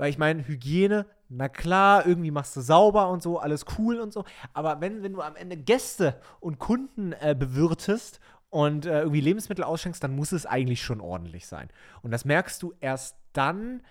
weil 0.00 0.08
ich 0.08 0.16
meine, 0.16 0.48
Hygiene, 0.48 1.04
na 1.28 1.50
klar, 1.50 2.06
irgendwie 2.06 2.30
machst 2.30 2.56
du 2.56 2.62
sauber 2.62 3.10
und 3.10 3.22
so, 3.22 3.38
alles 3.38 3.66
cool 3.76 4.00
und 4.00 4.14
so. 4.14 4.24
Aber 4.54 4.80
wenn, 4.80 5.02
wenn 5.02 5.12
du 5.12 5.20
am 5.20 5.36
Ende 5.36 5.58
Gäste 5.58 6.18
und 6.40 6.58
Kunden 6.58 7.12
äh, 7.12 7.36
bewirtest 7.38 8.18
und 8.48 8.86
äh, 8.86 9.00
irgendwie 9.00 9.20
Lebensmittel 9.20 9.62
ausschenkst, 9.62 10.02
dann 10.02 10.16
muss 10.16 10.32
es 10.32 10.46
eigentlich 10.46 10.80
schon 10.80 11.02
ordentlich 11.02 11.46
sein. 11.46 11.68
Und 12.00 12.12
das 12.12 12.24
merkst 12.24 12.62
du 12.62 12.72
erst 12.80 13.18
dann, 13.34 13.82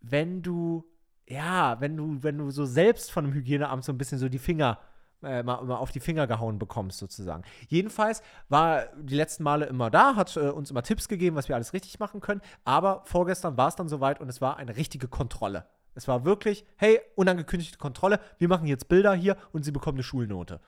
wenn 0.00 0.40
du, 0.40 0.84
ja, 1.26 1.80
wenn 1.80 1.96
du, 1.96 2.22
wenn 2.22 2.38
du 2.38 2.52
so 2.52 2.64
selbst 2.64 3.10
von 3.10 3.24
einem 3.24 3.34
Hygieneamt 3.34 3.82
so 3.82 3.90
ein 3.90 3.98
bisschen 3.98 4.18
so 4.18 4.28
die 4.28 4.38
Finger 4.38 4.78
äh, 5.26 5.42
mal, 5.42 5.62
mal 5.64 5.76
auf 5.76 5.90
die 5.90 6.00
Finger 6.00 6.26
gehauen 6.26 6.58
bekommst, 6.58 6.98
sozusagen. 6.98 7.42
Jedenfalls 7.68 8.22
war 8.48 8.86
die 8.96 9.14
letzten 9.14 9.42
Male 9.42 9.66
immer 9.66 9.90
da, 9.90 10.16
hat 10.16 10.36
äh, 10.36 10.48
uns 10.48 10.70
immer 10.70 10.82
Tipps 10.82 11.08
gegeben, 11.08 11.36
was 11.36 11.48
wir 11.48 11.56
alles 11.56 11.72
richtig 11.72 11.98
machen 11.98 12.20
können. 12.20 12.40
Aber 12.64 13.02
vorgestern 13.04 13.56
war 13.56 13.68
es 13.68 13.76
dann 13.76 13.88
soweit 13.88 14.20
und 14.20 14.28
es 14.28 14.40
war 14.40 14.56
eine 14.56 14.76
richtige 14.76 15.08
Kontrolle. 15.08 15.66
Es 15.94 16.08
war 16.08 16.24
wirklich, 16.24 16.64
hey, 16.76 17.00
unangekündigte 17.14 17.78
Kontrolle, 17.78 18.20
wir 18.38 18.48
machen 18.48 18.66
jetzt 18.66 18.88
Bilder 18.88 19.14
hier 19.14 19.36
und 19.52 19.64
sie 19.64 19.72
bekommen 19.72 19.96
eine 19.96 20.02
Schulnote. 20.02 20.60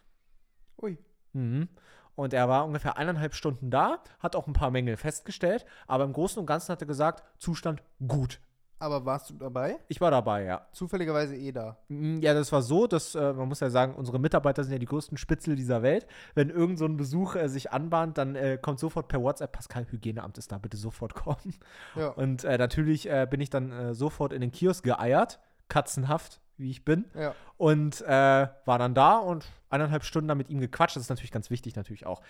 Ui. 0.81 0.99
Mhm. 1.33 1.69
Und 2.15 2.33
er 2.33 2.49
war 2.49 2.65
ungefähr 2.65 2.97
eineinhalb 2.97 3.35
Stunden 3.35 3.71
da, 3.71 4.03
hat 4.19 4.35
auch 4.35 4.49
ein 4.49 4.53
paar 4.53 4.73
Mängel 4.73 4.97
festgestellt, 4.97 5.65
aber 5.87 6.03
im 6.05 6.13
Großen 6.13 6.41
und 6.41 6.47
Ganzen 6.47 6.73
hat 6.73 6.83
er 6.83 6.87
gesagt, 6.87 7.23
Zustand 7.39 7.83
gut. 8.07 8.41
Aber 8.81 9.05
warst 9.05 9.31
du 9.31 9.35
dabei? 9.35 9.77
Ich 9.89 10.01
war 10.01 10.11
dabei, 10.13 10.45
ja. 10.45 10.67
Zufälligerweise 10.73 11.37
eh 11.37 11.51
da. 11.51 11.77
Mm, 11.89 12.19
Ja, 12.21 12.33
das 12.33 12.53
war 12.53 12.63
so, 12.63 12.87
dass 12.87 13.15
äh, 13.17 13.33
man 13.33 13.49
muss 13.49 13.59
ja 13.61 13.71
sagen, 13.71 13.95
unsere 13.97 14.19
Mitarbeiter 14.21 14.63
sind 14.63 14.73
ja 14.73 14.79
die 14.79 14.87
größten 14.87 15.19
Spitzel 15.19 15.57
dieser 15.57 15.83
Welt. 15.83 16.07
Wenn 16.35 16.49
irgend 16.51 16.79
so 16.79 16.85
ein 16.85 16.97
Besuch 16.97 17.35
äh, 17.35 17.49
sich 17.49 17.73
anbahnt, 17.73 18.19
dann 18.19 18.37
äh, 18.37 18.57
kommt 18.61 18.79
sofort 18.79 19.09
per 19.09 19.21
WhatsApp, 19.21 19.51
Pascal, 19.53 19.87
Hygieneamt 19.91 20.39
ist 20.39 20.53
da, 20.53 20.59
bitte 20.59 20.77
sofort 20.77 21.15
kommen. 21.17 21.55
Ja. 21.97 22.09
Und 22.11 22.45
äh, 22.45 22.57
natürlich 22.57 23.11
äh, 23.11 23.27
bin 23.29 23.41
ich 23.41 23.51
dann 23.51 23.73
äh, 23.73 23.95
sofort 23.95 24.33
in 24.33 24.41
den 24.41 24.53
Kiosk 24.53 24.85
geeiert, 24.85 25.41
katzenhaft, 25.69 26.41
wie 26.57 26.71
ich 26.71 26.85
bin, 26.85 27.05
Ja. 27.15 27.35
und 27.57 28.01
war 28.01 28.79
dann 28.79 28.95
da 28.95 29.19
und 29.19 29.47
eineinhalb 29.71 30.03
Stunden 30.03 30.27
da 30.29 30.35
mit 30.35 30.49
ihm 30.51 30.59
gequatscht. 30.61 30.97
Das 30.97 31.03
ist 31.05 31.09
natürlich 31.09 31.31
ganz 31.31 31.51
wichtig, 31.51 31.77
natürlich 31.77 32.05
auch. 32.07 32.21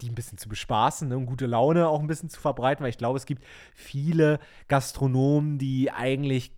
Die 0.00 0.08
ein 0.08 0.14
bisschen 0.14 0.38
zu 0.38 0.48
bespaßen 0.48 1.08
ne, 1.08 1.16
und 1.16 1.26
gute 1.26 1.46
Laune 1.46 1.88
auch 1.88 2.00
ein 2.00 2.06
bisschen 2.06 2.30
zu 2.30 2.40
verbreiten, 2.40 2.82
weil 2.82 2.90
ich 2.90 2.98
glaube, 2.98 3.16
es 3.16 3.26
gibt 3.26 3.44
viele 3.74 4.38
Gastronomen, 4.68 5.58
die 5.58 5.90
eigentlich 5.90 6.52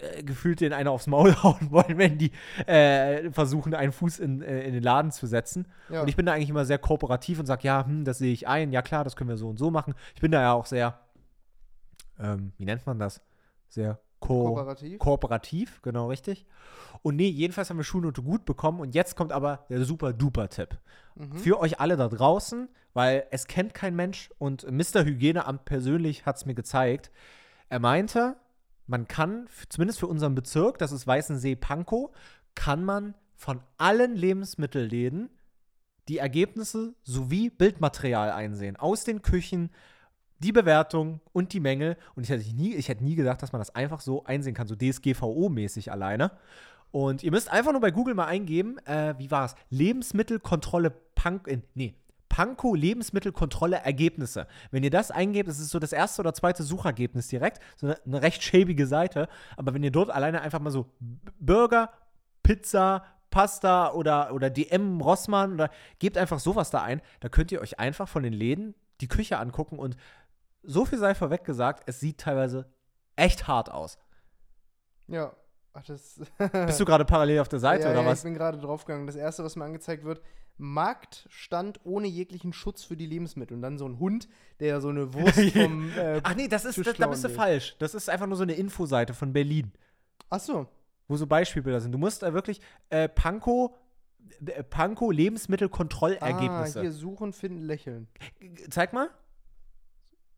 äh, 0.00 0.22
gefühlt 0.22 0.60
den 0.60 0.72
einer 0.72 0.90
aufs 0.90 1.06
Maul 1.06 1.34
hauen 1.42 1.70
wollen, 1.70 1.98
wenn 1.98 2.18
die 2.18 2.32
äh, 2.66 3.30
versuchen, 3.30 3.74
einen 3.74 3.92
Fuß 3.92 4.18
in, 4.18 4.42
äh, 4.42 4.62
in 4.62 4.74
den 4.74 4.82
Laden 4.82 5.10
zu 5.10 5.26
setzen. 5.26 5.66
Ja. 5.88 6.02
Und 6.02 6.08
ich 6.08 6.16
bin 6.16 6.26
da 6.26 6.32
eigentlich 6.32 6.50
immer 6.50 6.64
sehr 6.64 6.78
kooperativ 6.78 7.38
und 7.38 7.46
sage, 7.46 7.66
ja, 7.66 7.84
hm, 7.84 8.04
das 8.04 8.18
sehe 8.18 8.32
ich 8.32 8.46
ein, 8.48 8.72
ja 8.72 8.82
klar, 8.82 9.04
das 9.04 9.16
können 9.16 9.30
wir 9.30 9.36
so 9.36 9.48
und 9.48 9.58
so 9.58 9.70
machen. 9.70 9.94
Ich 10.14 10.20
bin 10.20 10.30
da 10.30 10.40
ja 10.40 10.52
auch 10.52 10.66
sehr, 10.66 10.98
ähm, 12.18 12.52
wie 12.56 12.64
nennt 12.64 12.86
man 12.86 12.98
das? 12.98 13.20
Sehr 13.68 14.00
ko 14.20 14.54
Kooperativ. 14.54 14.98
kooperativ, 14.98 15.82
genau 15.82 16.08
richtig. 16.08 16.46
Und 17.02 17.16
nee, 17.16 17.28
jedenfalls 17.28 17.70
haben 17.70 17.76
wir 17.76 17.84
Schulnote 17.84 18.22
gut 18.22 18.44
bekommen 18.44 18.80
und 18.80 18.94
jetzt 18.94 19.16
kommt 19.16 19.32
aber 19.32 19.66
der 19.68 19.84
super 19.84 20.12
duper 20.12 20.48
Tipp. 20.48 20.78
Mhm. 21.14 21.38
Für 21.38 21.60
euch 21.60 21.80
alle 21.80 21.96
da 21.96 22.08
draußen, 22.08 22.68
weil 22.94 23.26
es 23.30 23.46
kennt 23.46 23.74
kein 23.74 23.94
Mensch 23.94 24.30
und 24.38 24.68
Mr. 24.70 25.04
Hygieneamt 25.04 25.64
persönlich 25.64 26.26
hat 26.26 26.36
es 26.36 26.46
mir 26.46 26.54
gezeigt. 26.54 27.10
Er 27.68 27.78
meinte, 27.78 28.36
man 28.86 29.06
kann, 29.06 29.46
zumindest 29.68 30.00
für 30.00 30.06
unseren 30.06 30.34
Bezirk, 30.34 30.78
das 30.78 30.92
ist 30.92 31.06
Weißensee-Pankow, 31.06 32.10
kann 32.54 32.84
man 32.84 33.14
von 33.36 33.60
allen 33.76 34.16
Lebensmittelläden 34.16 35.30
die 36.08 36.18
Ergebnisse 36.18 36.94
sowie 37.02 37.50
Bildmaterial 37.50 38.32
einsehen. 38.32 38.76
Aus 38.76 39.04
den 39.04 39.22
Küchen, 39.22 39.70
die 40.38 40.52
Bewertung 40.52 41.20
und 41.32 41.52
die 41.52 41.60
Mängel. 41.60 41.96
Und 42.14 42.22
ich 42.24 42.30
hätte 42.30 42.44
nie, 42.54 42.74
ich 42.74 42.88
hätte 42.88 43.04
nie 43.04 43.14
gedacht, 43.14 43.42
dass 43.42 43.52
man 43.52 43.60
das 43.60 43.74
einfach 43.74 44.00
so 44.00 44.24
einsehen 44.24 44.54
kann, 44.54 44.66
so 44.66 44.74
DSGVO-mäßig 44.74 45.90
alleine. 45.90 46.32
Und 46.90 47.22
ihr 47.22 47.30
müsst 47.30 47.50
einfach 47.50 47.72
nur 47.72 47.80
bei 47.80 47.90
Google 47.90 48.14
mal 48.14 48.26
eingeben, 48.26 48.78
äh, 48.86 49.14
wie 49.18 49.30
war 49.30 49.44
es? 49.44 49.54
Lebensmittelkontrolle 49.70 50.90
Pank, 51.14 51.46
äh, 51.48 51.60
nee, 51.74 51.94
Pankow 52.28 52.76
Lebensmittelkontrolle 52.76 53.78
Ergebnisse. 53.78 54.46
Wenn 54.70 54.84
ihr 54.84 54.90
das 54.90 55.10
eingebt, 55.10 55.48
ist 55.48 55.58
so 55.68 55.78
das 55.78 55.92
erste 55.92 56.20
oder 56.22 56.34
zweite 56.34 56.62
Suchergebnis 56.62 57.28
direkt, 57.28 57.60
so 57.76 57.88
eine, 57.88 57.98
eine 58.06 58.22
recht 58.22 58.42
schäbige 58.42 58.86
Seite. 58.86 59.28
Aber 59.56 59.74
wenn 59.74 59.82
ihr 59.82 59.90
dort 59.90 60.10
alleine 60.10 60.40
einfach 60.40 60.60
mal 60.60 60.70
so 60.70 60.86
Burger, 61.40 61.90
Pizza, 62.42 63.04
Pasta 63.30 63.92
oder, 63.92 64.32
oder 64.32 64.50
DM 64.50 65.00
Rossmann 65.00 65.52
oder 65.52 65.70
gebt 65.98 66.16
einfach 66.16 66.38
sowas 66.38 66.70
da 66.70 66.82
ein, 66.82 67.02
da 67.20 67.28
könnt 67.28 67.52
ihr 67.52 67.60
euch 67.60 67.78
einfach 67.78 68.08
von 68.08 68.22
den 68.22 68.32
Läden 68.32 68.74
die 69.00 69.08
Küche 69.08 69.38
angucken 69.38 69.78
und 69.78 69.96
so 70.68 70.84
viel 70.84 70.98
sei 70.98 71.14
vorweg 71.14 71.44
gesagt, 71.44 71.84
es 71.86 71.98
sieht 71.98 72.18
teilweise 72.18 72.70
echt 73.16 73.48
hart 73.48 73.70
aus. 73.70 73.98
Ja. 75.08 75.32
Ach, 75.72 75.82
das. 75.82 76.20
Bist 76.66 76.80
du 76.80 76.84
gerade 76.84 77.04
parallel 77.04 77.40
auf 77.40 77.48
der 77.48 77.58
Seite 77.58 77.84
ja, 77.84 77.90
oder 77.90 78.02
ja, 78.02 78.06
was? 78.06 78.18
Ich 78.18 78.24
bin 78.24 78.34
gerade 78.34 78.58
draufgegangen. 78.58 79.06
Das 79.06 79.16
erste, 79.16 79.42
was 79.44 79.56
mir 79.56 79.64
angezeigt 79.64 80.04
wird, 80.04 80.20
Marktstand 80.58 81.80
ohne 81.84 82.06
jeglichen 82.06 82.52
Schutz 82.52 82.84
für 82.84 82.96
die 82.96 83.06
Lebensmittel. 83.06 83.54
Und 83.54 83.62
dann 83.62 83.78
so 83.78 83.88
ein 83.88 83.98
Hund, 83.98 84.28
der 84.60 84.80
so 84.80 84.88
eine 84.88 85.14
Wurst 85.14 85.40
vom. 85.52 85.90
Äh, 85.96 86.20
Ach 86.22 86.34
nee, 86.34 86.48
das 86.48 86.64
ist, 86.64 86.84
das, 86.84 86.96
da 86.96 87.06
bist 87.06 87.24
du 87.24 87.30
falsch. 87.30 87.76
Das 87.78 87.94
ist 87.94 88.10
einfach 88.10 88.26
nur 88.26 88.36
so 88.36 88.42
eine 88.42 88.54
Infoseite 88.54 89.14
von 89.14 89.32
Berlin, 89.32 89.72
Ach 90.28 90.40
so. 90.40 90.66
wo 91.06 91.16
so 91.16 91.26
Beispielbilder 91.26 91.80
sind. 91.80 91.92
Du 91.92 91.98
musst 91.98 92.22
da 92.22 92.34
wirklich 92.34 92.60
äh, 92.90 93.08
Pankow 93.08 93.72
äh, 94.44 94.62
Panko 94.64 95.10
Lebensmittelkontrollergebnisse. 95.10 96.80
Ah, 96.80 96.82
hier 96.82 96.92
suchen, 96.92 97.32
finden, 97.32 97.62
lächeln. 97.62 98.08
Zeig 98.68 98.92
mal. 98.92 99.08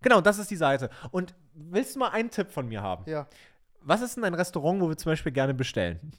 Genau, 0.03 0.21
das 0.21 0.39
ist 0.39 0.51
die 0.51 0.57
Seite. 0.57 0.91
Und 1.11 1.35
willst 1.55 1.95
du 1.95 1.99
mal 2.01 2.09
einen 2.11 2.31
Tipp 2.31 2.51
von 2.51 2.67
mir 2.69 2.83
haben? 2.83 3.05
Ja. 3.09 3.27
Was 3.83 4.03
ist 4.03 4.17
denn 4.17 4.25
ein 4.25 4.35
Restaurant, 4.35 4.81
wo 4.81 4.89
wir 4.89 4.97
zum 4.97 5.13
Beispiel 5.13 5.33
gerne 5.33 5.55
bestellen? 5.55 6.13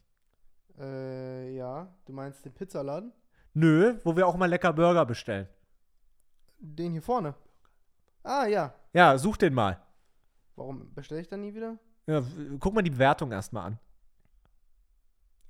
Äh, 0.79 1.55
ja. 1.55 1.87
Du 2.05 2.13
meinst 2.13 2.45
den 2.45 2.53
Pizzaladen? 2.53 3.11
Nö, 3.53 3.99
wo 4.03 4.15
wir 4.15 4.27
auch 4.27 4.37
mal 4.37 4.47
lecker 4.47 4.73
Burger 4.73 5.05
bestellen. 5.05 5.47
Den 6.59 6.91
hier 6.91 7.01
vorne. 7.01 7.35
Ah, 8.23 8.45
ja. 8.45 8.73
Ja, 8.93 9.17
such 9.17 9.37
den 9.37 9.53
mal. 9.53 9.81
Warum 10.55 10.93
bestelle 10.93 11.21
ich 11.21 11.27
dann 11.27 11.41
nie 11.41 11.53
wieder? 11.53 11.77
Ja, 12.05 12.23
guck 12.59 12.73
mal 12.73 12.81
die 12.81 12.91
Bewertung 12.91 13.31
erstmal 13.31 13.65
an. 13.65 13.79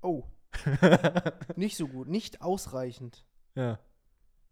Oh. 0.01 0.23
nicht 1.55 1.77
so 1.77 1.87
gut. 1.87 2.07
Nicht 2.07 2.41
ausreichend. 2.41 3.25
Ja. 3.55 3.79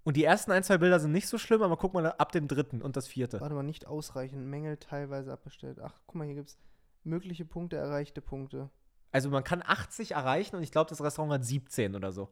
Und 0.10 0.16
die 0.16 0.24
ersten 0.24 0.52
ein, 0.52 0.64
zwei 0.64 0.80
Bilder 0.80 1.00
sind 1.00 1.12
nicht 1.12 1.28
so 1.28 1.38
schlimm, 1.38 1.62
aber 1.62 1.78
guck 1.78 1.94
mal 1.94 2.04
ab 2.14 2.32
dem 2.32 2.48
dritten 2.48 2.82
und 2.82 2.98
das 2.98 3.08
vierte. 3.08 3.40
Warte 3.42 3.54
mal, 3.54 3.62
nicht 3.62 3.86
ausreichend. 3.86 4.44
Mängel 4.44 4.78
teilweise 4.78 5.32
abbestellt. 5.32 5.80
Ach, 5.80 5.94
guck 6.08 6.16
mal, 6.16 6.26
hier 6.26 6.34
gibt's 6.34 6.58
mögliche 7.04 7.46
Punkte, 7.46 7.78
erreichte 7.78 8.20
Punkte. 8.20 8.72
Also 9.12 9.30
man 9.30 9.44
kann 9.44 9.62
80 9.64 10.14
erreichen 10.14 10.56
und 10.56 10.64
ich 10.64 10.72
glaube, 10.72 10.90
das 10.90 11.04
Restaurant 11.04 11.34
hat 11.34 11.46
17 11.46 11.96
oder 11.96 12.12
so. 12.12 12.28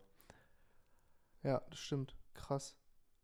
Ja, 1.44 1.62
das 1.70 1.78
stimmt. 1.78 2.16
Krass. 2.34 2.76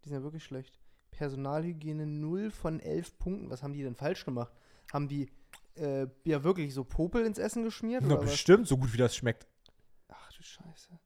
Die 0.05 0.09
sind 0.09 0.19
ja 0.19 0.23
wirklich 0.23 0.43
schlecht. 0.43 0.79
Personalhygiene 1.09 2.05
0 2.05 2.51
von 2.51 2.79
11 2.79 3.17
Punkten. 3.17 3.49
Was 3.49 3.63
haben 3.63 3.73
die 3.73 3.81
denn 3.81 3.95
falsch 3.95 4.23
gemacht? 4.23 4.53
Haben 4.93 5.07
die 5.07 5.31
äh, 5.73 6.05
ja 6.25 6.43
wirklich 6.43 6.75
so 6.75 6.83
Popel 6.83 7.25
ins 7.25 7.39
Essen 7.39 7.63
geschmiert? 7.63 8.03
Na, 8.03 8.17
oder 8.17 8.23
was? 8.23 8.29
bestimmt, 8.29 8.67
so 8.67 8.77
gut 8.77 8.93
wie 8.93 8.97
das 8.97 9.15
schmeckt. 9.15 9.47
Ach 10.09 10.31
du 10.31 10.43
Scheiße. 10.43 10.99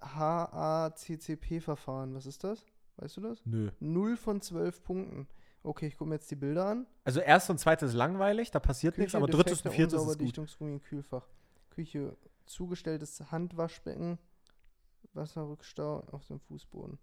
HACCP-Verfahren, 0.00 2.14
was 2.14 2.26
ist 2.26 2.44
das? 2.44 2.64
Weißt 2.96 3.16
du 3.16 3.20
das? 3.22 3.40
Nö. 3.44 3.70
0 3.80 4.16
von 4.16 4.40
12 4.40 4.82
Punkten. 4.82 5.28
Okay, 5.62 5.86
ich 5.86 5.96
gucke 5.96 6.08
mir 6.08 6.16
jetzt 6.16 6.30
die 6.30 6.36
Bilder 6.36 6.66
an. 6.66 6.86
Also 7.04 7.20
erst 7.20 7.50
und 7.50 7.58
zweites 7.58 7.90
ist 7.90 7.96
langweilig, 7.96 8.50
da 8.50 8.60
passiert 8.60 8.98
nichts, 8.98 9.14
aber 9.14 9.26
drittes 9.26 9.62
und 9.62 9.72
viertes 9.72 10.00
ist 10.00 10.08
gut. 10.08 10.20
Dichtungsgummi 10.20 10.72
im 10.72 10.82
Kühlfach. 10.82 11.26
Küche, 11.70 12.16
zugestelltes 12.46 13.30
Handwaschbecken, 13.30 14.18
Wasserrückstau 15.12 16.04
auf 16.12 16.24
dem 16.26 16.40
Fußboden. 16.40 16.98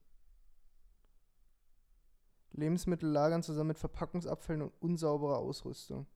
Lebensmittel 2.52 3.10
lagern 3.10 3.44
zusammen 3.44 3.70
mit 3.70 3.78
Verpackungsabfällen 3.78 4.64
und 4.64 4.74
unsauberer 4.80 5.38
Ausrüstung. 5.38 6.08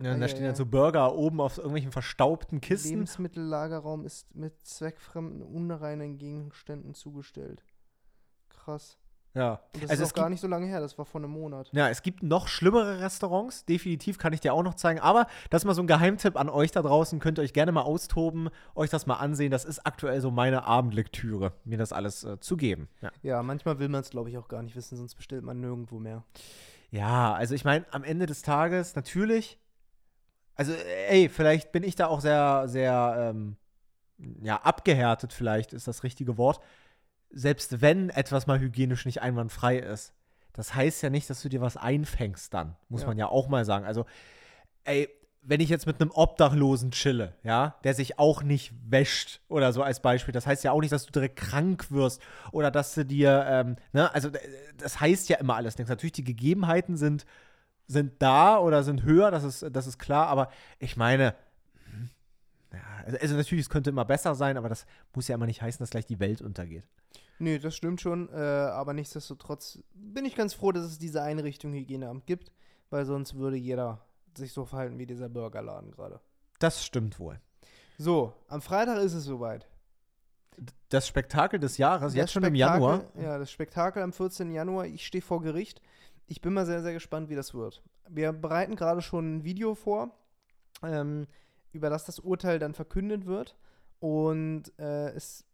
Ja, 0.00 0.14
und 0.14 0.20
da 0.20 0.28
stehen 0.28 0.42
ja. 0.42 0.48
dann 0.48 0.56
so 0.56 0.66
Burger 0.66 1.14
oben 1.14 1.40
auf 1.40 1.58
irgendwelchen 1.58 1.92
verstaubten 1.92 2.60
Kisten. 2.60 2.90
Lebensmittellagerraum 2.90 4.04
ist 4.04 4.34
mit 4.34 4.64
zweckfremden, 4.64 5.42
unreinen 5.42 6.18
Gegenständen 6.18 6.94
zugestellt. 6.94 7.64
Krass. 8.48 8.96
Ja. 9.34 9.60
Und 9.74 9.84
das 9.84 9.90
Also 9.90 10.02
ist 10.04 10.12
auch 10.12 10.14
gar 10.16 10.28
nicht 10.30 10.40
so 10.40 10.48
lange 10.48 10.66
her, 10.66 10.80
das 10.80 10.98
war 10.98 11.04
vor 11.04 11.20
einem 11.20 11.30
Monat. 11.30 11.68
Ja, 11.72 11.88
es 11.88 12.02
gibt 12.02 12.22
noch 12.22 12.48
schlimmere 12.48 13.00
Restaurants, 13.00 13.64
definitiv 13.64 14.18
kann 14.18 14.32
ich 14.32 14.40
dir 14.40 14.54
auch 14.54 14.62
noch 14.62 14.74
zeigen. 14.74 15.00
Aber 15.00 15.26
das 15.50 15.62
ist 15.62 15.66
mal 15.66 15.74
so 15.74 15.82
ein 15.82 15.86
Geheimtipp 15.86 16.36
an 16.36 16.48
euch 16.48 16.72
da 16.72 16.82
draußen. 16.82 17.18
Könnt 17.20 17.38
ihr 17.38 17.42
euch 17.42 17.52
gerne 17.52 17.72
mal 17.72 17.82
austoben, 17.82 18.50
euch 18.74 18.90
das 18.90 19.06
mal 19.06 19.16
ansehen. 19.16 19.50
Das 19.50 19.64
ist 19.64 19.86
aktuell 19.86 20.20
so 20.20 20.30
meine 20.30 20.64
Abendlektüre, 20.64 21.52
mir 21.64 21.78
das 21.78 21.92
alles 21.92 22.24
äh, 22.24 22.40
zu 22.40 22.56
geben. 22.56 22.88
Ja. 23.00 23.10
Ja, 23.22 23.42
manchmal 23.42 23.78
will 23.78 23.88
man 23.88 24.00
es, 24.00 24.10
glaube 24.10 24.30
ich, 24.30 24.38
auch 24.38 24.48
gar 24.48 24.62
nicht 24.62 24.76
wissen, 24.76 24.96
sonst 24.96 25.14
bestellt 25.14 25.44
man 25.44 25.60
nirgendwo 25.60 25.98
mehr. 25.98 26.24
Ja, 26.90 27.34
also 27.34 27.54
ich 27.54 27.64
meine, 27.64 27.84
am 27.92 28.02
Ende 28.02 28.26
des 28.26 28.42
Tages 28.42 28.96
natürlich, 28.96 29.58
also 30.58 30.72
ey, 31.08 31.30
vielleicht 31.30 31.72
bin 31.72 31.82
ich 31.82 31.94
da 31.94 32.08
auch 32.08 32.20
sehr, 32.20 32.64
sehr, 32.66 33.30
ähm, 33.30 33.56
ja, 34.42 34.56
abgehärtet 34.56 35.32
vielleicht 35.32 35.72
ist 35.72 35.88
das 35.88 36.02
richtige 36.02 36.36
Wort. 36.36 36.60
Selbst 37.30 37.80
wenn 37.80 38.10
etwas 38.10 38.46
mal 38.46 38.58
hygienisch 38.58 39.06
nicht 39.06 39.22
einwandfrei 39.22 39.78
ist, 39.78 40.12
das 40.52 40.74
heißt 40.74 41.02
ja 41.02 41.10
nicht, 41.10 41.30
dass 41.30 41.40
du 41.40 41.48
dir 41.48 41.60
was 41.60 41.76
einfängst 41.76 42.52
dann, 42.52 42.74
muss 42.88 43.02
Ja. 43.02 43.06
man 43.08 43.16
ja 43.18 43.26
auch 43.28 43.48
mal 43.48 43.64
sagen. 43.64 43.84
Also, 43.84 44.04
ey, 44.84 45.08
wenn 45.42 45.60
ich 45.60 45.68
jetzt 45.68 45.86
mit 45.86 46.00
einem 46.00 46.10
Obdachlosen 46.10 46.90
chille, 46.90 47.34
ja, 47.44 47.76
der 47.84 47.94
sich 47.94 48.18
auch 48.18 48.42
nicht 48.42 48.72
wäscht 48.90 49.40
oder 49.48 49.72
so 49.72 49.82
als 49.84 50.00
Beispiel, 50.00 50.32
das 50.32 50.46
heißt 50.48 50.64
ja 50.64 50.72
auch 50.72 50.80
nicht, 50.80 50.90
dass 50.92 51.06
du 51.06 51.12
direkt 51.12 51.36
krank 51.36 51.90
wirst 51.92 52.20
oder 52.50 52.72
dass 52.72 52.94
du 52.94 53.04
dir, 53.04 53.46
ähm, 53.48 53.76
ne, 53.92 54.12
also 54.12 54.30
das 54.76 55.00
heißt 55.00 55.28
ja 55.28 55.36
immer 55.36 55.54
alles 55.54 55.78
nichts. 55.78 55.88
Natürlich, 55.90 56.12
die 56.12 56.24
Gegebenheiten 56.24 56.96
sind, 56.96 57.24
sind 57.88 58.12
da 58.20 58.58
oder 58.58 58.84
sind 58.84 59.02
höher, 59.02 59.30
das 59.30 59.42
ist, 59.44 59.66
das 59.72 59.86
ist 59.86 59.98
klar, 59.98 60.28
aber 60.28 60.50
ich 60.78 60.96
meine, 60.96 61.34
hm, 61.90 62.10
ja, 62.72 62.78
also, 63.06 63.18
also 63.18 63.34
natürlich, 63.36 63.64
es 63.64 63.70
könnte 63.70 63.90
immer 63.90 64.04
besser 64.04 64.34
sein, 64.34 64.56
aber 64.56 64.68
das 64.68 64.86
muss 65.14 65.26
ja 65.26 65.34
immer 65.34 65.46
nicht 65.46 65.62
heißen, 65.62 65.82
dass 65.82 65.90
gleich 65.90 66.06
die 66.06 66.20
Welt 66.20 66.42
untergeht. 66.42 66.84
Nee, 67.40 67.58
das 67.58 67.74
stimmt 67.74 68.00
schon, 68.00 68.28
äh, 68.32 68.36
aber 68.36 68.92
nichtsdestotrotz 68.92 69.78
bin 69.94 70.24
ich 70.24 70.34
ganz 70.34 70.54
froh, 70.54 70.70
dass 70.72 70.84
es 70.84 70.98
diese 70.98 71.22
Einrichtung 71.22 71.72
Hygieneamt 71.72 72.26
gibt, 72.26 72.52
weil 72.90 73.04
sonst 73.06 73.36
würde 73.36 73.56
jeder 73.56 74.04
sich 74.36 74.52
so 74.52 74.64
verhalten 74.64 74.98
wie 74.98 75.06
dieser 75.06 75.28
Burgerladen 75.28 75.90
gerade. 75.90 76.20
Das 76.58 76.84
stimmt 76.84 77.18
wohl. 77.18 77.40
So, 77.96 78.32
am 78.48 78.60
Freitag 78.60 78.98
ist 78.98 79.14
es 79.14 79.24
soweit. 79.24 79.66
Das 80.88 81.06
Spektakel 81.06 81.60
des 81.60 81.78
Jahres, 81.78 82.14
jetzt 82.14 82.24
Das 82.24 82.32
schon 82.32 82.42
im 82.44 82.54
Spektakel- 82.54 82.80
Januar. 82.80 83.04
Ja, 83.20 83.38
das 83.38 83.50
Spektakel 83.50 84.02
am 84.02 84.12
14. 84.12 84.50
Januar. 84.50 84.86
Ich 84.86 85.06
stehe 85.06 85.22
vor 85.22 85.40
Gericht. 85.40 85.80
Ich 86.28 86.40
bin 86.42 86.52
mal 86.52 86.66
sehr, 86.66 86.82
sehr 86.82 86.92
gespannt, 86.92 87.30
wie 87.30 87.34
das 87.34 87.54
wird. 87.54 87.82
Wir 88.08 88.32
bereiten 88.32 88.76
gerade 88.76 89.02
schon 89.02 89.38
ein 89.38 89.44
Video 89.44 89.74
vor, 89.74 90.10
ähm, 90.82 91.26
über 91.72 91.90
das 91.90 92.04
das 92.04 92.20
Urteil 92.20 92.58
dann 92.58 92.74
verkündet 92.74 93.26
wird. 93.26 93.56
Und 93.98 94.72
äh, 94.78 95.08
es 95.10 95.44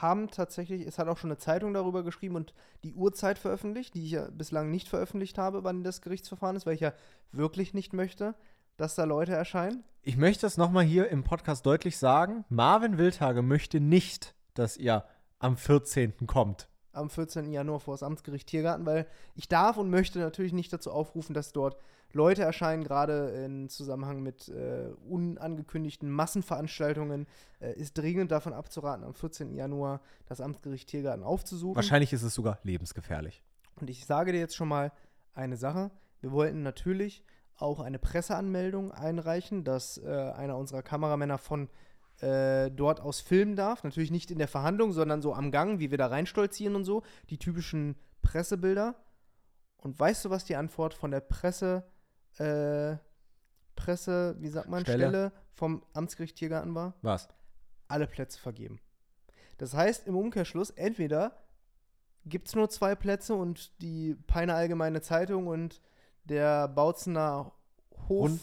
haben 0.00 0.30
tatsächlich, 0.30 0.86
es 0.86 0.98
hat 0.98 1.08
auch 1.08 1.18
schon 1.18 1.30
eine 1.30 1.38
Zeitung 1.38 1.74
darüber 1.74 2.02
geschrieben 2.02 2.36
und 2.36 2.54
die 2.84 2.94
Uhrzeit 2.94 3.38
veröffentlicht, 3.38 3.94
die 3.94 4.04
ich 4.04 4.12
ja 4.12 4.28
bislang 4.30 4.70
nicht 4.70 4.88
veröffentlicht 4.88 5.38
habe, 5.38 5.64
wann 5.64 5.84
das 5.84 6.02
Gerichtsverfahren 6.02 6.56
ist, 6.56 6.66
weil 6.66 6.74
ich 6.74 6.80
ja 6.80 6.92
wirklich 7.32 7.74
nicht 7.74 7.92
möchte, 7.92 8.34
dass 8.76 8.94
da 8.94 9.04
Leute 9.04 9.32
erscheinen. 9.32 9.84
Ich 10.02 10.16
möchte 10.16 10.46
es 10.46 10.56
nochmal 10.56 10.84
hier 10.84 11.08
im 11.08 11.24
Podcast 11.24 11.64
deutlich 11.64 11.98
sagen. 11.98 12.44
Marvin 12.48 12.98
Wildhage 12.98 13.42
möchte 13.42 13.80
nicht, 13.80 14.34
dass 14.52 14.76
ihr 14.76 15.04
am 15.38 15.56
14. 15.56 16.26
kommt. 16.26 16.68
Am 16.94 17.10
14. 17.10 17.52
Januar 17.52 17.80
vor 17.80 17.94
das 17.94 18.02
Amtsgericht 18.02 18.48
Tiergarten, 18.48 18.86
weil 18.86 19.06
ich 19.34 19.48
darf 19.48 19.76
und 19.76 19.90
möchte 19.90 20.18
natürlich 20.18 20.52
nicht 20.52 20.72
dazu 20.72 20.90
aufrufen, 20.90 21.34
dass 21.34 21.52
dort 21.52 21.76
Leute 22.12 22.42
erscheinen, 22.42 22.84
gerade 22.84 23.30
in 23.44 23.68
Zusammenhang 23.68 24.22
mit 24.22 24.48
äh, 24.48 24.90
unangekündigten 25.08 26.10
Massenveranstaltungen, 26.10 27.26
äh, 27.60 27.72
ist 27.72 27.98
dringend 27.98 28.30
davon 28.30 28.52
abzuraten, 28.52 29.04
am 29.04 29.14
14. 29.14 29.54
Januar 29.54 30.00
das 30.26 30.40
Amtsgericht 30.40 30.88
Tiergarten 30.88 31.24
aufzusuchen. 31.24 31.76
Wahrscheinlich 31.76 32.12
ist 32.12 32.22
es 32.22 32.34
sogar 32.34 32.58
lebensgefährlich. 32.62 33.42
Und 33.76 33.90
ich 33.90 34.06
sage 34.06 34.32
dir 34.32 34.38
jetzt 34.38 34.54
schon 34.54 34.68
mal 34.68 34.92
eine 35.34 35.56
Sache. 35.56 35.90
Wir 36.20 36.30
wollten 36.32 36.62
natürlich 36.62 37.24
auch 37.56 37.80
eine 37.80 37.98
Presseanmeldung 37.98 38.92
einreichen, 38.92 39.64
dass 39.64 39.98
äh, 39.98 40.08
einer 40.08 40.56
unserer 40.56 40.82
Kameramänner 40.82 41.38
von 41.38 41.68
äh, 42.24 42.70
dort 42.70 43.00
aus 43.00 43.20
filmen 43.20 43.56
darf. 43.56 43.84
Natürlich 43.84 44.10
nicht 44.10 44.30
in 44.30 44.38
der 44.38 44.48
Verhandlung, 44.48 44.92
sondern 44.92 45.20
so 45.22 45.34
am 45.34 45.50
Gang, 45.50 45.78
wie 45.78 45.90
wir 45.90 45.98
da 45.98 46.06
reinstolzieren 46.06 46.74
und 46.76 46.84
so. 46.84 47.02
Die 47.30 47.38
typischen 47.38 47.96
Pressebilder. 48.22 48.94
Und 49.76 49.98
weißt 50.00 50.24
du, 50.24 50.30
was 50.30 50.44
die 50.44 50.56
Antwort 50.56 50.94
von 50.94 51.10
der 51.10 51.20
Presse, 51.20 51.84
äh, 52.38 52.96
Presse, 53.76 54.36
wie 54.38 54.48
sagt 54.48 54.68
man, 54.68 54.82
Stelle. 54.82 54.98
Stelle 54.98 55.32
vom 55.52 55.84
Amtsgericht 55.92 56.36
Tiergarten 56.36 56.74
war? 56.74 56.94
Was? 57.02 57.28
alle 57.86 58.06
Plätze 58.06 58.40
vergeben. 58.40 58.80
Das 59.58 59.74
heißt 59.74 60.06
im 60.06 60.16
Umkehrschluss, 60.16 60.70
entweder 60.70 61.44
gibt 62.24 62.48
es 62.48 62.54
nur 62.56 62.70
zwei 62.70 62.94
Plätze 62.94 63.34
und 63.34 63.80
die 63.82 64.14
Peine 64.26 64.54
Allgemeine 64.54 65.02
Zeitung 65.02 65.46
und 65.46 65.80
der 66.24 66.66
Bautzener 66.66 67.52
Hof, 68.08 68.24
Und- 68.30 68.40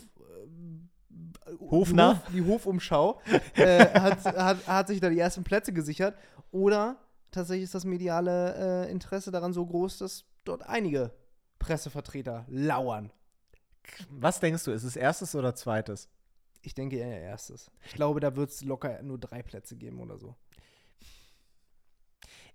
Hofner? 1.59 2.21
Hof, 2.23 2.33
die 2.33 2.41
Hofumschau 2.41 3.21
äh, 3.55 3.87
hat, 3.99 4.25
hat, 4.25 4.67
hat 4.67 4.87
sich 4.87 4.99
da 4.99 5.09
die 5.09 5.19
ersten 5.19 5.43
Plätze 5.43 5.73
gesichert. 5.73 6.15
Oder 6.51 6.97
tatsächlich 7.31 7.63
ist 7.63 7.75
das 7.75 7.85
mediale 7.85 8.85
äh, 8.87 8.91
Interesse 8.91 9.31
daran 9.31 9.53
so 9.53 9.65
groß, 9.65 9.99
dass 9.99 10.25
dort 10.43 10.63
einige 10.63 11.11
Pressevertreter 11.59 12.45
lauern. 12.49 13.11
Was 14.09 14.39
denkst 14.39 14.63
du, 14.65 14.71
ist 14.71 14.83
es 14.83 14.95
erstes 14.95 15.35
oder 15.35 15.55
zweites? 15.55 16.09
Ich 16.61 16.75
denke 16.75 16.97
eher 16.97 17.21
erstes. 17.21 17.71
Ich 17.85 17.93
glaube, 17.93 18.19
da 18.19 18.35
wird 18.35 18.51
es 18.51 18.63
locker 18.63 19.01
nur 19.01 19.17
drei 19.17 19.41
Plätze 19.41 19.75
geben 19.75 19.99
oder 19.99 20.17
so. 20.17 20.35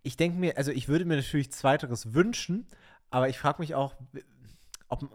Ich 0.02 0.16
denke 0.16 0.38
mir, 0.38 0.56
also 0.56 0.70
ich 0.70 0.86
würde 0.86 1.04
mir 1.04 1.16
natürlich 1.16 1.50
zweiteres 1.50 2.14
wünschen, 2.14 2.68
aber 3.10 3.28
ich 3.28 3.38
frage 3.38 3.60
mich 3.60 3.74
auch, 3.74 3.94
ob 4.88 5.08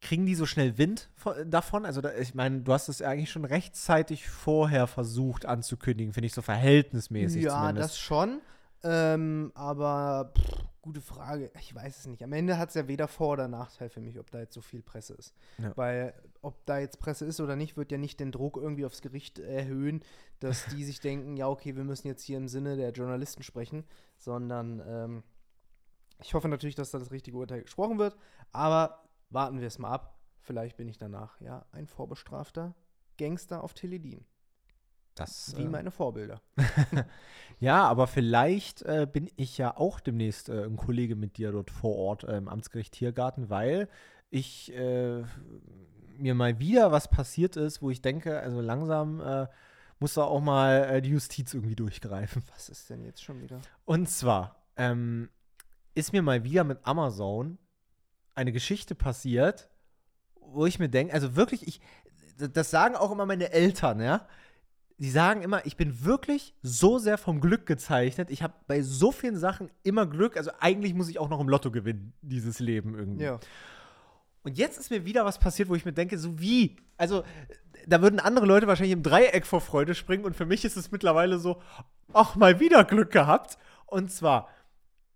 kriegen 0.00 0.26
die 0.26 0.34
so 0.34 0.46
schnell 0.46 0.78
Wind 0.78 1.10
von, 1.14 1.50
davon? 1.50 1.84
Also 1.84 2.00
da, 2.00 2.14
ich 2.14 2.34
meine, 2.34 2.60
du 2.60 2.72
hast 2.72 2.88
es 2.88 3.00
ja 3.00 3.08
eigentlich 3.08 3.30
schon 3.30 3.44
rechtzeitig 3.44 4.28
vorher 4.28 4.86
versucht 4.86 5.46
anzukündigen, 5.46 6.12
finde 6.12 6.26
ich 6.26 6.34
so 6.34 6.42
verhältnismäßig 6.42 7.44
Ja, 7.44 7.58
zumindest. 7.60 7.90
das 7.90 7.98
schon. 7.98 8.40
Ähm, 8.84 9.50
aber 9.54 10.32
pff, 10.38 10.64
gute 10.82 11.00
Frage. 11.00 11.50
Ich 11.60 11.74
weiß 11.74 11.98
es 11.98 12.06
nicht. 12.06 12.22
Am 12.22 12.32
Ende 12.32 12.58
hat 12.58 12.68
es 12.68 12.76
ja 12.76 12.86
weder 12.86 13.08
Vor- 13.08 13.32
oder 13.32 13.48
Nachteil 13.48 13.88
für 13.88 14.00
mich, 14.00 14.18
ob 14.20 14.30
da 14.30 14.38
jetzt 14.38 14.54
so 14.54 14.60
viel 14.60 14.82
Presse 14.82 15.14
ist. 15.14 15.34
Ja. 15.58 15.76
Weil 15.76 16.14
ob 16.42 16.64
da 16.64 16.78
jetzt 16.78 17.00
Presse 17.00 17.24
ist 17.24 17.40
oder 17.40 17.56
nicht, 17.56 17.76
wird 17.76 17.90
ja 17.90 17.98
nicht 17.98 18.20
den 18.20 18.30
Druck 18.30 18.56
irgendwie 18.56 18.86
aufs 18.86 19.02
Gericht 19.02 19.40
erhöhen, 19.40 20.02
dass 20.38 20.66
die 20.66 20.84
sich 20.84 21.00
denken, 21.00 21.36
ja, 21.36 21.48
okay, 21.48 21.74
wir 21.74 21.82
müssen 21.82 22.06
jetzt 22.06 22.22
hier 22.22 22.36
im 22.38 22.46
Sinne 22.46 22.76
der 22.76 22.92
Journalisten 22.92 23.42
sprechen, 23.42 23.84
sondern 24.16 24.80
ähm, 24.86 25.22
ich 26.22 26.34
hoffe 26.34 26.48
natürlich, 26.48 26.76
dass 26.76 26.92
da 26.92 27.00
das 27.00 27.10
richtige 27.10 27.36
Urteil 27.36 27.62
gesprochen 27.62 27.98
wird, 27.98 28.16
aber 28.52 29.07
warten 29.30 29.60
wir 29.60 29.66
es 29.66 29.78
mal 29.78 29.90
ab. 29.90 30.18
Vielleicht 30.40 30.76
bin 30.76 30.88
ich 30.88 30.98
danach 30.98 31.40
ja 31.40 31.66
ein 31.72 31.86
vorbestrafter 31.86 32.74
Gangster 33.18 33.62
auf 33.62 33.74
Teledin. 33.74 34.24
Das, 35.14 35.54
Wie 35.56 35.64
äh, 35.64 35.68
meine 35.68 35.90
Vorbilder. 35.90 36.40
Ja, 37.60 37.88
aber 37.88 38.06
vielleicht 38.06 38.82
äh, 38.82 39.08
bin 39.10 39.28
ich 39.34 39.58
ja 39.58 39.76
auch 39.76 39.98
demnächst 39.98 40.48
äh, 40.48 40.64
ein 40.64 40.76
Kollege 40.76 41.16
mit 41.16 41.38
dir 41.38 41.50
dort 41.50 41.72
vor 41.72 41.96
Ort 41.96 42.22
äh, 42.22 42.36
im 42.36 42.48
Amtsgericht 42.48 42.92
Tiergarten, 42.92 43.50
weil 43.50 43.88
ich 44.30 44.72
äh, 44.74 45.24
mir 46.16 46.34
mal 46.34 46.60
wieder 46.60 46.92
was 46.92 47.08
passiert 47.08 47.56
ist, 47.56 47.82
wo 47.82 47.90
ich 47.90 48.00
denke, 48.00 48.38
also 48.38 48.60
langsam 48.60 49.20
äh, 49.20 49.48
muss 49.98 50.14
da 50.14 50.22
auch 50.22 50.40
mal 50.40 51.02
die 51.02 51.10
Justiz 51.10 51.52
irgendwie 51.52 51.74
durchgreifen. 51.74 52.44
Was 52.54 52.68
ist 52.68 52.88
denn 52.90 53.02
jetzt 53.02 53.24
schon 53.24 53.40
wieder? 53.40 53.60
Und 53.84 54.08
zwar 54.08 54.62
ähm, 54.76 55.30
ist 55.96 56.12
mir 56.12 56.22
mal 56.22 56.44
wieder 56.44 56.62
mit 56.62 56.78
Amazon 56.86 57.58
eine 58.38 58.52
Geschichte 58.52 58.94
passiert, 58.94 59.68
wo 60.40 60.64
ich 60.64 60.78
mir 60.78 60.88
denke, 60.88 61.12
also 61.12 61.36
wirklich, 61.36 61.66
ich, 61.66 61.80
das 62.38 62.70
sagen 62.70 62.96
auch 62.96 63.10
immer 63.10 63.26
meine 63.26 63.50
Eltern, 63.50 64.00
ja. 64.00 64.26
Die 65.00 65.10
sagen 65.10 65.42
immer, 65.42 65.64
ich 65.64 65.76
bin 65.76 66.04
wirklich 66.04 66.54
so 66.62 66.98
sehr 66.98 67.18
vom 67.18 67.40
Glück 67.40 67.66
gezeichnet. 67.66 68.30
Ich 68.30 68.42
habe 68.42 68.54
bei 68.66 68.82
so 68.82 69.12
vielen 69.12 69.36
Sachen 69.36 69.70
immer 69.84 70.06
Glück. 70.06 70.36
Also 70.36 70.50
eigentlich 70.58 70.92
muss 70.92 71.08
ich 71.08 71.20
auch 71.20 71.28
noch 71.28 71.38
im 71.38 71.48
Lotto 71.48 71.70
gewinnen, 71.70 72.14
dieses 72.20 72.58
Leben 72.58 72.96
irgendwie. 72.96 73.22
Ja. 73.22 73.38
Und 74.42 74.58
jetzt 74.58 74.76
ist 74.76 74.90
mir 74.90 75.04
wieder 75.04 75.24
was 75.24 75.38
passiert, 75.38 75.68
wo 75.68 75.76
ich 75.76 75.84
mir 75.84 75.92
denke, 75.92 76.18
so 76.18 76.40
wie? 76.40 76.76
Also, 76.96 77.22
da 77.86 78.02
würden 78.02 78.18
andere 78.18 78.46
Leute 78.46 78.66
wahrscheinlich 78.66 78.92
im 78.92 79.04
Dreieck 79.04 79.46
vor 79.46 79.60
Freude 79.60 79.94
springen 79.94 80.24
und 80.24 80.34
für 80.34 80.46
mich 80.46 80.64
ist 80.64 80.76
es 80.76 80.90
mittlerweile 80.90 81.38
so, 81.38 81.62
ach, 82.12 82.34
mal 82.34 82.58
wieder 82.58 82.84
Glück 82.84 83.12
gehabt. 83.12 83.56
Und 83.86 84.10
zwar, 84.10 84.48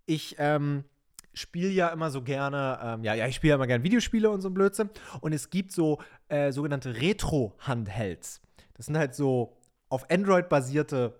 ich 0.05 0.35
ähm, 0.39 0.85
spiele 1.33 1.69
ja 1.69 1.89
immer 1.89 2.09
so 2.09 2.21
gerne, 2.21 2.79
ähm, 2.83 3.03
ja, 3.03 3.13
ja, 3.13 3.27
ich 3.27 3.35
spiele 3.35 3.51
ja 3.51 3.55
immer 3.55 3.67
gerne 3.67 3.83
Videospiele 3.83 4.29
und 4.29 4.41
so 4.41 4.49
ein 4.49 4.53
Blödsinn. 4.53 4.89
Und 5.21 5.33
es 5.33 5.49
gibt 5.49 5.71
so 5.71 5.99
äh, 6.29 6.51
sogenannte 6.51 6.95
Retro-Handhelds. 7.01 8.41
Das 8.75 8.87
sind 8.87 8.97
halt 8.97 9.15
so 9.15 9.57
auf 9.89 10.09
Android 10.09 10.49
basierte 10.49 11.19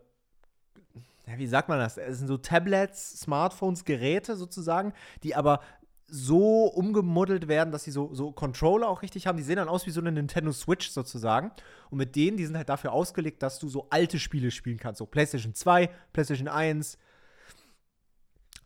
ja, 1.27 1.37
wie 1.37 1.47
sagt 1.47 1.69
man 1.69 1.79
das? 1.79 1.97
Es 1.97 2.19
sind 2.19 2.27
so 2.27 2.37
Tablets, 2.37 3.21
Smartphones, 3.21 3.85
Geräte 3.85 4.35
sozusagen, 4.35 4.93
die 5.23 5.35
aber 5.35 5.61
so 6.05 6.65
umgemodelt 6.65 7.47
werden, 7.47 7.71
dass 7.71 7.85
sie 7.85 7.91
so, 7.91 8.13
so 8.13 8.31
Controller 8.31 8.89
auch 8.89 9.01
richtig 9.01 9.25
haben. 9.25 9.37
Die 9.37 9.43
sehen 9.43 9.55
dann 9.55 9.69
aus 9.69 9.85
wie 9.87 9.91
so 9.91 10.01
eine 10.01 10.11
Nintendo 10.11 10.51
Switch 10.51 10.89
sozusagen. 10.89 11.51
Und 11.89 11.97
mit 11.97 12.15
denen, 12.15 12.37
die 12.37 12.45
sind 12.45 12.57
halt 12.57 12.69
dafür 12.69 12.91
ausgelegt, 12.91 13.41
dass 13.41 13.57
du 13.57 13.69
so 13.69 13.87
alte 13.89 14.19
Spiele 14.19 14.51
spielen 14.51 14.77
kannst. 14.77 14.99
So 14.99 15.05
PlayStation 15.05 15.55
2, 15.55 15.89
PlayStation 16.11 16.47
1, 16.47 16.97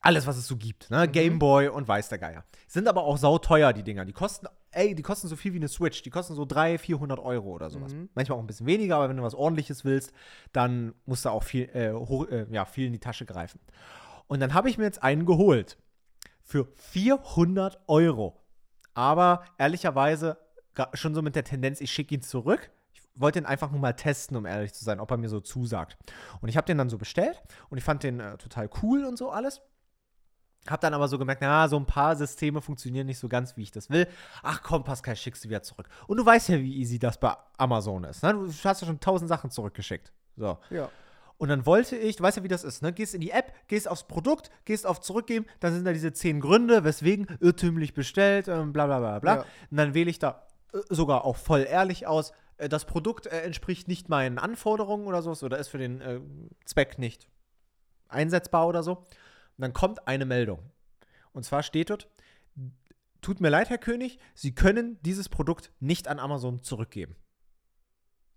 alles, 0.07 0.25
was 0.25 0.37
es 0.37 0.47
so 0.47 0.55
gibt. 0.55 0.89
Ne? 0.89 1.05
Mhm. 1.05 1.11
Game 1.11 1.39
Boy 1.39 1.67
und 1.67 1.85
weiß 1.85 2.07
der 2.07 2.17
Geier. 2.17 2.45
Sind 2.67 2.87
aber 2.87 3.03
auch 3.03 3.17
sauteuer, 3.17 3.73
die 3.73 3.83
Dinger. 3.83 4.05
Die 4.05 4.13
kosten, 4.13 4.47
ey, 4.71 4.95
die 4.95 5.03
kosten 5.03 5.27
so 5.27 5.35
viel 5.35 5.51
wie 5.51 5.57
eine 5.57 5.67
Switch. 5.67 6.01
Die 6.01 6.09
kosten 6.09 6.33
so 6.33 6.45
300, 6.45 6.79
400 6.79 7.19
Euro 7.19 7.49
oder 7.49 7.69
sowas. 7.69 7.93
Mhm. 7.93 8.07
Manchmal 8.15 8.37
auch 8.37 8.41
ein 8.41 8.47
bisschen 8.47 8.67
weniger, 8.67 8.95
aber 8.95 9.09
wenn 9.09 9.17
du 9.17 9.23
was 9.23 9.35
ordentliches 9.35 9.83
willst, 9.83 10.13
dann 10.53 10.93
musst 11.05 11.25
du 11.25 11.29
auch 11.29 11.43
viel, 11.43 11.63
äh, 11.73 11.91
hoch, 11.91 12.25
äh, 12.29 12.47
ja, 12.49 12.63
viel 12.63 12.87
in 12.87 12.93
die 12.93 12.99
Tasche 12.99 13.25
greifen. 13.25 13.59
Und 14.27 14.39
dann 14.39 14.53
habe 14.53 14.69
ich 14.69 14.77
mir 14.77 14.85
jetzt 14.85 15.03
einen 15.03 15.25
geholt. 15.25 15.77
Für 16.41 16.69
400 16.75 17.77
Euro. 17.87 18.41
Aber 18.93 19.43
ehrlicherweise 19.57 20.37
schon 20.93 21.15
so 21.15 21.21
mit 21.21 21.35
der 21.35 21.43
Tendenz, 21.43 21.81
ich 21.81 21.91
schicke 21.91 22.15
ihn 22.15 22.21
zurück. 22.21 22.71
Ich 22.93 23.01
wollte 23.15 23.39
ihn 23.39 23.45
einfach 23.45 23.71
nur 23.71 23.81
mal 23.81 23.91
testen, 23.91 24.37
um 24.37 24.45
ehrlich 24.45 24.73
zu 24.73 24.85
sein, 24.85 25.01
ob 25.01 25.11
er 25.11 25.17
mir 25.17 25.27
so 25.27 25.41
zusagt. 25.41 25.97
Und 26.39 26.47
ich 26.47 26.55
habe 26.55 26.65
den 26.65 26.77
dann 26.77 26.89
so 26.89 26.97
bestellt 26.97 27.41
und 27.69 27.77
ich 27.77 27.83
fand 27.83 28.03
den 28.03 28.21
äh, 28.21 28.37
total 28.37 28.69
cool 28.81 29.03
und 29.03 29.17
so 29.17 29.31
alles. 29.31 29.61
Hab 30.67 30.81
dann 30.81 30.93
aber 30.93 31.07
so 31.07 31.17
gemerkt, 31.17 31.41
na, 31.41 31.67
so 31.67 31.77
ein 31.77 31.85
paar 31.85 32.15
Systeme 32.15 32.61
funktionieren 32.61 33.07
nicht 33.07 33.19
so 33.19 33.29
ganz, 33.29 33.55
wie 33.55 33.63
ich 33.63 33.71
das 33.71 33.89
will. 33.89 34.07
Ach 34.43 34.61
komm, 34.63 34.83
Pascal, 34.83 35.15
schickst 35.15 35.45
du 35.45 35.49
wieder 35.49 35.63
zurück. 35.63 35.87
Und 36.07 36.17
du 36.17 36.25
weißt 36.25 36.49
ja, 36.49 36.59
wie 36.59 36.75
easy 36.77 36.99
das 36.99 37.19
bei 37.19 37.35
Amazon 37.57 38.03
ist. 38.03 38.23
Ne? 38.23 38.33
Du 38.33 38.47
hast 38.47 38.81
ja 38.81 38.87
schon 38.87 38.99
tausend 38.99 39.29
Sachen 39.29 39.49
zurückgeschickt. 39.49 40.11
So. 40.35 40.57
Ja. 40.69 40.89
Und 41.37 41.49
dann 41.49 41.65
wollte 41.65 41.95
ich, 41.95 42.15
du 42.15 42.23
weißt 42.23 42.37
ja, 42.37 42.43
wie 42.43 42.47
das 42.47 42.63
ist, 42.63 42.81
ne? 42.81 42.91
Gehst 42.91 43.13
in 43.13 43.21
die 43.21 43.29
App, 43.29 43.53
gehst 43.67 43.87
aufs 43.87 44.07
Produkt, 44.07 44.49
gehst 44.65 44.87
auf 44.87 45.01
Zurückgeben, 45.01 45.45
dann 45.59 45.73
sind 45.73 45.85
da 45.85 45.93
diese 45.93 46.11
zehn 46.11 46.39
Gründe, 46.39 46.83
weswegen 46.83 47.27
irrtümlich 47.39 47.93
bestellt, 47.93 48.47
ähm, 48.47 48.73
bla 48.73 48.87
bla 48.87 48.99
bla 48.99 49.19
bla. 49.19 49.35
Ja. 49.35 49.45
Und 49.69 49.77
dann 49.77 49.93
wähle 49.93 50.09
ich 50.09 50.17
da 50.17 50.47
äh, 50.73 50.79
sogar 50.89 51.25
auch 51.25 51.35
voll 51.35 51.65
ehrlich 51.69 52.07
aus, 52.07 52.33
äh, 52.57 52.69
das 52.69 52.85
Produkt 52.85 53.27
äh, 53.27 53.41
entspricht 53.41 53.87
nicht 53.87 54.09
meinen 54.09 54.39
Anforderungen 54.39 55.05
oder 55.05 55.21
so, 55.21 55.31
oder 55.45 55.59
ist 55.59 55.67
für 55.67 55.77
den 55.77 56.01
äh, 56.01 56.19
Zweck 56.65 56.97
nicht 56.97 57.27
einsetzbar 58.07 58.67
oder 58.67 58.81
so. 58.81 59.05
Und 59.57 59.63
dann 59.63 59.73
kommt 59.73 60.07
eine 60.07 60.25
Meldung. 60.25 60.71
Und 61.31 61.43
zwar 61.43 61.63
steht 61.63 61.89
dort, 61.89 62.09
tut 63.21 63.41
mir 63.41 63.49
leid, 63.49 63.69
Herr 63.69 63.77
König, 63.77 64.19
Sie 64.33 64.53
können 64.53 65.01
dieses 65.01 65.29
Produkt 65.29 65.71
nicht 65.79 66.07
an 66.07 66.19
Amazon 66.19 66.63
zurückgeben. 66.63 67.15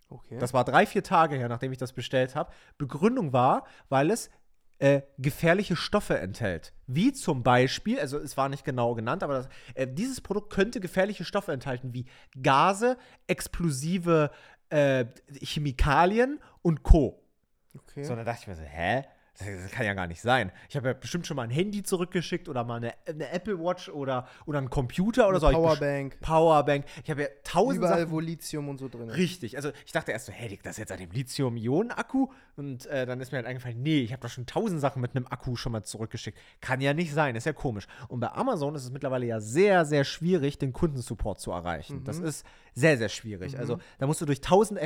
Okay. 0.09 0.39
Das 0.39 0.53
war 0.53 0.65
drei, 0.65 0.87
vier 0.87 1.05
Tage 1.05 1.37
her, 1.37 1.49
nachdem 1.49 1.73
ich 1.73 1.79
das 1.79 1.93
bestellt 1.93 2.35
habe. 2.35 2.53
Begründung 2.79 3.33
war, 3.33 3.65
weil 3.89 4.11
es 4.11 4.29
äh, 4.79 5.03
gefährliche 5.19 5.77
Stoffe 5.77 6.19
enthält. 6.19 6.73
Wie 6.87 7.13
zum 7.13 7.43
Beispiel, 7.43 8.01
also 8.01 8.19
es 8.19 8.37
war 8.37 8.49
nicht 8.49 8.65
genau 8.65 8.95
genannt, 8.95 9.23
aber 9.23 9.35
das, 9.35 9.49
äh, 9.75 9.87
dieses 9.87 10.21
Produkt 10.21 10.53
könnte 10.53 10.81
gefährliche 10.81 11.25
Stoffe 11.25 11.53
enthalten, 11.53 11.93
wie 11.93 12.07
Gase, 12.43 12.97
explosive 13.27 14.31
äh, 14.71 15.05
Chemikalien 15.43 16.41
und 16.63 16.83
Co. 16.83 17.23
okay. 17.77 18.05
So, 18.05 18.17
dann 18.17 18.25
dachte 18.25 18.41
ich 18.43 18.49
mir 18.49 18.57
so, 18.57 18.63
hä? 18.63 19.05
Das, 19.41 19.71
kann 19.71 19.87
ja 19.87 19.95
gar 19.95 20.07
nicht 20.07 20.21
sein. 20.21 20.53
Ich 20.69 20.77
habe 20.77 20.89
ja 20.89 20.95
bestimmt 20.95 21.27
schon 21.27 21.37
mal 21.37 21.45
ein 21.45 21.51
Handy 21.51 21.83
zurückgeschickt 21.83 22.49
oder 22.49 22.65
mal 22.65 22.77
eine, 22.77 22.93
eine 23.07 23.31
Apple 23.31 23.59
Watch 23.59 23.89
oder, 23.89 24.29
oder 24.47 24.59
einen 24.59 24.71
Computer 24.71 25.29
oder 25.29 25.37
Eine 25.37 25.41
so. 25.41 25.47
Hab 25.47 25.53
ich 25.53 25.59
Powerbank. 25.59 26.21
Powerbank. 26.21 26.85
Ich 27.03 27.11
habe 27.11 27.23
ja 27.23 27.29
tausend 27.43 27.79
Überall, 27.79 28.01
Sachen 28.01 28.11
wo 28.11 28.21
Lithium 28.21 28.69
und 28.69 28.79
so 28.79 28.89
drin 28.89 29.09
ist. 29.09 29.17
Richtig. 29.17 29.57
Also 29.57 29.71
ich 29.87 29.93
dachte 29.93 30.13
erst 30.13 30.27
so, 30.27 30.33
hey, 30.33 30.49
liegt 30.49 30.67
das 30.67 30.77
jetzt 30.77 30.93
an 30.93 30.99
dem 30.99 31.11
Lithium-Ionen-Akku? 31.11 32.29
Und 32.57 32.87
äh, 32.87 33.07
dann 33.07 33.21
ist 33.21 33.33
mir 33.33 33.39
halt 33.39 33.47
eingefallen, 33.47 33.83
nee, 33.83 34.01
ich 34.01 34.13
habe 34.13 34.23
doch 34.23 34.29
schon 34.29 34.47
tausend 34.47 34.81
Sachen 34.81 35.01
mit 35.01 35.17
einem 35.17 35.27
Akku 35.27 35.57
schon 35.57 35.73
mal 35.73 35.83
zurückgeschickt. 35.83 36.39
Kann 36.61 36.81
ja 36.81 36.93
nicht 36.93 37.13
sein, 37.13 37.35
ist 37.37 37.47
ja 37.47 37.53
komisch. 37.53 37.87
Und 38.09 38.21
bei 38.21 38.31
Amazon 38.33 38.75
ist 38.75 38.85
es 38.85 38.91
mittlerweile 38.91 39.27
ja 39.27 39.41
sehr, 39.41 39.85
sehr 39.85 40.05
schwierig, 40.05 40.59
den 40.59 40.73
Kundensupport 40.73 41.41
zu 41.41 41.51
erreichen. 41.51 42.05
Das 42.05 42.19
ist 42.19 42.45
sehr, 42.75 42.99
sehr 42.99 43.09
schwierig. 43.09 43.59
Also 43.59 43.79
da 43.99 44.07
musst 44.07 44.21
du 44.21 44.27
durch 44.27 44.41
tausend 44.41 44.79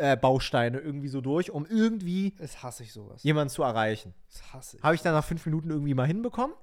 FAQ-Bausteine 0.00 0.78
irgendwie 0.78 1.08
so 1.08 1.20
durch, 1.20 1.50
um 1.50 1.66
irgendwie 1.66 2.34
Das 2.38 2.62
hasse 2.62 2.82
ich 2.82 2.92
sowas. 2.92 3.22
jemanden 3.22 3.50
zu 3.50 3.62
erreichen. 3.62 4.14
Das 4.28 4.52
hasse 4.52 4.76
ich. 4.78 4.82
Habe 4.82 4.94
ich 4.94 5.02
dann 5.02 5.14
nach 5.14 5.24
fünf 5.24 5.44
Minuten 5.46 5.70
irgendwie 5.70 5.94
mal 5.94 6.06
hinbekommen 6.06 6.56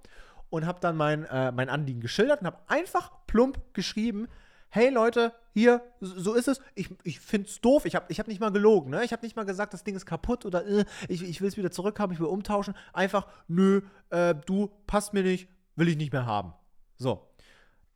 und 0.50 0.66
habe 0.66 0.80
dann 0.80 0.96
mein, 0.98 1.26
äh, 1.26 1.52
mein 1.52 1.70
Anliegen 1.70 2.02
geschildert 2.02 2.42
und 2.42 2.48
habe 2.48 2.60
einfach 2.68 3.12
plump 3.28 3.60
geschrieben, 3.74 4.28
hey 4.70 4.90
Leute, 4.90 5.34
hier, 5.54 5.82
so 6.02 6.20
so 6.20 6.34
ist 6.34 6.48
es. 6.48 6.62
Ich, 6.76 6.90
ich 7.04 7.20
finde 7.20 7.48
es 7.48 7.62
doof. 7.62 7.86
Ich 7.86 7.96
habe 7.96 8.06
ich 8.10 8.20
hab 8.20 8.28
nicht 8.28 8.40
mal 8.40 8.52
gelogen. 8.52 8.92
Ne? 8.92 9.04
Ich 9.04 9.12
habe 9.12 9.26
nicht 9.26 9.36
mal 9.36 9.46
gesagt, 9.46 9.74
das 9.74 9.84
Ding 9.84 9.96
ist 9.96 10.06
kaputt 10.06 10.46
oder 10.46 10.66
äh, 10.66 10.86
ich, 11.08 11.24
ich 11.24 11.42
will 11.42 11.48
es 11.48 11.58
wieder 11.58 11.72
zurückhaben, 11.72 12.14
ich 12.14 12.20
will 12.20 12.28
umtauschen. 12.28 12.76
Einfach, 12.94 13.28
nö, 13.48 13.82
äh, 14.10 14.36
du, 14.46 14.70
passt 14.86 15.14
mir 15.14 15.24
nicht, 15.24 15.50
will 15.76 15.88
ich 15.88 15.98
nicht 15.98 16.12
mehr 16.12 16.26
haben. 16.26 16.54
So. 16.98 17.28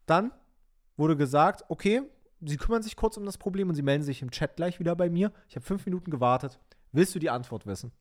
Dann 0.05 0.31
wurde 0.97 1.15
gesagt, 1.17 1.65
okay, 1.69 2.01
sie 2.41 2.57
kümmern 2.57 2.83
sich 2.83 2.95
kurz 2.95 3.17
um 3.17 3.25
das 3.25 3.37
Problem 3.37 3.69
und 3.69 3.75
sie 3.75 3.81
melden 3.81 4.03
sich 4.03 4.21
im 4.21 4.31
Chat 4.31 4.55
gleich 4.55 4.79
wieder 4.79 4.95
bei 4.95 5.09
mir. 5.09 5.31
Ich 5.47 5.55
habe 5.55 5.65
fünf 5.65 5.85
Minuten 5.85 6.11
gewartet. 6.11 6.59
Willst 6.91 7.15
du 7.15 7.19
die 7.19 7.29
Antwort 7.29 7.65
wissen? 7.65 7.91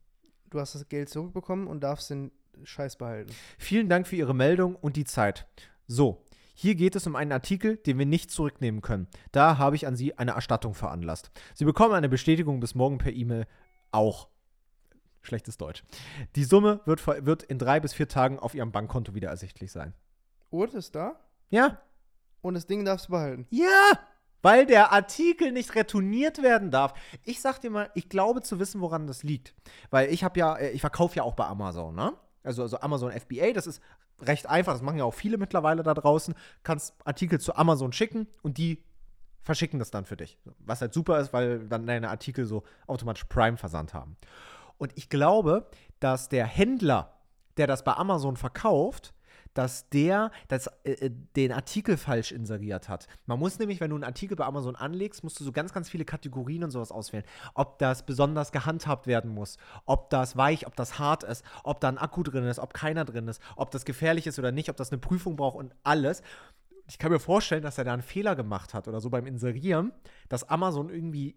Du 0.50 0.58
hast 0.58 0.74
das 0.74 0.88
Geld 0.88 1.08
zurückbekommen 1.08 1.66
und 1.66 1.80
darfst 1.80 2.10
den 2.10 2.32
Scheiß 2.64 2.96
behalten. 2.96 3.32
Vielen 3.58 3.88
Dank 3.88 4.06
für 4.06 4.16
Ihre 4.16 4.34
Meldung 4.34 4.74
und 4.76 4.96
die 4.96 5.04
Zeit. 5.04 5.46
So, 5.86 6.24
hier 6.54 6.74
geht 6.74 6.96
es 6.96 7.06
um 7.06 7.16
einen 7.16 7.32
Artikel, 7.32 7.76
den 7.76 7.98
wir 7.98 8.06
nicht 8.06 8.30
zurücknehmen 8.30 8.82
können. 8.82 9.06
Da 9.32 9.58
habe 9.58 9.76
ich 9.76 9.86
an 9.86 9.96
Sie 9.96 10.18
eine 10.18 10.32
Erstattung 10.32 10.74
veranlasst. 10.74 11.30
Sie 11.54 11.64
bekommen 11.64 11.94
eine 11.94 12.08
Bestätigung 12.08 12.60
bis 12.60 12.74
morgen 12.74 12.98
per 12.98 13.12
E-Mail 13.12 13.46
auch. 13.92 14.28
Schlechtes 15.22 15.56
Deutsch. 15.58 15.84
Die 16.34 16.44
Summe 16.44 16.80
wird, 16.86 17.06
wird 17.06 17.42
in 17.44 17.58
drei 17.58 17.78
bis 17.78 17.92
vier 17.92 18.08
Tagen 18.08 18.38
auf 18.38 18.54
Ihrem 18.54 18.72
Bankkonto 18.72 19.14
wieder 19.14 19.28
ersichtlich 19.28 19.70
sein. 19.70 19.94
Urt 20.50 20.74
ist 20.74 20.94
da 20.94 21.20
Ja? 21.50 21.80
und 22.42 22.54
das 22.54 22.66
Ding 22.66 22.84
darfst 22.84 23.08
du 23.08 23.12
behalten. 23.12 23.46
Ja! 23.50 23.66
Weil 24.42 24.66
der 24.66 24.92
Artikel 24.92 25.52
nicht 25.52 25.74
retourniert 25.74 26.42
werden 26.42 26.70
darf. 26.70 26.94
Ich 27.24 27.40
sag 27.40 27.60
dir 27.60 27.70
mal, 27.70 27.90
ich 27.94 28.08
glaube 28.08 28.42
zu 28.42 28.58
wissen, 28.58 28.80
woran 28.80 29.06
das 29.06 29.22
liegt. 29.22 29.54
Weil 29.90 30.12
ich 30.12 30.24
habe 30.24 30.38
ja, 30.38 30.56
äh, 30.56 30.70
ich 30.70 30.80
verkaufe 30.80 31.16
ja 31.16 31.22
auch 31.22 31.34
bei 31.34 31.46
Amazon, 31.46 31.94
ne? 31.94 32.14
Also, 32.42 32.62
also 32.62 32.80
Amazon 32.80 33.12
FBA, 33.12 33.52
das 33.52 33.66
ist 33.66 33.82
recht 34.22 34.48
einfach, 34.48 34.72
das 34.72 34.82
machen 34.82 34.98
ja 34.98 35.04
auch 35.04 35.14
viele 35.14 35.36
mittlerweile 35.36 35.82
da 35.82 35.94
draußen. 35.94 36.34
Kannst 36.62 36.94
Artikel 37.04 37.40
zu 37.40 37.54
Amazon 37.54 37.92
schicken 37.92 38.26
und 38.42 38.58
die 38.58 38.82
verschicken 39.42 39.78
das 39.78 39.90
dann 39.90 40.04
für 40.04 40.16
dich. 40.16 40.38
Was 40.58 40.80
halt 40.80 40.92
super 40.94 41.20
ist, 41.20 41.32
weil 41.32 41.66
dann 41.68 41.86
deine 41.86 42.10
Artikel 42.10 42.46
so 42.46 42.62
automatisch 42.86 43.24
Prime-Versand 43.24 43.94
haben. 43.94 44.16
Und 44.78 44.96
ich 44.96 45.08
glaube, 45.08 45.68
dass 45.98 46.28
der 46.28 46.46
Händler, 46.46 47.14
der 47.56 47.66
das 47.66 47.84
bei 47.84 47.94
Amazon 47.94 48.36
verkauft, 48.36 49.12
dass 49.54 49.88
der 49.90 50.30
das, 50.48 50.68
äh, 50.84 50.92
äh, 50.92 51.10
den 51.36 51.52
Artikel 51.52 51.96
falsch 51.96 52.32
inseriert 52.32 52.88
hat. 52.88 53.06
Man 53.26 53.38
muss 53.38 53.58
nämlich, 53.58 53.80
wenn 53.80 53.90
du 53.90 53.96
einen 53.96 54.04
Artikel 54.04 54.36
bei 54.36 54.44
Amazon 54.44 54.76
anlegst, 54.76 55.24
musst 55.24 55.40
du 55.40 55.44
so 55.44 55.52
ganz, 55.52 55.72
ganz 55.72 55.88
viele 55.88 56.04
Kategorien 56.04 56.64
und 56.64 56.70
sowas 56.70 56.92
auswählen. 56.92 57.24
Ob 57.54 57.78
das 57.78 58.06
besonders 58.06 58.52
gehandhabt 58.52 59.06
werden 59.06 59.32
muss, 59.32 59.58
ob 59.86 60.10
das 60.10 60.36
weich, 60.36 60.66
ob 60.66 60.76
das 60.76 60.98
hart 60.98 61.24
ist, 61.24 61.44
ob 61.64 61.80
da 61.80 61.88
ein 61.88 61.98
Akku 61.98 62.22
drin 62.22 62.44
ist, 62.44 62.58
ob 62.58 62.74
keiner 62.74 63.04
drin 63.04 63.28
ist, 63.28 63.42
ob 63.56 63.70
das 63.70 63.84
gefährlich 63.84 64.26
ist 64.26 64.38
oder 64.38 64.52
nicht, 64.52 64.68
ob 64.70 64.76
das 64.76 64.90
eine 64.92 64.98
Prüfung 64.98 65.36
braucht 65.36 65.56
und 65.56 65.74
alles. 65.82 66.22
Ich 66.88 66.98
kann 66.98 67.12
mir 67.12 67.20
vorstellen, 67.20 67.62
dass 67.62 67.78
er 67.78 67.84
da 67.84 67.92
einen 67.92 68.02
Fehler 68.02 68.34
gemacht 68.34 68.74
hat 68.74 68.88
oder 68.88 69.00
so 69.00 69.10
beim 69.10 69.26
Inserieren, 69.26 69.92
dass 70.28 70.48
Amazon 70.48 70.90
irgendwie 70.90 71.36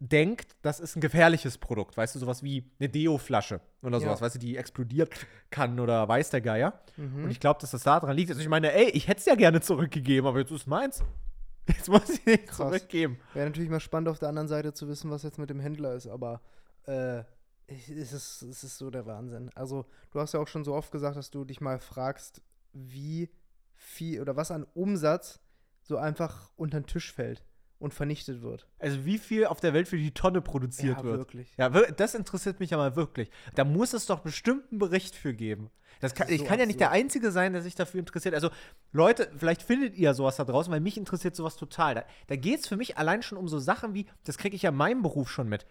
denkt, 0.00 0.56
das 0.62 0.78
ist 0.80 0.96
ein 0.96 1.00
gefährliches 1.00 1.58
Produkt, 1.58 1.96
weißt 1.96 2.14
du, 2.14 2.18
sowas 2.20 2.42
wie 2.42 2.70
eine 2.78 2.88
Deo-Flasche 2.88 3.60
oder 3.82 4.00
sowas, 4.00 4.20
Ja. 4.20 4.26
weißt 4.26 4.36
du, 4.36 4.38
die 4.38 4.56
explodiert 4.56 5.10
kann 5.50 5.80
oder 5.80 6.06
weiß 6.08 6.30
der 6.30 6.40
Geier. 6.40 6.80
Mhm. 6.96 7.24
Und 7.24 7.30
ich 7.30 7.40
glaube, 7.40 7.60
dass 7.60 7.72
das 7.72 7.82
daran 7.82 8.14
liegt. 8.16 8.30
Also 8.30 8.40
ich 8.40 8.48
meine, 8.48 8.72
ey, 8.72 8.90
ich 8.90 9.08
hätte 9.08 9.20
es 9.20 9.26
ja 9.26 9.34
gerne 9.34 9.60
zurückgegeben, 9.60 10.28
aber 10.28 10.38
jetzt 10.38 10.52
ist 10.52 10.66
meins. 10.66 11.02
Jetzt 11.68 11.88
muss 11.90 12.08
ich 12.08 12.24
nicht 12.24 12.46
Krass. 12.46 12.56
zurückgeben. 12.68 13.18
Wäre 13.34 13.44
natürlich 13.46 13.68
mal 13.68 13.78
spannend 13.80 14.08
auf 14.08 14.18
der 14.18 14.30
anderen 14.30 14.48
Seite 14.48 14.72
zu 14.72 14.88
wissen, 14.88 15.10
was 15.10 15.22
jetzt 15.22 15.38
mit 15.38 15.50
dem 15.50 15.60
Händler 15.60 15.92
ist, 15.92 16.06
aber 16.06 16.40
äh, 16.86 17.24
es, 17.66 17.90
ist, 17.90 18.40
es 18.40 18.64
ist 18.64 18.78
so 18.78 18.90
der 18.90 19.04
Wahnsinn. 19.04 19.50
Also, 19.54 19.84
du 20.10 20.18
hast 20.18 20.32
ja 20.32 20.40
auch 20.40 20.48
schon 20.48 20.64
so 20.64 20.72
oft 20.74 20.90
gesagt, 20.90 21.18
dass 21.18 21.30
du 21.30 21.44
dich 21.44 21.60
mal 21.60 21.78
fragst, 21.78 22.40
wie 22.72 23.28
viel 23.74 24.22
oder 24.22 24.34
was 24.34 24.50
an 24.50 24.64
Umsatz 24.72 25.40
so 25.82 25.98
einfach 25.98 26.50
unter 26.56 26.80
den 26.80 26.86
Tisch 26.86 27.12
fällt 27.12 27.44
und 27.78 27.94
vernichtet 27.94 28.42
wird. 28.42 28.66
Also 28.78 29.04
wie 29.04 29.18
viel 29.18 29.46
auf 29.46 29.60
der 29.60 29.72
Welt 29.72 29.88
für 29.88 29.96
die 29.96 30.12
Tonne 30.12 30.40
produziert 30.40 30.98
ja, 30.98 31.04
wird. 31.04 31.18
wirklich. 31.18 31.54
Ja, 31.56 31.68
das 31.68 32.14
interessiert 32.14 32.60
mich 32.60 32.70
ja 32.70 32.76
mal 32.76 32.96
wirklich. 32.96 33.30
Da 33.54 33.64
muss 33.64 33.92
es 33.92 34.06
doch 34.06 34.20
bestimmt 34.20 34.64
einen 34.70 34.78
Bericht 34.78 35.14
für 35.14 35.34
geben. 35.34 35.70
Das 36.00 36.14
kann, 36.14 36.28
ist 36.28 36.34
ich 36.34 36.40
so 36.40 36.46
kann 36.46 36.58
ja 36.58 36.66
nicht 36.66 36.76
absurd. 36.76 36.92
der 36.92 37.00
Einzige 37.00 37.30
sein, 37.30 37.52
der 37.52 37.62
sich 37.62 37.74
dafür 37.74 38.00
interessiert. 38.00 38.34
Also, 38.34 38.50
Leute, 38.92 39.30
vielleicht 39.36 39.62
findet 39.62 39.96
ihr 39.96 40.14
sowas 40.14 40.36
da 40.36 40.44
draußen, 40.44 40.72
weil 40.72 40.80
mich 40.80 40.96
interessiert 40.96 41.34
sowas 41.34 41.56
total. 41.56 41.94
Da, 41.94 42.04
da 42.28 42.36
geht 42.36 42.60
es 42.60 42.68
für 42.68 42.76
mich 42.76 42.98
allein 42.98 43.22
schon 43.22 43.38
um 43.38 43.48
so 43.48 43.58
Sachen 43.58 43.94
wie, 43.94 44.06
das 44.24 44.38
kriege 44.38 44.54
ich 44.54 44.62
ja 44.62 44.70
in 44.70 44.76
meinem 44.76 45.02
Beruf 45.02 45.30
schon 45.30 45.48
mit. 45.48 45.66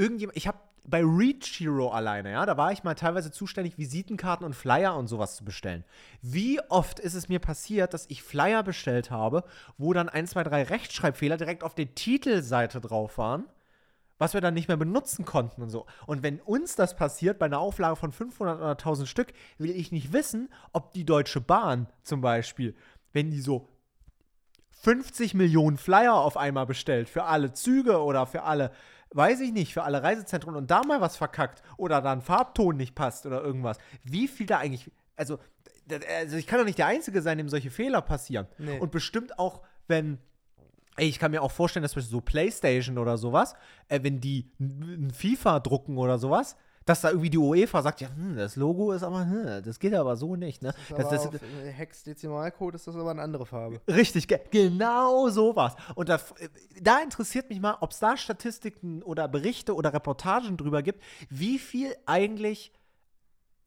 Irgendjemand, 0.00 0.38
ich 0.38 0.46
habe 0.46 0.56
bei 0.86 1.02
Reach 1.04 1.60
Hero 1.60 1.90
alleine, 1.90 2.32
ja, 2.32 2.46
da 2.46 2.56
war 2.56 2.72
ich 2.72 2.84
mal 2.84 2.94
teilweise 2.94 3.30
zuständig, 3.30 3.76
Visitenkarten 3.76 4.46
und 4.46 4.54
Flyer 4.54 4.96
und 4.96 5.08
sowas 5.08 5.36
zu 5.36 5.44
bestellen. 5.44 5.84
Wie 6.22 6.58
oft 6.70 6.98
ist 6.98 7.12
es 7.12 7.28
mir 7.28 7.38
passiert, 7.38 7.92
dass 7.92 8.06
ich 8.08 8.22
Flyer 8.22 8.62
bestellt 8.62 9.10
habe, 9.10 9.44
wo 9.76 9.92
dann 9.92 10.08
ein, 10.08 10.26
zwei, 10.26 10.42
drei 10.42 10.62
Rechtschreibfehler 10.62 11.36
direkt 11.36 11.62
auf 11.62 11.74
der 11.74 11.94
Titelseite 11.94 12.80
drauf 12.80 13.18
waren? 13.18 13.44
was 14.20 14.34
wir 14.34 14.42
dann 14.42 14.52
nicht 14.52 14.68
mehr 14.68 14.76
benutzen 14.76 15.24
konnten 15.24 15.62
und 15.62 15.70
so. 15.70 15.86
Und 16.04 16.22
wenn 16.22 16.40
uns 16.40 16.76
das 16.76 16.94
passiert 16.94 17.38
bei 17.38 17.46
einer 17.46 17.58
Auflage 17.58 17.96
von 17.96 18.12
500 18.12 18.58
oder 18.58 18.70
1000 18.72 19.08
Stück, 19.08 19.32
will 19.56 19.70
ich 19.70 19.92
nicht 19.92 20.12
wissen, 20.12 20.50
ob 20.74 20.92
die 20.92 21.06
Deutsche 21.06 21.40
Bahn 21.40 21.86
zum 22.02 22.20
Beispiel, 22.20 22.76
wenn 23.14 23.30
die 23.30 23.40
so 23.40 23.66
50 24.82 25.32
Millionen 25.32 25.78
Flyer 25.78 26.14
auf 26.14 26.36
einmal 26.36 26.66
bestellt 26.66 27.08
für 27.08 27.24
alle 27.24 27.54
Züge 27.54 28.02
oder 28.02 28.26
für 28.26 28.42
alle, 28.42 28.72
weiß 29.12 29.40
ich 29.40 29.52
nicht, 29.52 29.72
für 29.74 29.82
alle 29.82 30.02
Reisezentren 30.02 30.54
und 30.56 30.70
da 30.70 30.82
mal 30.82 31.00
was 31.00 31.16
verkackt 31.16 31.62
oder 31.76 32.00
da 32.00 32.12
ein 32.12 32.22
Farbton 32.22 32.76
nicht 32.76 32.94
passt 32.94 33.26
oder 33.26 33.42
irgendwas, 33.42 33.78
wie 34.04 34.28
viel 34.28 34.46
da 34.46 34.58
eigentlich, 34.58 34.90
also, 35.16 35.38
also 36.22 36.36
ich 36.36 36.46
kann 36.46 36.58
doch 36.58 36.66
nicht 36.66 36.78
der 36.78 36.86
Einzige 36.86 37.20
sein, 37.22 37.38
dem 37.38 37.48
solche 37.48 37.70
Fehler 37.70 38.02
passieren. 38.02 38.46
Nee. 38.58 38.78
Und 38.78 38.92
bestimmt 38.92 39.38
auch, 39.38 39.62
wenn 39.88 40.18
Ey, 40.96 41.08
ich 41.08 41.18
kann 41.18 41.30
mir 41.30 41.40
auch 41.40 41.52
vorstellen, 41.52 41.82
dass 41.82 41.92
so 41.92 42.20
PlayStation 42.20 42.98
oder 42.98 43.16
sowas, 43.16 43.54
äh, 43.88 44.00
wenn 44.02 44.20
die 44.20 44.50
n- 44.58 45.04
n 45.04 45.10
FIFA 45.10 45.60
drucken 45.60 45.96
oder 45.96 46.18
sowas, 46.18 46.56
dass 46.90 47.02
da 47.02 47.10
irgendwie 47.10 47.30
die 47.30 47.38
UEFA 47.38 47.82
sagt, 47.82 48.00
ja, 48.00 48.08
hm, 48.08 48.36
das 48.36 48.56
Logo 48.56 48.90
ist 48.90 49.04
aber, 49.04 49.20
hm, 49.20 49.62
das 49.64 49.78
geht 49.78 49.94
aber 49.94 50.16
so 50.16 50.34
nicht, 50.34 50.60
ne? 50.60 50.74
Das 50.88 50.98
Das, 50.98 51.06
aber 51.06 51.16
das, 51.16 51.26
auf 51.28 51.34
äh, 51.34 51.70
Hex-Dezimalcode 51.70 52.74
ist 52.74 52.88
das 52.88 52.96
aber 52.96 53.12
eine 53.12 53.22
andere 53.22 53.46
Farbe. 53.46 53.80
Richtig, 53.86 54.26
ge 54.26 54.40
genau 54.50 55.28
sowas. 55.28 55.76
Und 55.94 56.08
da, 56.08 56.16
äh, 56.16 56.48
da 56.80 56.98
interessiert 56.98 57.48
mich 57.48 57.60
mal, 57.60 57.76
ob 57.80 57.92
es 57.92 58.00
da 58.00 58.16
Statistiken 58.16 59.04
oder 59.04 59.28
Berichte 59.28 59.76
oder 59.76 59.92
Reportagen 59.92 60.56
drüber 60.56 60.82
gibt, 60.82 61.00
wie 61.28 61.60
viel 61.60 61.94
eigentlich 62.06 62.72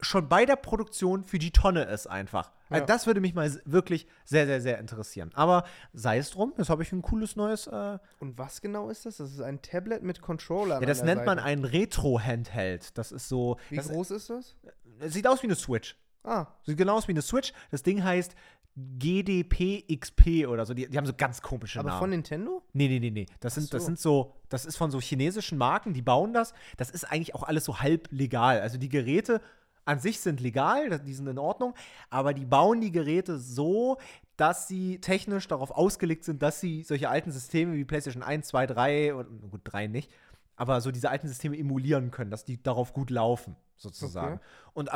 schon 0.00 0.28
bei 0.28 0.44
der 0.44 0.56
Produktion 0.56 1.24
für 1.24 1.38
die 1.38 1.50
Tonne 1.50 1.84
ist 1.84 2.06
einfach. 2.06 2.52
Also 2.74 2.86
das 2.86 3.06
würde 3.06 3.20
mich 3.20 3.34
mal 3.34 3.50
wirklich 3.64 4.06
sehr, 4.24 4.46
sehr, 4.46 4.60
sehr 4.60 4.78
interessieren. 4.78 5.30
Aber 5.34 5.64
sei 5.92 6.18
es 6.18 6.30
drum, 6.30 6.52
jetzt 6.58 6.70
habe 6.70 6.82
ich 6.82 6.92
ein 6.92 7.02
cooles 7.02 7.36
neues. 7.36 7.66
Äh, 7.66 7.98
Und 8.20 8.38
was 8.38 8.60
genau 8.60 8.88
ist 8.90 9.06
das? 9.06 9.16
Das 9.18 9.30
ist 9.32 9.40
ein 9.40 9.62
Tablet 9.62 10.02
mit 10.02 10.20
Controller. 10.20 10.80
ja, 10.80 10.86
das 10.86 11.02
nennt 11.02 11.24
man 11.26 11.38
ein 11.38 11.64
Retro-Handheld. 11.64 12.96
Das 12.98 13.12
ist 13.12 13.28
so. 13.28 13.56
Wie 13.70 13.76
das, 13.76 13.88
groß 13.88 14.10
ist 14.12 14.30
das? 14.30 14.56
es 15.00 15.12
sieht 15.12 15.26
aus 15.26 15.42
wie 15.42 15.46
eine 15.46 15.56
Switch. 15.56 15.96
Ah, 16.22 16.46
Sieht 16.62 16.78
genau 16.78 16.96
aus 16.96 17.06
wie 17.06 17.12
eine 17.12 17.20
Switch. 17.22 17.52
Das 17.70 17.82
Ding 17.82 18.02
heißt 18.02 18.34
GDP 18.76 19.84
XP 19.94 20.46
oder 20.48 20.66
so. 20.66 20.74
Die, 20.74 20.88
die 20.88 20.96
haben 20.98 21.06
so 21.06 21.12
ganz 21.16 21.42
komische 21.42 21.78
aber 21.78 21.90
Namen. 21.90 22.00
von 22.00 22.10
Nintendo? 22.10 22.62
Nee, 22.72 22.88
nee, 22.88 22.98
nee, 22.98 23.10
nee. 23.10 23.26
Das 23.40 23.54
sind, 23.54 23.72
das 23.72 23.82
so. 23.82 23.86
sind 23.86 23.98
so, 24.00 24.34
das 24.48 24.64
ist 24.64 24.76
von 24.76 24.90
so 24.90 25.00
chinesischen 25.00 25.58
Marken, 25.58 25.92
die 25.92 26.02
bauen 26.02 26.32
das. 26.32 26.54
Das 26.76 26.90
ist 26.90 27.04
eigentlich 27.04 27.34
auch 27.34 27.42
alles 27.44 27.64
so 27.64 27.80
halb 27.80 28.08
legal. 28.10 28.60
Also 28.60 28.78
die 28.78 28.88
Geräte 28.88 29.40
an 29.84 29.98
sich 29.98 30.20
sind 30.20 30.40
legal, 30.40 30.98
die 31.00 31.14
sind 31.14 31.26
in 31.26 31.38
Ordnung, 31.38 31.74
aber 32.10 32.34
die 32.34 32.44
bauen 32.44 32.80
die 32.80 32.92
Geräte 32.92 33.38
so, 33.38 33.98
dass 34.36 34.66
sie 34.66 35.00
technisch 35.00 35.46
darauf 35.46 35.70
ausgelegt 35.70 36.24
sind, 36.24 36.42
dass 36.42 36.60
sie 36.60 36.82
solche 36.82 37.08
alten 37.08 37.30
Systeme 37.30 37.74
wie 37.74 37.84
PlayStation 37.84 38.22
1, 38.22 38.48
2, 38.48 38.66
3 38.66 39.14
und 39.14 39.50
gut, 39.50 39.60
3 39.64 39.86
nicht, 39.86 40.10
aber 40.56 40.80
so 40.80 40.90
diese 40.90 41.10
alten 41.10 41.28
Systeme 41.28 41.56
emulieren 41.56 42.10
können, 42.10 42.30
dass 42.30 42.44
die 42.44 42.62
darauf 42.62 42.92
gut 42.92 43.10
laufen, 43.10 43.56
sozusagen. 43.76 44.34
Okay. 44.34 44.44
Und 44.74 44.90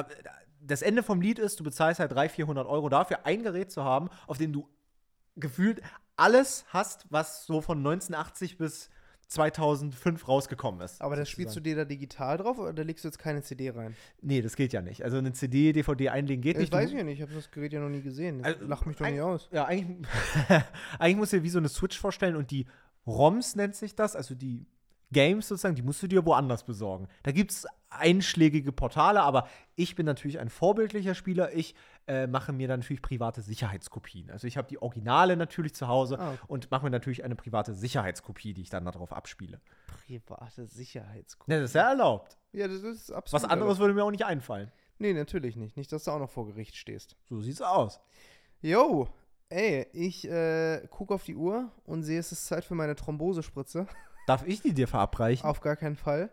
das 0.61 0.83
Ende 0.83 1.03
vom 1.03 1.21
Lied 1.21 1.39
ist, 1.39 1.61
du 1.61 1.65
bezahlst 1.65 2.01
halt 2.01 2.13
300, 2.13 2.33
400 2.33 2.67
Euro 2.67 2.89
dafür, 2.89 3.25
ein 3.25 3.43
Gerät 3.43 3.71
zu 3.71 3.85
haben, 3.85 4.09
auf 4.27 4.39
dem 4.39 4.53
du 4.53 4.69
gefühlt 5.37 5.83
alles 6.17 6.65
hast, 6.69 7.07
was 7.11 7.47
so 7.47 7.61
von 7.61 7.79
1980 7.79 8.59
bis 8.59 8.91
2005 9.29 10.27
rausgekommen 10.27 10.81
ist. 10.81 11.01
Aber 11.03 11.15
das 11.17 11.29
spielst 11.29 11.55
du 11.55 11.61
dir 11.61 11.77
da 11.77 11.85
digital 11.85 12.39
drauf 12.39 12.59
oder 12.59 12.73
da 12.73 12.83
legst 12.83 13.05
du 13.05 13.09
jetzt 13.09 13.19
keine 13.19 13.43
CD 13.43 13.71
rein? 13.71 13.95
Nee, 14.23 14.41
das 14.43 14.57
geht 14.57 14.73
ja 14.73 14.81
nicht. 14.83 15.05
Also 15.05 15.19
eine 15.19 15.33
CD, 15.33 15.73
DVD 15.73 16.09
einlegen 16.09 16.41
geht 16.43 16.57
Das 16.57 16.63
nicht. 16.63 16.73
weiß 16.73 16.87
Du- 16.91 16.93
ich 16.95 16.99
ja 16.99 17.05
nicht, 17.05 17.17
ich 17.19 17.23
habe 17.23 17.35
das 17.35 17.51
Gerät 17.51 17.73
ja 17.73 17.81
noch 17.81 17.91
nie 17.91 18.01
gesehen. 18.03 18.43
Also, 18.45 18.65
Lach 18.65 18.85
mich 18.87 18.97
doch 18.97 19.07
nicht 19.09 19.21
aus. 19.21 19.49
Ja, 19.53 19.67
eigentlich, 19.67 20.09
eigentlich 20.99 21.17
musst 21.17 21.33
du 21.33 21.37
dir 21.39 21.43
wie 21.43 21.51
so 21.51 21.59
eine 21.59 21.69
Switch 21.69 21.99
vorstellen 21.99 22.37
und 22.37 22.51
die 22.51 22.67
ROMs 23.07 23.55
nennt 23.57 23.75
sich 23.77 23.95
das, 23.95 24.17
also 24.17 24.35
die 24.35 24.67
Games 25.13 25.49
sozusagen, 25.49 25.75
die 25.75 25.83
musst 25.83 26.03
du 26.03 26.07
dir 26.07 26.25
woanders 26.27 26.65
besorgen. 26.65 27.09
Da 27.23 27.33
gibt 27.33 27.51
es 27.53 27.67
einschlägige 27.91 28.71
Portale, 28.73 29.23
aber 29.23 29.49
ich 29.75 29.95
bin 29.95 30.05
natürlich 30.05 30.39
ein 30.39 30.51
vorbildlicher 30.51 31.15
Spieler. 31.15 31.55
Ich 31.55 31.75
äh, 32.07 32.27
mache 32.27 32.53
mir 32.53 32.69
dann 32.69 32.81
natürlich 32.81 33.01
private 33.01 33.41
Sicherheitskopien. 33.41 34.31
Also 34.31 34.47
ich 34.47 34.57
habe 34.59 34.69
die 34.69 34.81
Originale 34.83 35.37
natürlich 35.37 35.75
zu 35.75 35.89
Hause 35.89 36.19
Ah, 36.19 36.33
okay. 36.33 36.39
und 36.49 36.71
mache 36.71 36.85
mir 36.85 36.91
natürlich 36.91 37.25
eine 37.25 37.37
private 37.37 37.73
Sicherheitskopie, 37.75 38.53
die 38.53 38.63
ich 38.63 38.71
dann 38.71 38.85
darauf 38.85 39.13
abspiele. 39.13 39.61
Private 40.07 40.67
Sicherheitscode. 40.67 41.49
Ne, 41.49 41.61
das 41.61 41.71
ist 41.71 41.75
ja 41.75 41.89
erlaubt. 41.91 42.37
Ja, 42.53 42.69
das 42.69 42.83
ist 42.83 43.11
absolut. 43.11 43.43
Was 43.43 43.51
anderes 43.51 43.61
erlaubt. 43.61 43.81
würde 43.81 43.95
mir 43.95 44.05
auch 44.05 44.11
nicht 44.11 44.27
einfallen. 44.27 44.71
Nee, 44.99 45.15
natürlich 45.15 45.57
nicht. 45.57 45.77
Nicht, 45.77 45.91
dass 45.93 46.05
du 46.05 46.11
auch 46.11 46.19
noch 46.19 46.31
vor 46.31 46.47
Gericht 46.47 46.77
stehst. 46.77 47.17
So 47.29 47.41
sieht's 47.41 47.63
aus. 47.63 48.01
Yo, 48.61 49.09
ey, 49.49 49.87
ich 49.93 50.29
äh, 50.29 50.87
gucke 50.91 51.15
auf 51.15 51.25
die 51.25 51.37
Uhr 51.37 51.71
und 51.85 52.03
sehe, 52.03 52.19
es 52.19 52.33
ist 52.33 52.47
Zeit 52.47 52.65
für 52.65 52.75
meine 52.75 52.95
Thrombosespritze. 52.97 53.87
Darf 54.29 54.47
ich 54.47 54.61
die 54.61 54.75
dir 54.75 54.89
verabreichen? 54.89 55.47
Auf 55.49 55.61
gar 55.61 55.77
keinen 55.77 55.97
Fall. 55.97 56.31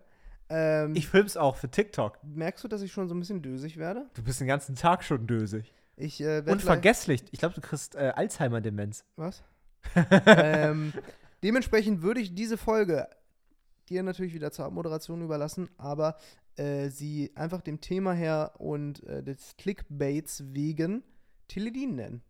Ähm, 0.50 0.96
Ich 0.96 1.08
film's 1.08 1.38
auch 1.38 1.56
für 1.56 1.70
TikTok. 1.70 2.20
merkst 2.24 2.64
du, 2.64 2.68
dass 2.68 2.82
ich 2.82 2.92
schon 2.92 3.08
so 3.08 3.16
ein 3.16 3.20
bisschen 3.20 3.42
dösig 3.42 3.78
werde? 3.78 4.10
Du 4.14 4.24
bist 4.24 4.40
den 4.42 4.48
ganzen 4.48 4.76
Tag 4.76 5.04
schon 5.04 5.28
dösig. 5.28 5.74
Ich 5.96 6.20
äh, 6.22 6.44
Und 6.46 6.62
vergesslich. 6.62 7.24
Ich 7.32 7.40
glaube, 7.40 7.56
du 7.56 7.62
kriegst 7.62 7.96
äh, 7.96 8.12
Alzheimer-Demenz. 8.14 9.06
Was? 9.16 9.44
ähm, 10.26 10.92
dementsprechend 11.42 12.02
würde 12.02 12.20
ich 12.20 12.36
diese 12.36 12.58
Folge 12.58 13.08
dir 13.88 14.04
natürlich 14.04 14.34
wieder 14.34 14.52
zur 14.52 14.66
Abmoderation 14.66 15.22
überlassen, 15.22 15.70
aber 15.78 16.18
äh, 16.58 16.90
sie 16.90 17.32
einfach 17.36 17.62
dem 17.62 17.80
Thema 17.80 18.14
her 18.14 18.56
und 18.58 19.04
äh, 19.04 19.24
des 19.24 19.56
Clickbaits 19.58 20.44
wegen 20.54 21.04
Teledin 21.48 21.96
nennen. 21.96 22.22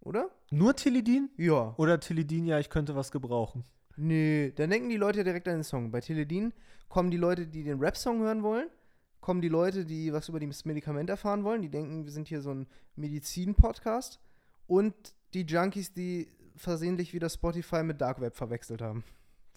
Oder? 0.00 0.30
Nur 0.50 0.74
Tilidin? 0.76 1.28
Ja. 1.36 1.74
Oder 1.76 2.00
Tilidin, 2.00 2.46
ja, 2.46 2.58
ich 2.58 2.70
könnte 2.70 2.96
was 2.96 3.10
gebrauchen. 3.10 3.64
Nee, 4.02 4.52
dann 4.56 4.70
denken 4.70 4.88
die 4.88 4.96
Leute 4.96 5.24
direkt 5.24 5.46
an 5.46 5.56
den 5.56 5.62
Song. 5.62 5.90
Bei 5.90 6.00
Teledin 6.00 6.54
kommen 6.88 7.10
die 7.10 7.18
Leute, 7.18 7.46
die 7.46 7.62
den 7.62 7.78
Rap-Song 7.78 8.20
hören 8.20 8.42
wollen, 8.42 8.70
kommen 9.20 9.42
die 9.42 9.48
Leute, 9.48 9.84
die 9.84 10.10
was 10.10 10.30
über 10.30 10.40
das 10.40 10.64
Medikament 10.64 11.10
erfahren 11.10 11.44
wollen, 11.44 11.60
die 11.60 11.68
denken, 11.68 12.06
wir 12.06 12.10
sind 12.10 12.26
hier 12.26 12.40
so 12.40 12.50
ein 12.50 12.66
Medizin-Podcast 12.96 14.18
und 14.66 14.94
die 15.34 15.42
Junkies, 15.42 15.92
die 15.92 16.28
versehentlich 16.56 17.12
wieder 17.12 17.28
Spotify 17.28 17.82
mit 17.82 18.00
Dark 18.00 18.22
Web 18.22 18.36
verwechselt 18.36 18.80
haben. 18.80 19.04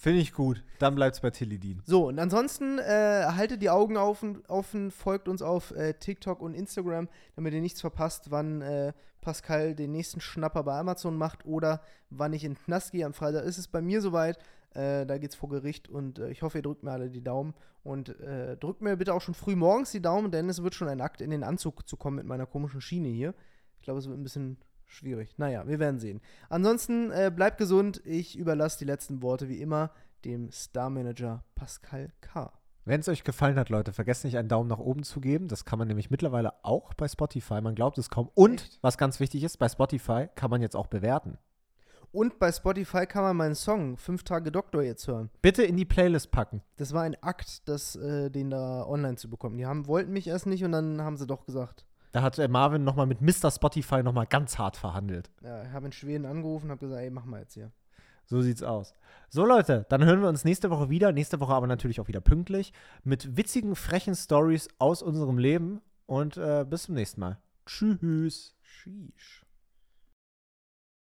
Finde 0.03 0.19
ich 0.19 0.33
gut. 0.33 0.65
Dann 0.79 0.95
bleibt's 0.95 1.21
bei 1.21 1.29
Tilidin. 1.29 1.81
So, 1.85 2.09
und 2.09 2.19
ansonsten 2.19 2.77
äh, 2.77 3.23
haltet 3.37 3.61
die 3.61 3.69
Augen 3.69 3.95
offen, 3.95 4.43
offen 4.49 4.91
folgt 4.91 5.29
uns 5.29 5.41
auf 5.41 5.71
äh, 5.71 5.93
TikTok 5.93 6.41
und 6.41 6.55
Instagram, 6.55 7.07
damit 7.37 7.53
ihr 7.53 7.61
nichts 7.61 7.79
verpasst, 7.79 8.29
wann 8.29 8.61
äh, 8.61 8.91
Pascal 9.21 9.75
den 9.75 9.93
nächsten 9.93 10.19
Schnapper 10.19 10.63
bei 10.63 10.77
Amazon 10.77 11.15
macht 11.15 11.45
oder 11.45 11.81
wann 12.09 12.33
ich 12.33 12.43
in 12.43 12.55
den 12.55 12.61
Knast 12.65 12.91
gehe. 12.91 13.05
Am 13.05 13.13
Freitag 13.13 13.45
ist 13.45 13.57
es 13.57 13.69
bei 13.69 13.79
mir 13.79 14.01
soweit. 14.01 14.39
Äh, 14.73 15.05
da 15.05 15.17
geht's 15.17 15.35
vor 15.35 15.47
Gericht 15.47 15.87
und 15.87 16.19
äh, 16.19 16.31
ich 16.31 16.41
hoffe, 16.41 16.57
ihr 16.57 16.63
drückt 16.63 16.83
mir 16.83 16.91
alle 16.91 17.09
die 17.09 17.23
Daumen. 17.23 17.53
Und 17.85 18.19
äh, 18.19 18.57
drückt 18.57 18.81
mir 18.81 18.97
bitte 18.97 19.13
auch 19.13 19.21
schon 19.21 19.35
früh 19.35 19.55
morgens 19.55 19.91
die 19.91 20.01
Daumen, 20.01 20.31
denn 20.31 20.49
es 20.49 20.61
wird 20.61 20.75
schon 20.75 20.89
ein 20.89 20.99
Akt, 20.99 21.21
in 21.21 21.29
den 21.29 21.45
Anzug 21.45 21.87
zu 21.87 21.95
kommen 21.95 22.17
mit 22.17 22.25
meiner 22.25 22.45
komischen 22.45 22.81
Schiene 22.81 23.07
hier. 23.07 23.33
Ich 23.77 23.83
glaube, 23.83 23.99
es 23.99 24.09
wird 24.09 24.19
ein 24.19 24.23
bisschen 24.23 24.57
schwierig. 24.85 25.37
Naja, 25.37 25.67
wir 25.67 25.79
werden 25.79 25.99
sehen. 25.99 26.21
Ansonsten 26.49 27.11
äh, 27.11 27.31
bleibt 27.35 27.57
gesund. 27.57 28.01
Ich 28.05 28.37
überlasse 28.37 28.79
die 28.79 28.85
letzten 28.85 29.21
Worte 29.21 29.49
wie 29.49 29.61
immer 29.61 29.91
dem 30.25 30.51
Star-Manager 30.51 31.43
Pascal 31.55 32.11
K. 32.21 32.51
Wenn 32.85 32.99
es 32.99 33.07
euch 33.07 33.23
gefallen 33.23 33.57
hat, 33.57 33.69
Leute, 33.69 33.93
vergesst 33.93 34.25
nicht 34.25 34.37
einen 34.37 34.49
Daumen 34.49 34.67
nach 34.67 34.79
oben 34.79 35.03
zu 35.03 35.21
geben. 35.21 35.47
Das 35.47 35.63
kann 35.63 35.79
man 35.79 35.87
nämlich 35.87 36.11
mittlerweile 36.11 36.53
auch 36.63 36.93
bei 36.93 37.07
Spotify. 37.07 37.61
Man 37.61 37.75
glaubt 37.75 37.97
es 37.97 38.09
kaum. 38.09 38.29
Und, 38.33 38.61
Echt? 38.61 38.79
was 38.81 38.97
ganz 38.97 39.21
wichtig 39.21 39.43
ist, 39.43 39.57
bei 39.57 39.69
Spotify 39.69 40.27
kann 40.35 40.49
man 40.49 40.61
jetzt 40.61 40.75
auch 40.75 40.87
bewerten. 40.87 41.37
Und 42.11 42.37
bei 42.39 42.51
Spotify 42.51 43.07
kann 43.07 43.23
man 43.23 43.37
meinen 43.37 43.55
Song 43.55 43.97
Fünf 43.97 44.23
Tage 44.23 44.51
Doktor 44.51 44.83
jetzt 44.83 45.07
hören. 45.07 45.31
Bitte 45.41 45.63
in 45.63 45.77
die 45.77 45.85
Playlist 45.85 46.29
packen. 46.29 46.61
Das 46.75 46.93
war 46.93 47.03
ein 47.03 47.15
Akt, 47.23 47.67
das, 47.67 47.95
äh, 47.95 48.29
den 48.29 48.51
da 48.51 48.85
online 48.85 49.15
zu 49.15 49.29
bekommen. 49.29 49.57
Die 49.57 49.65
haben, 49.65 49.87
wollten 49.87 50.11
mich 50.11 50.27
erst 50.27 50.45
nicht 50.45 50.63
und 50.63 50.73
dann 50.73 51.01
haben 51.01 51.17
sie 51.17 51.25
doch 51.25 51.45
gesagt. 51.45 51.85
Da 52.13 52.21
hat 52.21 52.39
äh, 52.39 52.47
Marvin 52.47 52.83
nochmal 52.83 53.07
mit 53.07 53.21
Mr. 53.21 53.51
Spotify 53.51 54.03
nochmal 54.03 54.27
ganz 54.27 54.57
hart 54.57 54.77
verhandelt. 54.77 55.31
Ja, 55.41 55.63
ich 55.63 55.71
habe 55.71 55.87
in 55.87 55.91
Schweden 55.91 56.25
angerufen 56.25 56.67
und 56.67 56.71
habe 56.71 56.85
gesagt, 56.85 57.01
ey, 57.01 57.09
mach 57.09 57.25
mal 57.25 57.41
jetzt 57.41 57.55
hier. 57.55 57.71
So 58.25 58.41
sieht's 58.41 58.63
aus. 58.63 58.95
So, 59.29 59.45
Leute, 59.45 59.85
dann 59.89 60.05
hören 60.05 60.21
wir 60.21 60.29
uns 60.29 60.45
nächste 60.45 60.69
Woche 60.69 60.89
wieder. 60.89 61.11
Nächste 61.11 61.39
Woche 61.39 61.53
aber 61.53 61.67
natürlich 61.67 61.99
auch 61.99 62.07
wieder 62.07 62.21
pünktlich. 62.21 62.71
Mit 63.03 63.35
witzigen, 63.35 63.75
frechen 63.75 64.15
Stories 64.15 64.69
aus 64.77 65.01
unserem 65.01 65.37
Leben. 65.37 65.81
Und 66.05 66.37
äh, 66.37 66.65
bis 66.69 66.83
zum 66.83 66.95
nächsten 66.95 67.19
Mal. 67.19 67.39
Tschüss. 67.65 68.55
Sheesh. 68.61 69.43